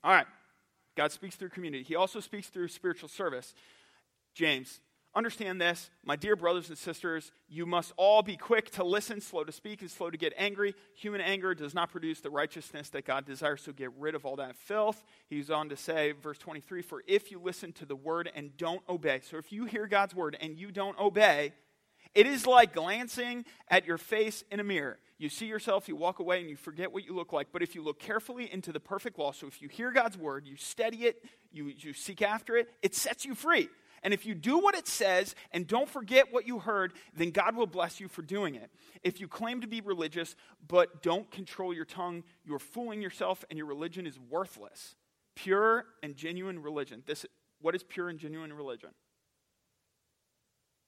All 0.03 0.11
right. 0.11 0.25
God 0.95 1.11
speaks 1.11 1.35
through 1.35 1.49
community. 1.49 1.83
He 1.83 1.95
also 1.95 2.19
speaks 2.19 2.47
through 2.47 2.69
spiritual 2.69 3.09
service. 3.09 3.53
James, 4.33 4.79
Understand 5.15 5.61
this, 5.61 5.89
my 6.03 6.17
dear 6.17 6.35
brothers 6.35 6.67
and 6.67 6.77
sisters, 6.77 7.31
you 7.47 7.65
must 7.65 7.93
all 7.95 8.21
be 8.21 8.35
quick 8.35 8.69
to 8.71 8.83
listen, 8.83 9.21
slow 9.21 9.45
to 9.45 9.51
speak, 9.53 9.79
and 9.79 9.89
slow 9.89 10.09
to 10.09 10.17
get 10.17 10.33
angry. 10.35 10.75
Human 10.95 11.21
anger 11.21 11.55
does 11.55 11.73
not 11.73 11.89
produce 11.89 12.19
the 12.19 12.29
righteousness 12.29 12.89
that 12.89 13.05
God 13.05 13.25
desires, 13.25 13.61
so 13.61 13.71
get 13.71 13.91
rid 13.97 14.13
of 14.13 14.25
all 14.25 14.35
that 14.35 14.57
filth. 14.57 15.01
He's 15.29 15.49
on 15.49 15.69
to 15.69 15.77
say, 15.77 16.11
verse 16.11 16.37
23 16.37 16.81
For 16.81 17.01
if 17.07 17.31
you 17.31 17.39
listen 17.39 17.71
to 17.73 17.85
the 17.85 17.95
word 17.95 18.29
and 18.35 18.57
don't 18.57 18.81
obey, 18.89 19.21
so 19.23 19.37
if 19.37 19.53
you 19.53 19.63
hear 19.63 19.87
God's 19.87 20.13
word 20.13 20.35
and 20.41 20.57
you 20.57 20.69
don't 20.69 20.99
obey, 20.99 21.53
it 22.13 22.27
is 22.27 22.45
like 22.45 22.73
glancing 22.73 23.45
at 23.69 23.85
your 23.85 23.97
face 23.97 24.43
in 24.51 24.59
a 24.59 24.65
mirror. 24.65 24.99
You 25.17 25.29
see 25.29 25.45
yourself, 25.45 25.87
you 25.87 25.95
walk 25.95 26.19
away, 26.19 26.41
and 26.41 26.49
you 26.49 26.57
forget 26.57 26.91
what 26.91 27.05
you 27.05 27.15
look 27.15 27.31
like. 27.31 27.47
But 27.53 27.61
if 27.61 27.73
you 27.73 27.81
look 27.81 27.99
carefully 27.99 28.51
into 28.51 28.73
the 28.73 28.81
perfect 28.81 29.17
law, 29.17 29.31
so 29.31 29.47
if 29.47 29.61
you 29.61 29.69
hear 29.69 29.91
God's 29.91 30.17
word, 30.17 30.45
you 30.45 30.57
study 30.57 31.05
it, 31.05 31.23
you, 31.53 31.71
you 31.77 31.93
seek 31.93 32.21
after 32.21 32.57
it, 32.57 32.67
it 32.81 32.93
sets 32.93 33.23
you 33.23 33.33
free. 33.33 33.69
And 34.05 34.13
if 34.13 34.23
you 34.23 34.35
do 34.35 34.59
what 34.59 34.75
it 34.75 34.87
says 34.87 35.33
and 35.51 35.65
don't 35.65 35.89
forget 35.89 36.31
what 36.31 36.45
you 36.45 36.59
heard, 36.59 36.93
then 37.17 37.31
God 37.31 37.55
will 37.55 37.65
bless 37.65 37.99
you 37.99 38.07
for 38.07 38.21
doing 38.21 38.53
it. 38.53 38.69
If 39.01 39.19
you 39.19 39.27
claim 39.27 39.61
to 39.61 39.67
be 39.67 39.81
religious 39.81 40.35
but 40.67 41.01
don't 41.01 41.29
control 41.31 41.73
your 41.73 41.85
tongue, 41.85 42.23
you're 42.45 42.59
fooling 42.59 43.01
yourself 43.01 43.43
and 43.49 43.57
your 43.57 43.65
religion 43.65 44.05
is 44.05 44.19
worthless. 44.29 44.95
Pure 45.35 45.85
and 46.03 46.15
genuine 46.15 46.61
religion. 46.61 47.01
This, 47.07 47.25
what 47.59 47.73
is 47.73 47.81
pure 47.81 48.07
and 48.07 48.19
genuine 48.19 48.53
religion? 48.53 48.91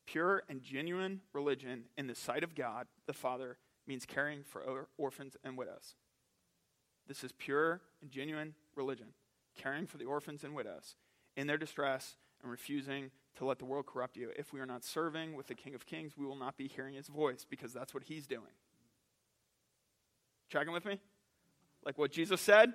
Pure 0.05 0.43
and 0.47 0.61
genuine 0.61 1.21
religion 1.33 1.85
in 1.97 2.05
the 2.05 2.13
sight 2.13 2.43
of 2.43 2.53
God, 2.53 2.85
the 3.07 3.13
Father, 3.13 3.57
means 3.87 4.05
caring 4.05 4.43
for 4.43 4.87
orphans 4.95 5.35
and 5.43 5.57
widows. 5.57 5.95
This 7.07 7.23
is 7.23 7.31
pure 7.31 7.81
and 7.99 8.11
genuine 8.11 8.53
religion, 8.75 9.07
caring 9.57 9.87
for 9.87 9.97
the 9.97 10.05
orphans 10.05 10.43
and 10.43 10.53
widows 10.53 10.95
in 11.35 11.47
their 11.47 11.57
distress 11.57 12.15
and 12.41 12.51
refusing 12.51 13.11
to 13.37 13.45
let 13.45 13.59
the 13.59 13.65
world 13.65 13.85
corrupt 13.85 14.17
you. 14.17 14.31
If 14.37 14.53
we 14.53 14.59
are 14.59 14.65
not 14.65 14.83
serving 14.83 15.35
with 15.35 15.47
the 15.47 15.55
King 15.55 15.75
of 15.75 15.85
Kings, 15.85 16.13
we 16.17 16.25
will 16.25 16.35
not 16.35 16.57
be 16.57 16.67
hearing 16.67 16.95
his 16.95 17.07
voice 17.07 17.45
because 17.47 17.73
that's 17.73 17.93
what 17.93 18.03
he's 18.03 18.27
doing. 18.27 18.43
Tracking 20.49 20.73
with 20.73 20.85
me? 20.85 20.99
Like 21.85 21.97
what 21.97 22.11
Jesus 22.11 22.41
said? 22.41 22.73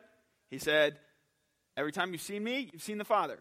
He 0.51 0.59
said, 0.59 0.98
Every 1.77 1.92
time 1.92 2.12
you've 2.12 2.20
seen 2.20 2.44
me, 2.44 2.68
you've 2.72 2.83
seen 2.83 2.98
the 2.98 3.05
Father 3.05 3.38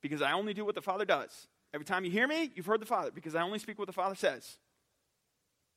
because 0.00 0.22
I 0.22 0.32
only 0.32 0.54
do 0.54 0.64
what 0.64 0.74
the 0.74 0.80
Father 0.80 1.04
does. 1.04 1.46
Every 1.74 1.84
time 1.84 2.04
you 2.04 2.10
hear 2.10 2.26
me, 2.26 2.50
you've 2.54 2.66
heard 2.66 2.80
the 2.80 2.86
Father 2.86 3.10
because 3.10 3.34
I 3.34 3.42
only 3.42 3.58
speak 3.58 3.78
what 3.78 3.86
the 3.86 3.92
Father 3.92 4.14
says, 4.14 4.58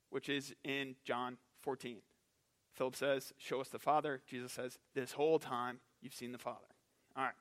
which 0.10 0.30
is 0.30 0.56
in 0.64 0.96
John 1.04 1.38
14. 1.62 1.98
Philip 2.74 2.96
says, 2.96 3.34
Show 3.38 3.62
us 3.62 3.68
the 3.68 3.80
Father. 3.80 4.22
Jesus 4.28 4.52
says, 4.54 4.80
This 4.96 5.12
whole 5.12 5.40
time 5.40 5.80
you've 6.02 6.14
seen 6.14 6.32
the 6.32 6.38
Father. 6.38 6.66
All 7.16 7.24
right. 7.24 7.34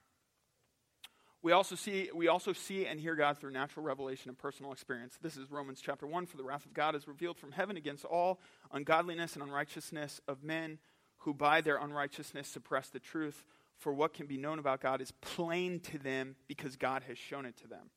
We 1.43 1.51
also 1.51 1.75
see 1.75 2.09
we 2.15 2.29
also 2.29 2.53
see 2.53 2.87
and 2.87 3.01
hear 3.01 3.17
God 3.17 3.37
through 3.37 3.51
natural 3.51 3.85
revelation 3.85 4.29
and 4.29 4.39
personal 4.39 4.71
experience. 4.71 5.19
This 5.21 5.37
is 5.37 5.51
Romans 5.51 5.81
chapter 5.83 6.07
1 6.07 6.27
for 6.27 6.37
the 6.37 6.45
wrath 6.45 6.65
of 6.65 6.73
God 6.73 6.95
is 6.95 7.09
revealed 7.09 7.37
from 7.37 7.51
heaven 7.51 7.77
against 7.77 8.05
all 8.05 8.41
ungodliness 8.71 9.35
and 9.35 9.43
unrighteousness 9.43 10.21
of 10.29 10.45
men 10.45 10.79
who 11.19 11.35
by 11.35 11.61
their 11.61 11.79
unrighteousness 11.79 12.47
suppress 12.47 12.91
the 12.91 13.01
truth 13.01 13.45
for 13.77 13.93
what 13.93 14.15
can 14.15 14.27
be 14.27 14.37
known 14.37 14.61
about 14.61 14.81
God 14.81 15.01
is 15.01 15.11
plain 15.21 15.81
to 15.81 15.99
them 15.99 16.37
because 16.47 16.77
God 16.77 17.03
has 17.09 17.19
shown 17.19 17.45
it 17.45 17.57
to 17.59 17.67
them. 17.67 17.91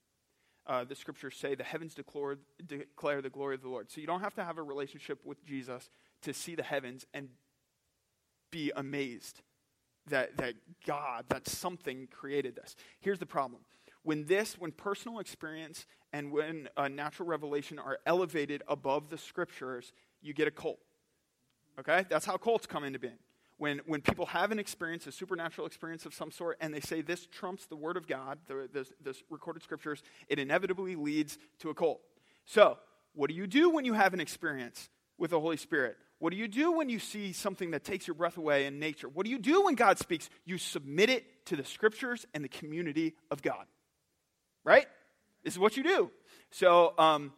Uh, 0.65 0.83
the 0.83 0.95
scriptures 0.95 1.35
say 1.37 1.53
the 1.53 1.63
heavens 1.63 1.93
declare, 1.93 2.37
declare 2.65 3.21
the 3.21 3.29
glory 3.29 3.53
of 3.53 3.61
the 3.61 3.69
Lord. 3.69 3.91
So 3.91 4.01
you 4.01 4.07
don't 4.07 4.21
have 4.21 4.33
to 4.35 4.43
have 4.43 4.57
a 4.57 4.63
relationship 4.63 5.19
with 5.23 5.45
Jesus 5.45 5.91
to 6.23 6.33
see 6.33 6.55
the 6.55 6.63
heavens 6.63 7.05
and 7.13 7.29
be 8.51 8.71
amazed 8.75 9.41
that, 10.07 10.37
that 10.37 10.55
God, 10.85 11.25
that 11.29 11.47
something 11.47 12.07
created 12.11 12.55
this. 12.55 12.75
Here's 12.99 13.19
the 13.19 13.25
problem. 13.25 13.61
When 14.03 14.25
this, 14.25 14.59
when 14.59 14.71
personal 14.71 15.19
experience 15.19 15.87
and 16.13 16.31
when 16.31 16.69
natural 16.91 17.27
revelation 17.27 17.79
are 17.79 17.97
elevated 18.05 18.61
above 18.67 19.09
the 19.09 19.17
scriptures, 19.17 19.93
you 20.21 20.33
get 20.33 20.47
a 20.47 20.51
cult. 20.51 20.79
Okay? 21.79 22.05
That's 22.09 22.25
how 22.25 22.37
cults 22.37 22.67
come 22.67 22.83
into 22.83 22.99
being. 22.99 23.17
When, 23.57 23.81
when 23.85 24.01
people 24.01 24.25
have 24.27 24.51
an 24.51 24.59
experience, 24.59 25.07
a 25.07 25.11
supernatural 25.11 25.65
experience 25.65 26.05
of 26.05 26.13
some 26.13 26.29
sort, 26.29 26.57
and 26.59 26.73
they 26.73 26.81
say 26.81 27.01
this 27.01 27.25
trumps 27.25 27.65
the 27.65 27.75
Word 27.75 27.95
of 27.95 28.05
God, 28.05 28.37
the, 28.47 28.69
the, 28.71 28.85
the 29.01 29.15
recorded 29.29 29.63
scriptures, 29.63 30.03
it 30.27 30.39
inevitably 30.39 30.95
leads 30.95 31.37
to 31.59 31.69
a 31.69 31.73
cult. 31.73 32.01
So, 32.45 32.77
what 33.13 33.29
do 33.29 33.35
you 33.35 33.47
do 33.47 33.69
when 33.69 33.85
you 33.85 33.93
have 33.93 34.13
an 34.13 34.19
experience 34.19 34.89
with 35.17 35.31
the 35.31 35.39
Holy 35.39 35.57
Spirit? 35.57 35.97
What 36.19 36.31
do 36.31 36.37
you 36.37 36.47
do 36.47 36.71
when 36.71 36.89
you 36.89 36.99
see 36.99 37.33
something 37.33 37.71
that 37.71 37.83
takes 37.83 38.07
your 38.07 38.15
breath 38.15 38.37
away 38.37 38.65
in 38.65 38.79
nature? 38.79 39.09
What 39.09 39.25
do 39.25 39.31
you 39.31 39.39
do 39.39 39.65
when 39.65 39.75
God 39.75 39.99
speaks? 39.99 40.29
You 40.45 40.57
submit 40.57 41.09
it 41.09 41.45
to 41.47 41.55
the 41.55 41.65
scriptures 41.65 42.25
and 42.33 42.43
the 42.43 42.49
community 42.49 43.15
of 43.29 43.41
God. 43.41 43.65
Right? 44.63 44.87
This 45.43 45.53
is 45.53 45.59
what 45.59 45.77
you 45.77 45.83
do. 45.83 46.11
So, 46.51 46.93
um, 46.97 47.33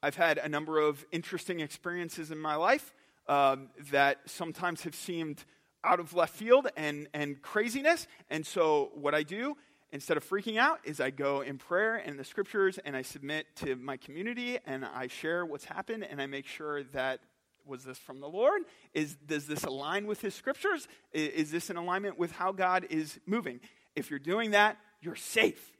I've 0.00 0.14
had 0.14 0.38
a 0.38 0.48
number 0.48 0.78
of 0.78 1.04
interesting 1.10 1.58
experiences 1.58 2.30
in 2.30 2.38
my 2.38 2.54
life 2.54 2.94
um, 3.26 3.70
that 3.90 4.18
sometimes 4.26 4.82
have 4.82 4.94
seemed 4.94 5.44
out 5.82 5.98
of 5.98 6.14
left 6.14 6.34
field 6.36 6.68
and, 6.76 7.08
and 7.12 7.42
craziness. 7.42 8.06
And 8.30 8.46
so, 8.46 8.90
what 8.94 9.14
I 9.14 9.24
do 9.24 9.56
instead 9.90 10.16
of 10.16 10.28
freaking 10.28 10.58
out 10.58 10.80
is 10.84 11.00
I 11.00 11.10
go 11.10 11.40
in 11.40 11.58
prayer 11.58 11.96
and 11.96 12.18
the 12.18 12.24
scriptures 12.24 12.78
and 12.84 12.96
I 12.96 13.02
submit 13.02 13.46
to 13.56 13.74
my 13.74 13.96
community 13.96 14.58
and 14.66 14.84
I 14.84 15.08
share 15.08 15.44
what's 15.44 15.64
happened 15.64 16.04
and 16.08 16.20
I 16.20 16.26
make 16.26 16.46
sure 16.46 16.84
that 16.84 17.20
was 17.68 17.84
this 17.84 17.98
from 17.98 18.20
the 18.20 18.28
Lord? 18.28 18.62
Is, 18.94 19.14
does 19.14 19.46
this 19.46 19.64
align 19.64 20.06
with 20.06 20.20
His 20.20 20.34
scriptures? 20.34 20.88
Is, 21.12 21.28
is 21.28 21.50
this 21.50 21.70
in 21.70 21.76
alignment 21.76 22.18
with 22.18 22.32
how 22.32 22.52
God 22.52 22.86
is 22.90 23.18
moving? 23.26 23.60
If 23.94 24.10
you're 24.10 24.18
doing 24.18 24.52
that, 24.52 24.78
you're 25.00 25.16
safe. 25.16 25.76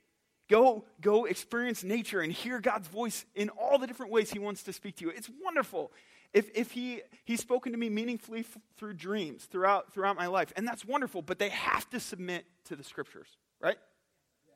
Go, 0.49 0.85
go 0.99 1.25
experience 1.25 1.83
nature 1.83 2.21
and 2.21 2.31
hear 2.33 2.59
God's 2.59 2.87
voice 2.87 3.25
in 3.35 3.49
all 3.49 3.77
the 3.77 3.87
different 3.87 4.11
ways 4.11 4.31
He 4.31 4.39
wants 4.39 4.63
to 4.63 4.73
speak 4.73 4.97
to 4.97 5.05
you. 5.05 5.11
It's 5.11 5.29
wonderful. 5.43 5.91
If, 6.33 6.49
if 6.55 6.71
he, 6.71 7.01
He's 7.25 7.39
spoken 7.39 7.71
to 7.71 7.77
me 7.77 7.89
meaningfully 7.89 8.41
f- 8.41 8.57
through 8.77 8.93
dreams 8.93 9.45
throughout, 9.45 9.93
throughout 9.93 10.15
my 10.15 10.27
life, 10.27 10.53
and 10.55 10.67
that's 10.67 10.85
wonderful, 10.85 11.21
but 11.21 11.39
they 11.39 11.49
have 11.49 11.89
to 11.91 11.99
submit 11.99 12.45
to 12.65 12.75
the 12.75 12.83
scriptures, 12.83 13.27
right? 13.61 13.77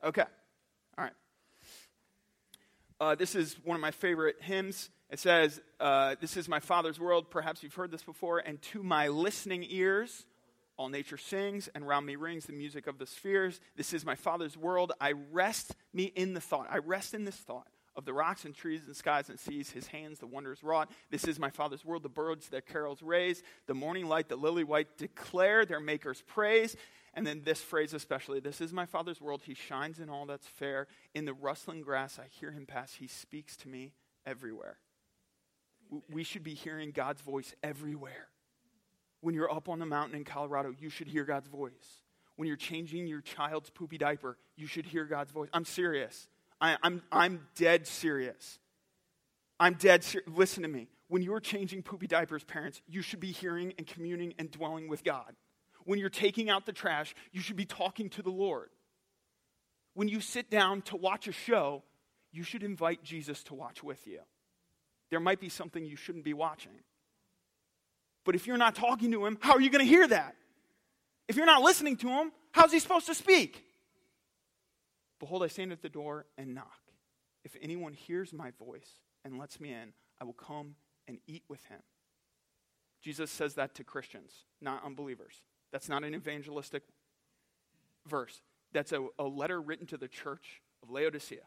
Okay. 0.04 0.24
All 0.98 1.04
right. 1.04 1.14
Uh, 3.00 3.16
this 3.16 3.36
is 3.36 3.58
one 3.64 3.76
of 3.76 3.82
my 3.82 3.92
favorite 3.92 4.38
hymns. 4.42 4.90
It 5.14 5.20
says, 5.20 5.62
uh, 5.80 6.16
This 6.20 6.38
is 6.38 6.50
my 6.50 6.60
Father's 6.60 7.00
world. 7.00 7.30
Perhaps 7.30 7.62
you've 7.62 7.76
heard 7.76 7.92
this 7.92 8.02
before. 8.02 8.40
And 8.40 8.60
to 8.64 8.82
my 8.82 9.10
listening 9.10 9.64
ears, 9.70 10.26
all 10.76 10.90
nature 10.90 11.18
sings, 11.18 11.70
and 11.76 11.88
round 11.88 12.08
me 12.08 12.16
rings 12.16 12.48
the 12.48 12.54
music 12.54 12.88
of 12.88 12.98
the 12.98 13.06
spheres. 13.06 13.62
This 13.76 13.94
is 13.94 14.04
my 14.04 14.16
Father's 14.16 14.58
world. 14.58 14.92
I 15.00 15.14
rest 15.32 15.76
me 15.94 16.06
in 16.06 16.34
the 16.34 16.42
thought. 16.42 16.66
I 16.68 16.80
rest 16.80 17.14
in 17.14 17.26
this 17.26 17.36
thought 17.36 17.68
of 17.96 18.06
the 18.06 18.14
rocks 18.14 18.44
and 18.44 18.56
trees 18.56 18.82
and 18.88 18.96
skies 18.96 19.30
and 19.30 19.40
seas, 19.40 19.70
his 19.70 19.86
hands, 19.86 20.18
the 20.18 20.26
wonders 20.26 20.64
wrought. 20.64 20.90
This 21.12 21.26
is 21.26 21.38
my 21.38 21.52
Father's 21.52 21.86
world. 21.86 22.02
The 22.02 22.10
birds 22.10 22.50
their 22.50 22.62
carols 22.62 23.04
raise. 23.04 23.44
The 23.68 23.76
morning 23.76 24.08
light, 24.08 24.30
the 24.30 24.36
lily 24.36 24.64
white 24.64 24.98
declare 24.98 25.64
their 25.64 25.80
Maker's 25.80 26.24
praise. 26.24 26.76
And 27.14 27.28
then 27.28 27.44
this 27.46 27.62
phrase 27.62 27.94
especially 27.94 28.40
this 28.40 28.62
is 28.62 28.74
my 28.74 28.88
Father's 28.88 29.22
world. 29.22 29.44
He 29.46 29.54
shines 29.54 30.00
in 30.00 30.10
all 30.10 30.26
that's 30.26 30.48
fair. 30.48 30.88
In 31.14 31.26
the 31.26 31.36
rustling 31.36 31.82
grass, 31.82 32.18
I 32.18 32.26
hear 32.30 32.52
him 32.52 32.66
pass. 32.66 32.96
He 32.96 33.06
speaks 33.06 33.56
to 33.58 33.70
me 33.70 33.94
everywhere 34.26 34.80
we 36.12 36.24
should 36.24 36.44
be 36.44 36.54
hearing 36.54 36.92
God's 36.92 37.22
voice 37.22 37.54
everywhere. 37.64 38.28
When 39.22 39.36
you're 39.36 39.52
up 39.52 39.70
on 39.70 39.80
the 39.80 39.86
mountain 39.86 40.18
in 40.18 40.24
Colorado, 40.24 40.74
you 40.78 40.90
should 40.90 41.08
hear 41.08 41.24
God's 41.24 41.48
voice. 41.48 42.04
When 42.36 42.48
you're 42.48 42.58
changing 42.58 43.08
your 43.08 43.22
child's 43.22 43.70
poopy 43.70 43.98
diaper, 43.98 44.38
you 44.56 44.68
should 44.68 44.86
hear 44.86 45.06
God's 45.06 45.32
voice. 45.32 45.50
I'm 45.54 45.66
serious. 45.66 46.28
I, 46.60 46.72
am 46.72 46.78
I'm, 46.84 47.02
I'm 47.12 47.48
dead 47.56 47.88
serious. 47.88 48.60
I'm 49.60 49.76
dead 49.76 50.04
serious. 50.04 50.30
Listen 50.34 50.64
to 50.64 50.70
me. 50.70 50.90
When 51.08 51.22
you're 51.22 51.40
changing 51.40 51.84
poopy 51.84 52.08
diapers, 52.08 52.44
parents, 52.44 52.82
you 52.88 53.02
should 53.02 53.20
be 53.20 53.32
hearing 53.32 53.74
and 53.78 53.86
communing 53.86 54.34
and 54.40 54.50
dwelling 54.50 54.88
with 54.88 55.04
God. 55.04 55.36
When 55.86 56.00
you're 56.00 56.10
taking 56.10 56.50
out 56.50 56.66
the 56.66 56.74
trash, 56.74 57.14
you 57.32 57.42
should 57.42 57.56
be 57.56 57.66
talking 57.66 58.10
to 58.12 58.22
the 58.22 58.32
Lord. 58.32 58.70
When 59.94 60.08
you 60.08 60.22
sit 60.22 60.50
down 60.50 60.82
to 60.84 60.96
watch 60.96 61.28
a 61.28 61.32
show, 61.32 61.84
you 62.32 62.44
should 62.44 62.64
invite 62.64 63.04
Jesus 63.04 63.44
to 63.44 63.54
watch 63.54 63.84
with 63.84 64.08
you 64.08 64.20
there 65.14 65.20
might 65.20 65.40
be 65.40 65.48
something 65.48 65.86
you 65.86 65.96
shouldn't 65.96 66.24
be 66.24 66.34
watching. 66.34 66.72
But 68.26 68.34
if 68.34 68.48
you're 68.48 68.58
not 68.58 68.74
talking 68.74 69.12
to 69.12 69.28
him, 69.28 69.38
how 69.42 69.54
are 69.54 69.62
you 69.62 69.70
going 69.70 69.86
to 69.86 69.88
hear 69.88 70.08
that? 70.08 70.36
If 71.28 71.36
you're 71.36 71.46
not 71.46 71.62
listening 71.62 71.98
to 71.98 72.10
him, 72.10 72.32
how's 72.52 72.72
he 72.72 72.80
supposed 72.80 73.06
to 73.06 73.14
speak? 73.14 73.64
Behold, 75.20 75.44
I 75.44 75.50
stand 75.50 75.72
at 75.72 75.84
the 75.84 75.88
door 75.90 76.26
and 76.36 76.56
knock. 76.56 76.80
If 77.46 77.56
anyone 77.62 77.94
hears 77.94 78.34
my 78.34 78.54
voice 78.58 78.90
and 79.24 79.38
lets 79.38 79.60
me 79.60 79.72
in, 79.72 79.94
I 80.20 80.24
will 80.24 80.34
come 80.34 80.78
and 81.08 81.20
eat 81.28 81.44
with 81.48 81.64
him. 81.66 81.82
Jesus 83.04 83.30
says 83.30 83.54
that 83.54 83.76
to 83.76 83.84
Christians, 83.84 84.32
not 84.62 84.84
unbelievers. 84.84 85.44
That's 85.72 85.90
not 85.90 86.04
an 86.04 86.16
evangelistic 86.16 86.82
verse. 88.08 88.42
That's 88.72 88.94
a, 88.94 89.06
a 89.20 89.26
letter 89.26 89.62
written 89.62 89.86
to 89.88 89.98
the 89.98 90.08
church 90.08 90.64
of 90.82 90.90
Laodicea, 90.90 91.44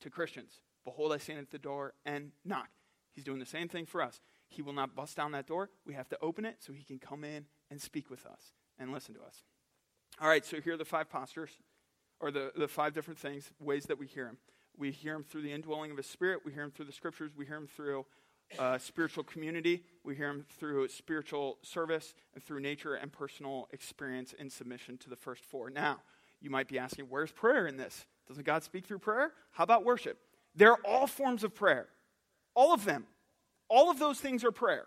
to 0.00 0.10
Christians. 0.10 0.58
Behold, 0.84 1.12
I 1.12 1.18
stand 1.18 1.38
at 1.38 1.52
the 1.52 1.58
door 1.60 1.94
and 2.04 2.32
knock. 2.44 2.70
He's 3.14 3.24
doing 3.24 3.38
the 3.38 3.46
same 3.46 3.68
thing 3.68 3.86
for 3.86 4.02
us. 4.02 4.20
He 4.48 4.60
will 4.60 4.72
not 4.72 4.94
bust 4.94 5.16
down 5.16 5.32
that 5.32 5.46
door. 5.46 5.70
We 5.86 5.94
have 5.94 6.08
to 6.08 6.18
open 6.20 6.44
it 6.44 6.56
so 6.58 6.72
he 6.72 6.84
can 6.84 6.98
come 6.98 7.24
in 7.24 7.46
and 7.70 7.80
speak 7.80 8.10
with 8.10 8.26
us 8.26 8.52
and 8.78 8.92
listen 8.92 9.14
to 9.14 9.22
us. 9.22 9.44
All 10.20 10.28
right, 10.28 10.44
so 10.44 10.60
here 10.60 10.74
are 10.74 10.76
the 10.76 10.84
five 10.84 11.08
postures, 11.08 11.50
or 12.20 12.30
the, 12.30 12.52
the 12.56 12.68
five 12.68 12.92
different 12.92 13.18
things, 13.18 13.50
ways 13.60 13.84
that 13.86 13.98
we 13.98 14.06
hear 14.06 14.26
him. 14.26 14.38
We 14.76 14.90
hear 14.90 15.14
him 15.14 15.24
through 15.24 15.42
the 15.42 15.52
indwelling 15.52 15.90
of 15.90 15.96
his 15.96 16.06
spirit. 16.06 16.40
We 16.44 16.52
hear 16.52 16.62
him 16.62 16.70
through 16.70 16.86
the 16.86 16.92
scriptures. 16.92 17.32
We 17.36 17.46
hear 17.46 17.56
him 17.56 17.68
through 17.68 18.06
uh, 18.58 18.78
spiritual 18.78 19.24
community. 19.24 19.84
We 20.04 20.14
hear 20.16 20.28
him 20.28 20.44
through 20.58 20.88
spiritual 20.88 21.58
service 21.62 22.14
and 22.34 22.42
through 22.42 22.60
nature 22.60 22.94
and 22.94 23.12
personal 23.12 23.68
experience 23.72 24.32
in 24.32 24.50
submission 24.50 24.98
to 24.98 25.10
the 25.10 25.16
first 25.16 25.44
four. 25.44 25.70
Now, 25.70 25.98
you 26.40 26.50
might 26.50 26.68
be 26.68 26.78
asking, 26.78 27.06
where's 27.06 27.32
prayer 27.32 27.66
in 27.66 27.76
this? 27.76 28.06
Doesn't 28.28 28.44
God 28.44 28.62
speak 28.62 28.84
through 28.84 28.98
prayer? 28.98 29.32
How 29.52 29.64
about 29.64 29.84
worship? 29.84 30.18
They're 30.54 30.76
all 30.86 31.06
forms 31.06 31.42
of 31.44 31.54
prayer. 31.54 31.88
All 32.54 32.72
of 32.72 32.84
them. 32.84 33.06
All 33.68 33.90
of 33.90 33.98
those 33.98 34.20
things 34.20 34.44
are 34.44 34.52
prayer. 34.52 34.86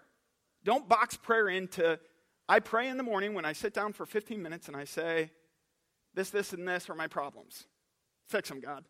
Don't 0.63 0.87
box 0.87 1.17
prayer 1.17 1.47
into, 1.47 1.99
I 2.47 2.59
pray 2.59 2.87
in 2.87 2.97
the 2.97 3.03
morning 3.03 3.33
when 3.33 3.45
I 3.45 3.53
sit 3.53 3.73
down 3.73 3.93
for 3.93 4.05
15 4.05 4.41
minutes 4.41 4.67
and 4.67 4.75
I 4.75 4.85
say, 4.85 5.31
this, 6.13 6.29
this, 6.29 6.53
and 6.53 6.67
this 6.67 6.89
are 6.89 6.95
my 6.95 7.07
problems. 7.07 7.67
Fix 8.27 8.49
them, 8.49 8.59
God. 8.59 8.83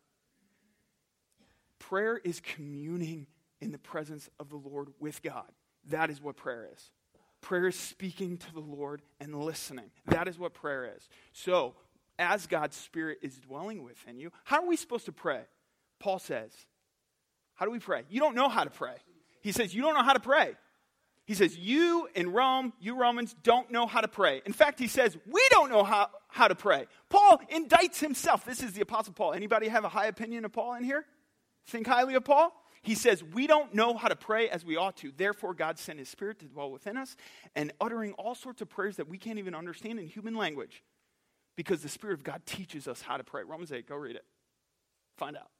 Prayer 1.78 2.18
is 2.18 2.40
communing 2.40 3.26
in 3.60 3.72
the 3.72 3.78
presence 3.78 4.28
of 4.38 4.48
the 4.48 4.56
Lord 4.56 4.88
with 4.98 5.22
God. 5.22 5.50
That 5.88 6.10
is 6.10 6.20
what 6.20 6.36
prayer 6.36 6.68
is. 6.72 6.90
Prayer 7.40 7.68
is 7.68 7.76
speaking 7.76 8.36
to 8.38 8.52
the 8.52 8.60
Lord 8.60 9.02
and 9.20 9.34
listening. 9.34 9.90
That 10.06 10.26
is 10.26 10.38
what 10.38 10.54
prayer 10.54 10.92
is. 10.96 11.08
So, 11.32 11.74
as 12.18 12.46
God's 12.46 12.76
Spirit 12.76 13.18
is 13.22 13.38
dwelling 13.38 13.84
within 13.84 14.18
you, 14.18 14.32
how 14.44 14.62
are 14.62 14.66
we 14.66 14.76
supposed 14.76 15.06
to 15.06 15.12
pray? 15.12 15.42
Paul 16.00 16.18
says, 16.18 16.52
How 17.58 17.66
do 17.66 17.72
we 17.72 17.80
pray? 17.80 18.04
You 18.08 18.20
don't 18.20 18.36
know 18.36 18.48
how 18.48 18.62
to 18.62 18.70
pray. 18.70 18.94
He 19.42 19.50
says, 19.50 19.74
You 19.74 19.82
don't 19.82 19.94
know 19.94 20.04
how 20.04 20.12
to 20.12 20.20
pray. 20.20 20.54
He 21.24 21.34
says, 21.34 21.58
You 21.58 22.08
in 22.14 22.30
Rome, 22.30 22.72
you 22.80 22.96
Romans, 22.96 23.34
don't 23.42 23.68
know 23.72 23.84
how 23.84 24.00
to 24.00 24.06
pray. 24.06 24.42
In 24.46 24.52
fact, 24.52 24.78
he 24.78 24.86
says, 24.86 25.16
We 25.26 25.42
don't 25.50 25.68
know 25.68 25.82
how, 25.82 26.08
how 26.28 26.46
to 26.46 26.54
pray. 26.54 26.86
Paul 27.08 27.40
indicts 27.52 27.98
himself. 27.98 28.44
This 28.44 28.62
is 28.62 28.74
the 28.74 28.80
Apostle 28.80 29.12
Paul. 29.12 29.32
Anybody 29.32 29.66
have 29.66 29.84
a 29.84 29.88
high 29.88 30.06
opinion 30.06 30.44
of 30.44 30.52
Paul 30.52 30.74
in 30.74 30.84
here? 30.84 31.04
Think 31.66 31.88
highly 31.88 32.14
of 32.14 32.24
Paul? 32.24 32.54
He 32.82 32.94
says, 32.94 33.24
We 33.24 33.48
don't 33.48 33.74
know 33.74 33.96
how 33.96 34.06
to 34.06 34.14
pray 34.14 34.48
as 34.48 34.64
we 34.64 34.76
ought 34.76 34.96
to. 34.98 35.12
Therefore, 35.16 35.52
God 35.52 35.80
sent 35.80 35.98
his 35.98 36.08
Spirit 36.08 36.38
to 36.38 36.46
dwell 36.46 36.70
within 36.70 36.96
us 36.96 37.16
and 37.56 37.72
uttering 37.80 38.12
all 38.12 38.36
sorts 38.36 38.62
of 38.62 38.68
prayers 38.68 38.98
that 38.98 39.08
we 39.08 39.18
can't 39.18 39.40
even 39.40 39.56
understand 39.56 39.98
in 39.98 40.06
human 40.06 40.36
language 40.36 40.84
because 41.56 41.82
the 41.82 41.88
Spirit 41.88 42.14
of 42.14 42.22
God 42.22 42.42
teaches 42.46 42.86
us 42.86 43.02
how 43.02 43.16
to 43.16 43.24
pray. 43.24 43.42
Romans 43.42 43.72
8, 43.72 43.88
go 43.88 43.96
read 43.96 44.14
it. 44.14 44.24
Find 45.16 45.36
out. 45.36 45.50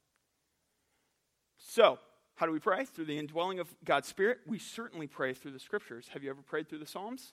So, 1.59 1.99
how 2.37 2.47
do 2.47 2.53
we 2.53 2.61
pray? 2.61 2.85
Through 2.85 3.07
the 3.07 3.19
indwelling 3.19 3.59
of 3.59 3.75
God's 3.85 4.09
Spirit. 4.09 4.39
We 4.47 4.59
certainly 4.59 5.07
pray 5.07 5.35
through 5.35 5.51
the 5.53 5.59
Scriptures. 5.59 6.09
Have 6.13 6.23
you 6.23 6.31
ever 6.31 6.43
prayed 6.43 6.69
through 6.69 6.79
the 6.79 6.87
Psalms? 6.87 7.33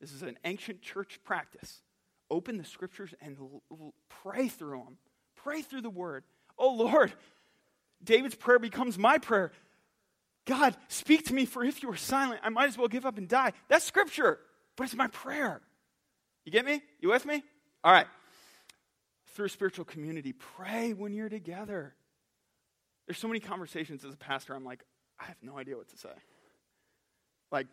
This 0.00 0.12
is 0.12 0.22
an 0.22 0.38
ancient 0.44 0.82
church 0.82 1.20
practice. 1.24 1.80
Open 2.30 2.58
the 2.58 2.64
Scriptures 2.64 3.14
and 3.20 3.36
l- 3.38 3.62
l- 3.70 3.94
pray 4.08 4.48
through 4.48 4.78
them. 4.84 4.98
Pray 5.36 5.62
through 5.62 5.80
the 5.80 5.90
Word. 5.90 6.24
Oh, 6.58 6.74
Lord, 6.74 7.12
David's 8.02 8.34
prayer 8.34 8.58
becomes 8.58 8.98
my 8.98 9.18
prayer. 9.18 9.52
God, 10.44 10.76
speak 10.88 11.24
to 11.26 11.34
me, 11.34 11.44
for 11.44 11.64
if 11.64 11.82
you 11.82 11.90
are 11.90 11.96
silent, 11.96 12.40
I 12.44 12.50
might 12.50 12.68
as 12.68 12.78
well 12.78 12.88
give 12.88 13.06
up 13.06 13.18
and 13.18 13.28
die. 13.28 13.52
That's 13.68 13.84
Scripture, 13.84 14.38
but 14.76 14.84
it's 14.84 14.94
my 14.94 15.08
prayer. 15.08 15.60
You 16.44 16.52
get 16.52 16.64
me? 16.64 16.82
You 17.00 17.08
with 17.08 17.24
me? 17.24 17.42
All 17.82 17.92
right. 17.92 18.06
Through 19.34 19.48
spiritual 19.48 19.84
community, 19.84 20.32
pray 20.32 20.92
when 20.92 21.12
you're 21.12 21.28
together. 21.28 21.94
There's 23.06 23.18
so 23.18 23.28
many 23.28 23.40
conversations 23.40 24.04
as 24.04 24.14
a 24.14 24.16
pastor, 24.16 24.54
I'm 24.54 24.64
like, 24.64 24.82
I 25.20 25.24
have 25.24 25.36
no 25.42 25.58
idea 25.58 25.76
what 25.76 25.88
to 25.88 25.96
say. 25.96 26.10
Like, 27.50 27.68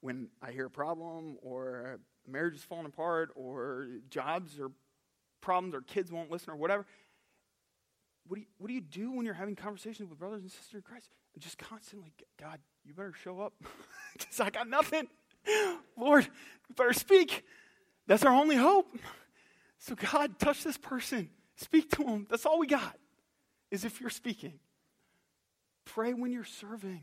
when 0.00 0.28
I 0.40 0.52
hear 0.52 0.66
a 0.66 0.70
problem, 0.70 1.36
or 1.42 1.98
marriage 2.26 2.54
is 2.54 2.62
falling 2.62 2.86
apart, 2.86 3.30
or 3.34 3.88
jobs 4.08 4.58
or 4.60 4.70
problems, 5.40 5.74
or 5.74 5.80
kids 5.80 6.12
won't 6.12 6.30
listen, 6.30 6.52
or 6.52 6.56
whatever, 6.56 6.86
what 8.28 8.36
do 8.36 8.40
you, 8.40 8.46
what 8.58 8.68
do, 8.68 8.74
you 8.74 8.80
do 8.80 9.12
when 9.12 9.24
you're 9.24 9.34
having 9.34 9.56
conversations 9.56 10.08
with 10.08 10.18
brothers 10.18 10.42
and 10.42 10.50
sisters 10.50 10.74
in 10.74 10.82
Christ? 10.82 11.10
And 11.34 11.42
just 11.42 11.58
constantly, 11.58 12.12
God, 12.40 12.58
you 12.84 12.94
better 12.94 13.12
show 13.12 13.40
up 13.40 13.52
because 14.12 14.40
I 14.40 14.50
got 14.50 14.68
nothing. 14.68 15.08
Lord, 15.96 16.24
you 16.24 16.74
better 16.74 16.92
speak. 16.92 17.44
That's 18.06 18.24
our 18.24 18.32
only 18.32 18.56
hope. 18.56 18.96
So, 19.78 19.94
God, 19.94 20.38
touch 20.38 20.64
this 20.64 20.78
person. 20.78 21.30
Speak 21.56 21.90
to 21.92 22.04
them. 22.04 22.26
That's 22.28 22.46
all 22.46 22.58
we 22.58 22.66
got, 22.66 22.96
is 23.70 23.84
if 23.84 24.00
you're 24.00 24.10
speaking. 24.10 24.58
Pray 25.86 26.12
when 26.12 26.32
you're 26.32 26.44
serving. 26.44 27.02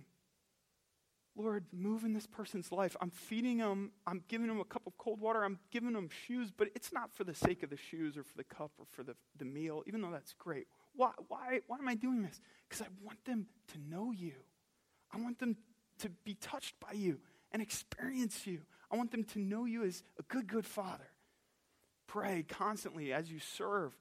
Lord, 1.36 1.66
move 1.72 2.04
in 2.04 2.14
this 2.14 2.28
person's 2.28 2.72
life. 2.72 2.96
I'm 3.02 3.10
feeding 3.10 3.58
them. 3.58 3.92
I'm 4.06 4.24
giving 4.28 4.48
them 4.48 4.60
a 4.60 4.66
cup 4.66 4.84
of 4.86 4.96
cold 5.00 5.20
water. 5.20 5.44
I'm 5.44 5.58
giving 5.72 5.94
them 5.94 6.10
shoes, 6.28 6.52
but 6.56 6.68
it's 6.76 6.94
not 6.94 7.12
for 7.12 7.24
the 7.24 7.34
sake 7.34 7.64
of 7.64 7.72
the 7.72 7.78
shoes 7.78 8.18
or 8.18 8.24
for 8.24 8.38
the 8.38 8.44
cup 8.44 8.72
or 8.78 8.86
for 8.86 9.02
the, 9.02 9.16
the 9.38 9.46
meal, 9.46 9.84
even 9.88 10.02
though 10.02 10.12
that's 10.12 10.34
great. 10.34 10.68
Why, 10.96 11.12
why, 11.30 11.62
why 11.66 11.80
am 11.80 11.88
I 11.88 11.96
doing 11.96 12.22
this? 12.22 12.40
Because 12.70 12.84
I 12.84 12.90
want 13.04 13.24
them 13.26 13.48
to 13.72 13.80
know 13.80 14.12
you. 14.12 14.34
I 15.12 15.20
want 15.20 15.40
them 15.40 15.58
to 16.00 16.10
be 16.24 16.36
touched 16.36 16.80
by 16.80 16.92
you 16.94 17.20
and 17.52 17.64
experience 17.64 18.46
you. 18.46 18.60
I 18.92 18.96
want 18.98 19.10
them 19.10 19.24
to 19.24 19.40
know 19.40 19.66
you 19.66 19.84
as 19.86 20.04
a 20.20 20.24
good, 20.24 20.46
good 20.46 20.68
father. 20.68 21.10
Pray 22.06 22.46
constantly 22.48 23.12
as 23.12 23.32
you 23.32 23.40
serve. 23.40 23.98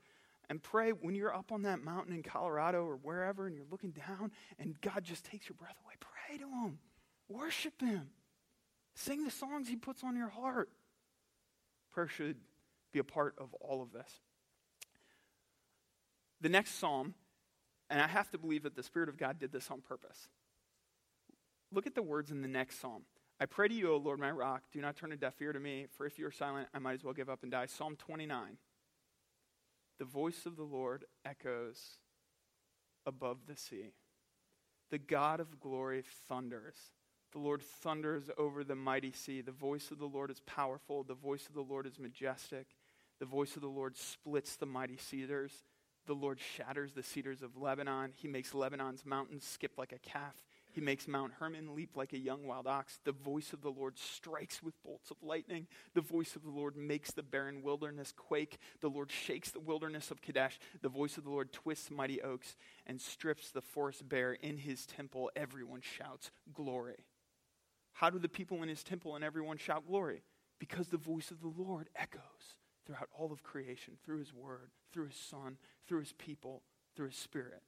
And 0.52 0.62
pray 0.62 0.90
when 0.90 1.14
you're 1.14 1.34
up 1.34 1.50
on 1.50 1.62
that 1.62 1.82
mountain 1.82 2.12
in 2.12 2.22
Colorado 2.22 2.84
or 2.84 2.96
wherever 2.96 3.46
and 3.46 3.56
you're 3.56 3.64
looking 3.70 3.92
down 3.92 4.30
and 4.58 4.78
God 4.82 5.02
just 5.02 5.24
takes 5.24 5.48
your 5.48 5.56
breath 5.56 5.78
away. 5.82 5.94
Pray 5.98 6.36
to 6.36 6.44
Him. 6.44 6.78
Worship 7.26 7.80
Him. 7.80 8.10
Sing 8.94 9.24
the 9.24 9.30
songs 9.30 9.66
He 9.66 9.76
puts 9.76 10.04
on 10.04 10.14
your 10.14 10.28
heart. 10.28 10.68
Prayer 11.90 12.06
should 12.06 12.36
be 12.92 12.98
a 12.98 13.04
part 13.04 13.34
of 13.38 13.54
all 13.62 13.80
of 13.80 13.92
this. 13.92 14.20
The 16.42 16.50
next 16.50 16.78
psalm, 16.78 17.14
and 17.88 17.98
I 17.98 18.06
have 18.06 18.30
to 18.32 18.38
believe 18.38 18.64
that 18.64 18.76
the 18.76 18.82
Spirit 18.82 19.08
of 19.08 19.16
God 19.16 19.38
did 19.38 19.52
this 19.52 19.70
on 19.70 19.80
purpose. 19.80 20.28
Look 21.72 21.86
at 21.86 21.94
the 21.94 22.02
words 22.02 22.30
in 22.30 22.42
the 22.42 22.48
next 22.48 22.78
psalm. 22.78 23.04
I 23.40 23.46
pray 23.46 23.68
to 23.68 23.74
you, 23.74 23.90
O 23.90 23.96
Lord, 23.96 24.20
my 24.20 24.30
rock, 24.30 24.64
do 24.70 24.82
not 24.82 24.96
turn 24.96 25.12
a 25.12 25.16
deaf 25.16 25.40
ear 25.40 25.54
to 25.54 25.60
me, 25.60 25.86
for 25.96 26.04
if 26.04 26.18
you 26.18 26.26
are 26.26 26.30
silent, 26.30 26.68
I 26.74 26.78
might 26.78 26.92
as 26.92 27.04
well 27.04 27.14
give 27.14 27.30
up 27.30 27.42
and 27.42 27.50
die. 27.50 27.64
Psalm 27.64 27.96
29. 27.96 28.58
The 30.02 30.06
voice 30.06 30.46
of 30.46 30.56
the 30.56 30.64
Lord 30.64 31.04
echoes 31.24 31.78
above 33.06 33.46
the 33.46 33.56
sea. 33.56 33.92
The 34.90 34.98
God 34.98 35.38
of 35.38 35.60
glory 35.60 36.02
thunders. 36.28 36.74
The 37.30 37.38
Lord 37.38 37.62
thunders 37.62 38.28
over 38.36 38.64
the 38.64 38.74
mighty 38.74 39.12
sea. 39.12 39.42
The 39.42 39.52
voice 39.52 39.92
of 39.92 40.00
the 40.00 40.06
Lord 40.06 40.32
is 40.32 40.40
powerful. 40.40 41.04
The 41.04 41.14
voice 41.14 41.46
of 41.46 41.54
the 41.54 41.60
Lord 41.60 41.86
is 41.86 42.00
majestic. 42.00 42.66
The 43.20 43.26
voice 43.26 43.54
of 43.54 43.62
the 43.62 43.68
Lord 43.68 43.96
splits 43.96 44.56
the 44.56 44.66
mighty 44.66 44.96
cedars. 44.96 45.52
The 46.08 46.14
Lord 46.14 46.40
shatters 46.40 46.94
the 46.94 47.04
cedars 47.04 47.40
of 47.40 47.56
Lebanon. 47.56 48.10
He 48.16 48.26
makes 48.26 48.54
Lebanon's 48.54 49.06
mountains 49.06 49.44
skip 49.44 49.78
like 49.78 49.92
a 49.92 49.98
calf. 49.98 50.34
He 50.72 50.80
makes 50.80 51.06
Mount 51.06 51.34
Hermon 51.38 51.74
leap 51.74 51.96
like 51.96 52.14
a 52.14 52.18
young 52.18 52.46
wild 52.46 52.66
ox. 52.66 52.98
The 53.04 53.12
voice 53.12 53.52
of 53.52 53.60
the 53.60 53.70
Lord 53.70 53.98
strikes 53.98 54.62
with 54.62 54.82
bolts 54.82 55.10
of 55.10 55.18
lightning. 55.22 55.66
The 55.92 56.00
voice 56.00 56.34
of 56.34 56.42
the 56.42 56.50
Lord 56.50 56.76
makes 56.76 57.12
the 57.12 57.22
barren 57.22 57.62
wilderness 57.62 58.12
quake. 58.16 58.58
The 58.80 58.88
Lord 58.88 59.10
shakes 59.10 59.50
the 59.50 59.60
wilderness 59.60 60.10
of 60.10 60.22
Kadesh. 60.22 60.58
The 60.80 60.88
voice 60.88 61.18
of 61.18 61.24
the 61.24 61.30
Lord 61.30 61.52
twists 61.52 61.90
mighty 61.90 62.22
oaks 62.22 62.56
and 62.86 62.98
strips 62.98 63.50
the 63.50 63.60
forest 63.60 64.08
bare. 64.08 64.32
In 64.32 64.56
his 64.56 64.86
temple, 64.86 65.30
everyone 65.36 65.82
shouts 65.82 66.30
glory. 66.54 67.04
How 67.92 68.08
do 68.08 68.18
the 68.18 68.28
people 68.28 68.62
in 68.62 68.70
his 68.70 68.82
temple 68.82 69.14
and 69.14 69.22
everyone 69.22 69.58
shout 69.58 69.86
glory? 69.86 70.22
Because 70.58 70.88
the 70.88 70.96
voice 70.96 71.30
of 71.30 71.42
the 71.42 71.52
Lord 71.54 71.90
echoes 71.94 72.56
throughout 72.86 73.10
all 73.16 73.30
of 73.30 73.42
creation, 73.42 73.98
through 74.04 74.20
his 74.20 74.32
word, 74.32 74.70
through 74.92 75.08
his 75.08 75.16
son, 75.16 75.58
through 75.86 76.00
his 76.00 76.14
people, 76.14 76.62
through 76.96 77.08
his 77.08 77.16
spirit. 77.16 77.62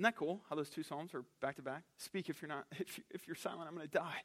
Isn't 0.00 0.04
that 0.04 0.16
cool 0.16 0.40
how 0.48 0.56
those 0.56 0.70
two 0.70 0.82
psalms 0.82 1.12
are 1.12 1.24
back 1.42 1.56
to 1.56 1.62
back? 1.62 1.82
Speak 1.98 2.30
if 2.30 2.40
you're 2.40 2.48
not, 2.48 2.64
if, 2.78 2.96
you, 2.96 3.04
if 3.10 3.26
you're 3.26 3.36
silent, 3.36 3.68
I'm 3.68 3.74
going 3.74 3.86
to 3.86 3.92
die. 3.92 4.22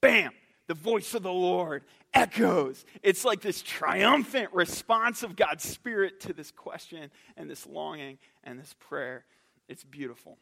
Bam! 0.00 0.32
The 0.66 0.74
voice 0.74 1.14
of 1.14 1.22
the 1.22 1.32
Lord 1.32 1.84
echoes. 2.12 2.84
It's 3.04 3.24
like 3.24 3.40
this 3.40 3.62
triumphant 3.62 4.52
response 4.52 5.22
of 5.22 5.36
God's 5.36 5.62
Spirit 5.62 6.18
to 6.22 6.32
this 6.32 6.50
question 6.50 7.08
and 7.36 7.48
this 7.48 7.68
longing 7.68 8.18
and 8.42 8.58
this 8.58 8.74
prayer. 8.80 9.24
It's 9.68 9.84
beautiful. 9.84 10.38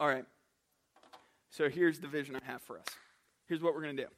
All 0.00 0.08
right. 0.08 0.24
So 1.50 1.68
here's 1.68 2.00
the 2.00 2.08
vision 2.08 2.34
I 2.34 2.44
have 2.50 2.62
for 2.62 2.80
us. 2.80 2.86
Here's 3.46 3.62
what 3.62 3.74
we're 3.74 3.82
going 3.82 3.96
to 3.96 4.02
do. 4.02 4.08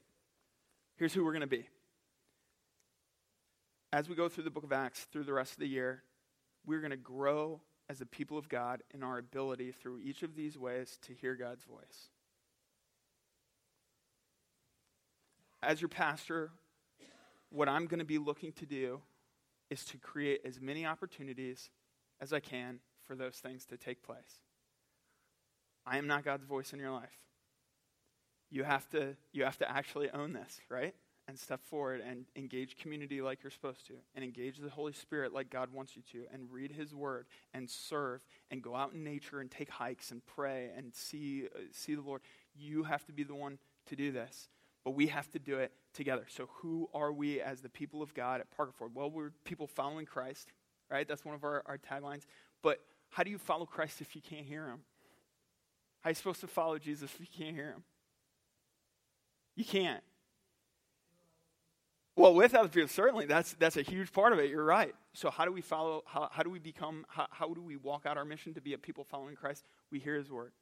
Here's 0.96 1.12
who 1.12 1.22
we're 1.22 1.32
going 1.32 1.42
to 1.42 1.46
be. 1.46 1.68
As 3.92 4.08
we 4.08 4.14
go 4.14 4.30
through 4.30 4.44
the 4.44 4.50
book 4.50 4.64
of 4.64 4.72
Acts 4.72 5.06
through 5.12 5.24
the 5.24 5.34
rest 5.34 5.52
of 5.52 5.58
the 5.58 5.68
year, 5.68 6.02
we're 6.64 6.80
going 6.80 6.92
to 6.92 6.96
grow 6.96 7.60
as 7.90 7.98
the 7.98 8.06
people 8.06 8.38
of 8.38 8.48
God 8.48 8.84
in 8.94 9.02
our 9.02 9.18
ability 9.18 9.72
through 9.72 9.98
each 9.98 10.22
of 10.22 10.36
these 10.36 10.56
ways 10.56 10.96
to 11.02 11.12
hear 11.12 11.34
God's 11.34 11.64
voice. 11.64 12.08
As 15.60 15.80
your 15.80 15.88
pastor, 15.88 16.52
what 17.50 17.68
I'm 17.68 17.86
going 17.86 17.98
to 17.98 18.04
be 18.04 18.18
looking 18.18 18.52
to 18.52 18.64
do 18.64 19.00
is 19.70 19.84
to 19.86 19.98
create 19.98 20.42
as 20.44 20.60
many 20.60 20.86
opportunities 20.86 21.68
as 22.20 22.32
I 22.32 22.38
can 22.38 22.78
for 23.08 23.16
those 23.16 23.38
things 23.38 23.66
to 23.66 23.76
take 23.76 24.04
place. 24.04 24.38
I 25.84 25.98
am 25.98 26.06
not 26.06 26.24
God's 26.24 26.44
voice 26.44 26.72
in 26.72 26.78
your 26.78 26.92
life. 26.92 27.18
You 28.50 28.62
have 28.62 28.88
to, 28.90 29.16
you 29.32 29.42
have 29.42 29.58
to 29.58 29.68
actually 29.68 30.10
own 30.10 30.32
this, 30.32 30.60
right? 30.68 30.94
And 31.30 31.38
step 31.38 31.64
forward 31.64 32.02
and 32.06 32.26
engage 32.34 32.76
community 32.76 33.22
like 33.22 33.42
you're 33.42 33.52
supposed 33.52 33.86
to, 33.86 33.94
and 34.14 34.24
engage 34.24 34.58
the 34.58 34.68
Holy 34.68 34.92
Spirit 34.92 35.32
like 35.32 35.48
God 35.48 35.72
wants 35.72 35.96
you 35.96 36.02
to, 36.12 36.24
and 36.32 36.50
read 36.50 36.72
His 36.72 36.92
Word, 36.92 37.26
and 37.54 37.70
serve, 37.70 38.26
and 38.50 38.60
go 38.60 38.74
out 38.74 38.92
in 38.92 39.04
nature 39.04 39.40
and 39.40 39.48
take 39.50 39.70
hikes 39.70 40.10
and 40.10 40.26
pray 40.26 40.70
and 40.76 40.92
see, 40.92 41.44
uh, 41.54 41.60
see 41.70 41.94
the 41.94 42.02
Lord, 42.02 42.20
you 42.54 42.82
have 42.82 43.06
to 43.06 43.12
be 43.12 43.22
the 43.22 43.34
one 43.34 43.58
to 43.86 43.96
do 43.96 44.10
this. 44.10 44.48
But 44.84 44.92
we 44.92 45.06
have 45.06 45.30
to 45.30 45.38
do 45.38 45.58
it 45.58 45.72
together. 45.94 46.26
So, 46.28 46.48
who 46.54 46.88
are 46.92 47.12
we 47.12 47.40
as 47.40 47.60
the 47.60 47.68
people 47.68 48.02
of 48.02 48.12
God 48.12 48.40
at 48.40 48.48
Parkerford? 48.56 48.92
Well, 48.94 49.10
we're 49.10 49.30
people 49.44 49.66
following 49.66 50.06
Christ, 50.06 50.52
right? 50.90 51.06
That's 51.06 51.24
one 51.24 51.34
of 51.34 51.44
our, 51.44 51.62
our 51.66 51.78
taglines. 51.78 52.24
But 52.62 52.80
how 53.10 53.22
do 53.22 53.30
you 53.30 53.38
follow 53.38 53.66
Christ 53.66 54.00
if 54.00 54.16
you 54.16 54.22
can't 54.22 54.46
hear 54.46 54.66
Him? 54.66 54.80
How 56.00 56.08
are 56.08 56.10
you 56.10 56.14
supposed 56.14 56.40
to 56.40 56.48
follow 56.48 56.78
Jesus 56.78 57.10
if 57.14 57.20
you 57.20 57.44
can't 57.44 57.54
hear 57.54 57.72
Him? 57.72 57.84
You 59.54 59.64
can't. 59.64 60.02
With 62.34 62.54
other 62.54 62.68
people, 62.68 62.88
certainly 62.88 63.26
that's 63.26 63.54
that's 63.54 63.76
a 63.76 63.82
huge 63.82 64.12
part 64.12 64.32
of 64.32 64.38
it. 64.38 64.50
You're 64.50 64.64
right. 64.64 64.94
So 65.12 65.30
how 65.30 65.44
do 65.44 65.52
we 65.52 65.60
follow? 65.60 66.02
How, 66.06 66.28
how 66.30 66.42
do 66.42 66.50
we 66.50 66.58
become? 66.58 67.04
How, 67.08 67.26
how 67.30 67.48
do 67.52 67.62
we 67.62 67.76
walk 67.76 68.06
out 68.06 68.16
our 68.16 68.24
mission 68.24 68.54
to 68.54 68.60
be 68.60 68.74
a 68.74 68.78
people 68.78 69.04
following 69.04 69.36
Christ? 69.36 69.64
We 69.90 69.98
hear 69.98 70.16
His 70.16 70.30
word. 70.30 70.52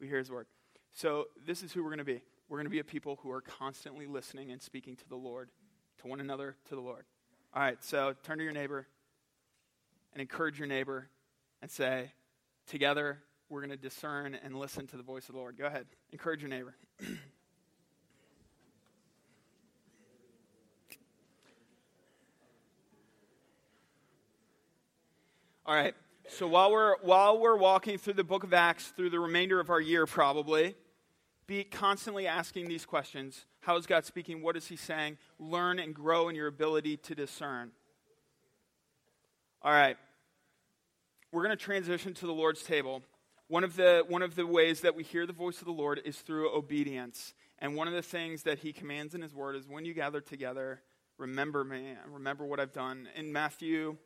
We 0.00 0.08
hear 0.08 0.18
His 0.18 0.30
word. 0.30 0.46
So 0.92 1.26
this 1.46 1.62
is 1.62 1.72
who 1.72 1.82
we're 1.82 1.90
going 1.90 1.98
to 1.98 2.04
be. 2.04 2.22
We're 2.48 2.58
going 2.58 2.66
to 2.66 2.70
be 2.70 2.78
a 2.78 2.84
people 2.84 3.18
who 3.22 3.30
are 3.30 3.40
constantly 3.40 4.06
listening 4.06 4.50
and 4.50 4.60
speaking 4.62 4.96
to 4.96 5.08
the 5.08 5.16
Lord, 5.16 5.50
to 6.00 6.08
one 6.08 6.20
another, 6.20 6.56
to 6.68 6.74
the 6.74 6.80
Lord. 6.80 7.04
All 7.54 7.62
right. 7.62 7.82
So 7.84 8.14
turn 8.22 8.38
to 8.38 8.44
your 8.44 8.52
neighbor 8.52 8.86
and 10.12 10.20
encourage 10.22 10.58
your 10.58 10.68
neighbor 10.68 11.10
and 11.60 11.70
say, 11.70 12.12
together 12.66 13.18
we're 13.48 13.60
going 13.60 13.70
to 13.70 13.76
discern 13.76 14.34
and 14.34 14.58
listen 14.58 14.86
to 14.88 14.96
the 14.96 15.02
voice 15.02 15.28
of 15.28 15.34
the 15.34 15.40
Lord. 15.40 15.56
Go 15.56 15.66
ahead. 15.66 15.86
Encourage 16.12 16.40
your 16.40 16.50
neighbor. 16.50 16.74
All 25.68 25.74
right. 25.74 25.94
So 26.30 26.48
while 26.48 26.72
we're 26.72 26.96
while 27.02 27.38
we're 27.38 27.58
walking 27.58 27.98
through 27.98 28.14
the 28.14 28.24
book 28.24 28.42
of 28.42 28.54
Acts 28.54 28.86
through 28.86 29.10
the 29.10 29.20
remainder 29.20 29.60
of 29.60 29.68
our 29.68 29.82
year 29.82 30.06
probably, 30.06 30.74
be 31.46 31.62
constantly 31.62 32.26
asking 32.26 32.68
these 32.68 32.86
questions. 32.86 33.44
How 33.60 33.76
is 33.76 33.84
God 33.84 34.06
speaking? 34.06 34.40
What 34.40 34.56
is 34.56 34.66
he 34.66 34.76
saying? 34.76 35.18
Learn 35.38 35.78
and 35.78 35.94
grow 35.94 36.30
in 36.30 36.34
your 36.34 36.46
ability 36.46 36.96
to 36.96 37.14
discern. 37.14 37.72
All 39.60 39.70
right. 39.70 39.98
We're 41.32 41.44
going 41.44 41.54
to 41.54 41.62
transition 41.62 42.14
to 42.14 42.26
the 42.26 42.32
Lord's 42.32 42.62
table. 42.62 43.02
One 43.48 43.62
of 43.62 43.76
the 43.76 44.06
one 44.08 44.22
of 44.22 44.36
the 44.36 44.46
ways 44.46 44.80
that 44.80 44.94
we 44.94 45.02
hear 45.02 45.26
the 45.26 45.34
voice 45.34 45.58
of 45.58 45.66
the 45.66 45.72
Lord 45.72 46.00
is 46.02 46.16
through 46.16 46.50
obedience. 46.56 47.34
And 47.58 47.76
one 47.76 47.88
of 47.88 47.92
the 47.92 48.00
things 48.00 48.44
that 48.44 48.60
he 48.60 48.72
commands 48.72 49.14
in 49.14 49.20
his 49.20 49.34
word 49.34 49.54
is 49.54 49.68
when 49.68 49.84
you 49.84 49.92
gather 49.92 50.22
together, 50.22 50.80
remember 51.18 51.62
me, 51.62 51.92
remember 52.10 52.46
what 52.46 52.58
I've 52.58 52.72
done. 52.72 53.06
In 53.14 53.30
Matthew 53.30 53.98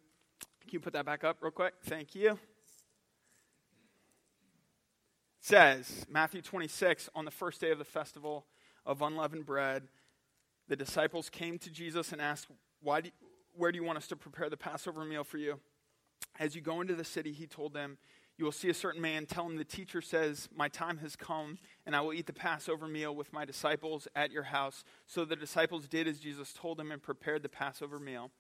can 0.63 0.75
you 0.75 0.81
put 0.81 0.93
that 0.93 1.05
back 1.05 1.25
up 1.25 1.39
real 1.41 1.51
quick? 1.51 1.75
Thank 1.85 2.15
you. 2.15 2.31
It 2.31 2.39
says, 5.41 6.07
Matthew 6.09 6.41
26, 6.41 7.11
on 7.15 7.25
the 7.25 7.31
first 7.31 7.61
day 7.61 7.71
of 7.71 7.79
the 7.79 7.85
festival 7.85 8.47
of 8.87 9.03
unleavened 9.03 9.45
bread, 9.45 9.89
the 10.69 10.77
disciples 10.77 11.29
came 11.29 11.59
to 11.59 11.71
Jesus 11.71 12.13
and 12.13 12.23
asked, 12.23 12.47
Why 12.81 13.01
do, 13.01 13.11
Where 13.55 13.73
do 13.73 13.77
you 13.77 13.85
want 13.85 13.99
us 13.99 14.07
to 14.09 14.17
prepare 14.17 14.49
the 14.49 14.57
Passover 14.57 15.05
meal 15.05 15.25
for 15.25 15.39
you? 15.39 15.59
As 16.39 16.55
you 16.55 16.61
go 16.61 16.81
into 16.81 16.95
the 16.95 17.05
city, 17.05 17.33
he 17.33 17.47
told 17.47 17.75
them, 17.75 17.99
You 18.39 18.45
will 18.45 18.53
see 18.53 18.69
a 18.69 18.75
certain 18.75 19.01
man. 19.01 19.27
Tell 19.27 19.45
him 19.47 19.57
the 19.57 19.65
teacher 19.65 20.01
says, 20.01 20.49
My 20.57 20.69
time 20.69 20.99
has 20.99 21.17
come, 21.17 21.59
and 21.85 21.97
I 21.97 22.01
will 22.01 22.13
eat 22.13 22.27
the 22.27 22.33
Passover 22.33 22.87
meal 22.87 23.15
with 23.15 23.33
my 23.33 23.45
disciples 23.45 24.07
at 24.15 24.31
your 24.31 24.45
house. 24.45 24.85
So 25.07 25.25
the 25.25 25.37
disciples 25.37 25.89
did 25.89 26.07
as 26.07 26.21
Jesus 26.21 26.53
told 26.53 26.79
them 26.79 26.93
and 26.93 27.03
prepared 27.03 27.43
the 27.43 27.49
Passover 27.49 27.99
meal 27.99 28.31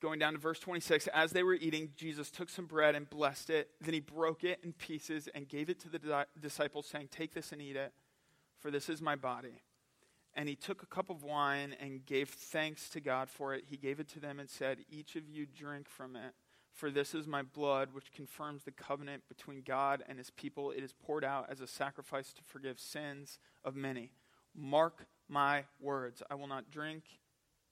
going 0.00 0.18
down 0.18 0.32
to 0.32 0.38
verse 0.38 0.58
26, 0.58 1.06
as 1.08 1.32
they 1.32 1.42
were 1.42 1.54
eating, 1.54 1.90
Jesus 1.96 2.30
took 2.30 2.48
some 2.48 2.66
bread 2.66 2.94
and 2.94 3.08
blessed 3.08 3.50
it. 3.50 3.70
Then 3.80 3.94
he 3.94 4.00
broke 4.00 4.44
it 4.44 4.60
in 4.62 4.72
pieces 4.72 5.28
and 5.34 5.48
gave 5.48 5.68
it 5.68 5.78
to 5.80 5.88
the 5.88 5.98
di- 5.98 6.24
disciples, 6.40 6.86
saying, 6.86 7.08
Take 7.10 7.34
this 7.34 7.52
and 7.52 7.60
eat 7.60 7.76
it, 7.76 7.92
for 8.58 8.70
this 8.70 8.88
is 8.88 9.00
my 9.00 9.16
body. 9.16 9.62
And 10.34 10.48
he 10.48 10.54
took 10.54 10.82
a 10.82 10.86
cup 10.86 11.10
of 11.10 11.22
wine 11.22 11.74
and 11.80 12.06
gave 12.06 12.28
thanks 12.28 12.88
to 12.90 13.00
God 13.00 13.28
for 13.28 13.54
it. 13.54 13.64
He 13.66 13.76
gave 13.76 14.00
it 14.00 14.08
to 14.10 14.20
them 14.20 14.38
and 14.38 14.48
said, 14.48 14.78
Each 14.90 15.16
of 15.16 15.28
you 15.28 15.46
drink 15.46 15.88
from 15.88 16.16
it, 16.16 16.34
for 16.72 16.90
this 16.90 17.14
is 17.14 17.26
my 17.26 17.42
blood, 17.42 17.88
which 17.92 18.12
confirms 18.12 18.62
the 18.64 18.70
covenant 18.70 19.24
between 19.28 19.62
God 19.62 20.02
and 20.08 20.18
his 20.18 20.30
people. 20.30 20.70
It 20.70 20.82
is 20.82 20.92
poured 20.92 21.24
out 21.24 21.46
as 21.50 21.60
a 21.60 21.66
sacrifice 21.66 22.32
to 22.32 22.42
forgive 22.44 22.78
sins 22.78 23.38
of 23.64 23.76
many. 23.76 24.12
Mark 24.54 25.06
my 25.28 25.64
words. 25.80 26.22
I 26.30 26.34
will 26.34 26.48
not 26.48 26.70
drink 26.70 27.04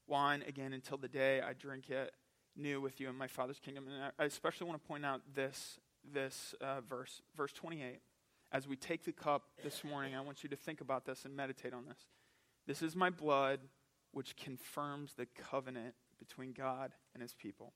wine 0.09 0.43
again 0.47 0.73
until 0.73 0.97
the 0.97 1.09
day 1.09 1.41
I 1.41 1.53
drink 1.53 1.91
it 1.91 2.13
new 2.57 2.81
with 2.81 3.01
you 3.01 3.09
in 3.09 3.17
my 3.17 3.29
Father's 3.29 3.59
kingdom. 3.59 3.87
And 3.89 4.13
I 4.19 4.25
especially 4.25 4.67
want 4.67 4.83
to 4.83 4.89
point 4.89 5.05
out 5.05 5.23
this, 5.35 5.79
this 6.13 6.55
uh, 6.61 6.81
verse, 6.81 7.23
verse 7.37 7.53
28. 7.53 8.01
As 8.51 8.67
we 8.67 8.77
take 8.77 9.05
the 9.05 9.13
cup 9.13 9.45
this 9.63 9.85
morning, 9.85 10.15
I 10.15 10.21
want 10.21 10.43
you 10.43 10.49
to 10.49 10.57
think 10.57 10.81
about 10.81 11.05
this 11.05 11.25
and 11.25 11.37
meditate 11.37 11.75
on 11.75 11.85
this. 11.87 11.99
This 12.67 12.83
is 12.83 12.97
my 12.97 13.11
blood, 13.11 13.61
which 14.13 14.37
confirms 14.37 15.15
the 15.15 15.27
covenant 15.27 15.95
between 16.19 16.53
God 16.53 16.93
and 17.15 17.23
his 17.23 17.35
people. 17.35 17.73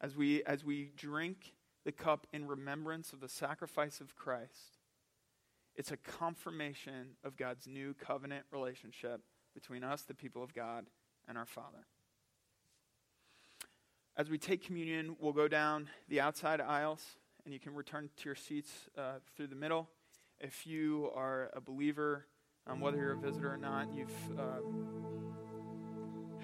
As 0.00 0.16
we, 0.16 0.42
as 0.44 0.64
we 0.64 0.90
drink 0.96 1.54
the 1.84 1.92
cup 1.92 2.26
in 2.32 2.46
remembrance 2.46 3.12
of 3.12 3.20
the 3.20 3.28
sacrifice 3.28 4.00
of 4.00 4.16
Christ, 4.16 4.78
it's 5.74 5.92
a 5.92 5.96
confirmation 5.96 7.16
of 7.24 7.36
God's 7.36 7.66
new 7.66 7.94
covenant 7.94 8.46
relationship 8.50 9.22
between 9.54 9.84
us, 9.84 10.02
the 10.02 10.14
people 10.14 10.42
of 10.42 10.52
God, 10.52 10.86
and 11.28 11.36
our 11.36 11.46
Father. 11.46 11.86
As 14.16 14.28
we 14.28 14.38
take 14.38 14.64
communion, 14.64 15.16
we'll 15.20 15.32
go 15.32 15.46
down 15.46 15.88
the 16.08 16.20
outside 16.20 16.60
aisles, 16.60 17.04
and 17.44 17.54
you 17.54 17.60
can 17.60 17.74
return 17.74 18.10
to 18.16 18.24
your 18.24 18.34
seats 18.34 18.72
uh, 18.96 19.20
through 19.36 19.46
the 19.46 19.54
middle. 19.54 19.88
If 20.40 20.66
you 20.66 21.10
are 21.14 21.50
a 21.54 21.60
believer, 21.60 22.26
um, 22.66 22.80
whether 22.80 22.96
you're 22.96 23.12
a 23.12 23.16
visitor 23.16 23.52
or 23.52 23.56
not, 23.56 23.92
you've 23.94 24.38
uh, 24.38 24.58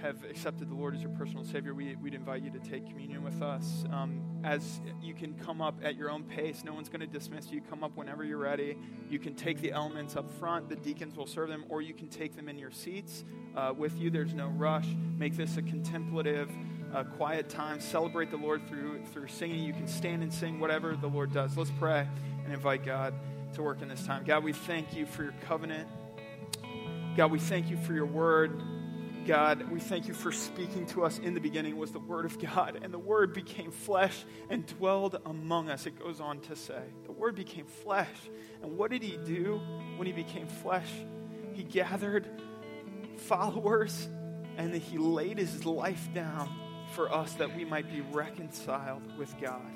have 0.04 0.22
accepted 0.28 0.68
the 0.68 0.74
Lord 0.74 0.94
as 0.94 1.00
your 1.00 1.12
personal 1.12 1.44
Savior, 1.44 1.72
we, 1.72 1.96
would 1.96 2.12
invite 2.12 2.42
you 2.42 2.50
to 2.50 2.58
take 2.58 2.86
communion 2.86 3.24
with 3.24 3.40
us. 3.40 3.86
Um, 3.90 4.20
as 4.44 4.82
you 5.00 5.14
can 5.14 5.32
come 5.32 5.62
up 5.62 5.76
at 5.82 5.96
your 5.96 6.10
own 6.10 6.24
pace, 6.24 6.62
no 6.62 6.74
one's 6.74 6.90
going 6.90 7.00
to 7.00 7.06
dismiss 7.06 7.50
you. 7.50 7.62
Come 7.62 7.82
up 7.82 7.96
whenever 7.96 8.22
you're 8.22 8.36
ready. 8.36 8.76
You 9.08 9.18
can 9.18 9.34
take 9.34 9.62
the 9.62 9.72
elements 9.72 10.14
up 10.14 10.30
front, 10.38 10.68
the 10.68 10.76
deacons 10.76 11.16
will 11.16 11.26
serve 11.26 11.48
them, 11.48 11.64
or 11.70 11.80
you 11.80 11.94
can 11.94 12.08
take 12.08 12.36
them 12.36 12.50
in 12.50 12.58
your 12.58 12.70
seats 12.70 13.24
uh, 13.56 13.72
with 13.74 13.98
you. 13.98 14.10
There's 14.10 14.34
no 14.34 14.48
rush. 14.48 14.86
Make 15.16 15.38
this 15.38 15.56
a 15.56 15.62
contemplative, 15.62 16.50
uh, 16.94 17.04
quiet 17.04 17.48
time. 17.48 17.80
Celebrate 17.80 18.30
the 18.30 18.36
Lord 18.36 18.68
through, 18.68 19.00
through 19.06 19.28
singing. 19.28 19.64
You 19.64 19.72
can 19.72 19.88
stand 19.88 20.22
and 20.22 20.32
sing 20.32 20.60
whatever 20.60 20.96
the 20.96 21.08
Lord 21.08 21.32
does. 21.32 21.56
Let's 21.56 21.72
pray 21.78 22.06
and 22.44 22.52
invite 22.52 22.84
God 22.84 23.14
to 23.54 23.62
work 23.62 23.80
in 23.80 23.88
this 23.88 24.04
time. 24.04 24.24
God, 24.24 24.44
we 24.44 24.52
thank 24.52 24.94
you 24.94 25.06
for 25.06 25.22
your 25.22 25.34
covenant. 25.46 25.88
God, 27.16 27.30
we 27.30 27.38
thank 27.38 27.70
you 27.70 27.78
for 27.78 27.94
your 27.94 28.06
word. 28.06 28.60
God, 29.26 29.70
we 29.70 29.80
thank 29.80 30.06
you 30.06 30.12
for 30.12 30.30
speaking 30.30 30.84
to 30.88 31.02
us 31.02 31.18
in 31.18 31.32
the 31.32 31.40
beginning 31.40 31.78
was 31.78 31.92
the 31.92 31.98
Word 31.98 32.26
of 32.26 32.38
God, 32.38 32.78
and 32.82 32.92
the 32.92 32.98
Word 32.98 33.32
became 33.32 33.70
flesh 33.70 34.24
and 34.50 34.66
dwelled 34.66 35.18
among 35.24 35.70
us. 35.70 35.86
It 35.86 35.98
goes 35.98 36.20
on 36.20 36.40
to 36.40 36.56
say, 36.56 36.82
the 37.06 37.12
Word 37.12 37.34
became 37.34 37.64
flesh. 37.64 38.14
And 38.62 38.76
what 38.76 38.90
did 38.90 39.02
He 39.02 39.16
do 39.24 39.60
when 39.96 40.06
He 40.06 40.12
became 40.12 40.46
flesh? 40.46 40.90
He 41.54 41.62
gathered 41.62 42.28
followers 43.16 44.08
and 44.58 44.74
He 44.74 44.98
laid 44.98 45.38
His 45.38 45.64
life 45.64 46.08
down 46.12 46.54
for 46.92 47.10
us 47.12 47.32
that 47.34 47.56
we 47.56 47.64
might 47.64 47.90
be 47.90 48.02
reconciled 48.12 49.16
with 49.16 49.34
God. 49.40 49.72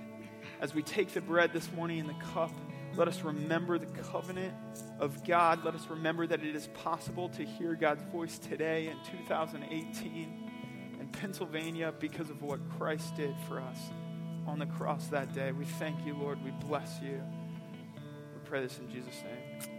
As 0.61 0.75
we 0.75 0.83
take 0.83 1.15
the 1.15 1.23
bread 1.23 1.55
this 1.55 1.73
morning 1.73 2.01
and 2.01 2.09
the 2.09 2.25
cup, 2.35 2.53
let 2.97 3.09
us 3.09 3.23
remember 3.23 3.79
the 3.79 3.87
covenant 3.87 4.55
of 4.99 5.25
God. 5.25 5.65
Let 5.65 5.75
us 5.75 5.87
remember 5.89 6.27
that 6.27 6.43
it 6.43 6.57
is 6.57 6.69
possible 6.69 7.29
to 7.31 7.45
hear 7.45 7.75
God's 7.75 8.03
voice 8.05 8.39
today 8.39 8.89
in 8.89 8.97
2018 9.27 10.51
in 11.01 11.09
Pennsylvania 11.09 11.93
because 11.99 12.31
of 12.31 12.43
what 12.43 12.61
Christ 12.77 13.17
did 13.17 13.35
for 13.47 13.61
us 13.61 13.79
on 14.47 14.59
the 14.59 14.67
cross 14.67 15.07
that 15.09 15.33
day. 15.33 15.53
We 15.53 15.65
thank 15.65 16.05
you, 16.05 16.15
Lord. 16.15 16.43
We 16.45 16.51
bless 16.67 17.01
you. 17.03 17.23
We 18.35 18.41
pray 18.45 18.63
this 18.63 18.79
in 18.79 18.91
Jesus' 18.91 19.23
name. 19.23 19.78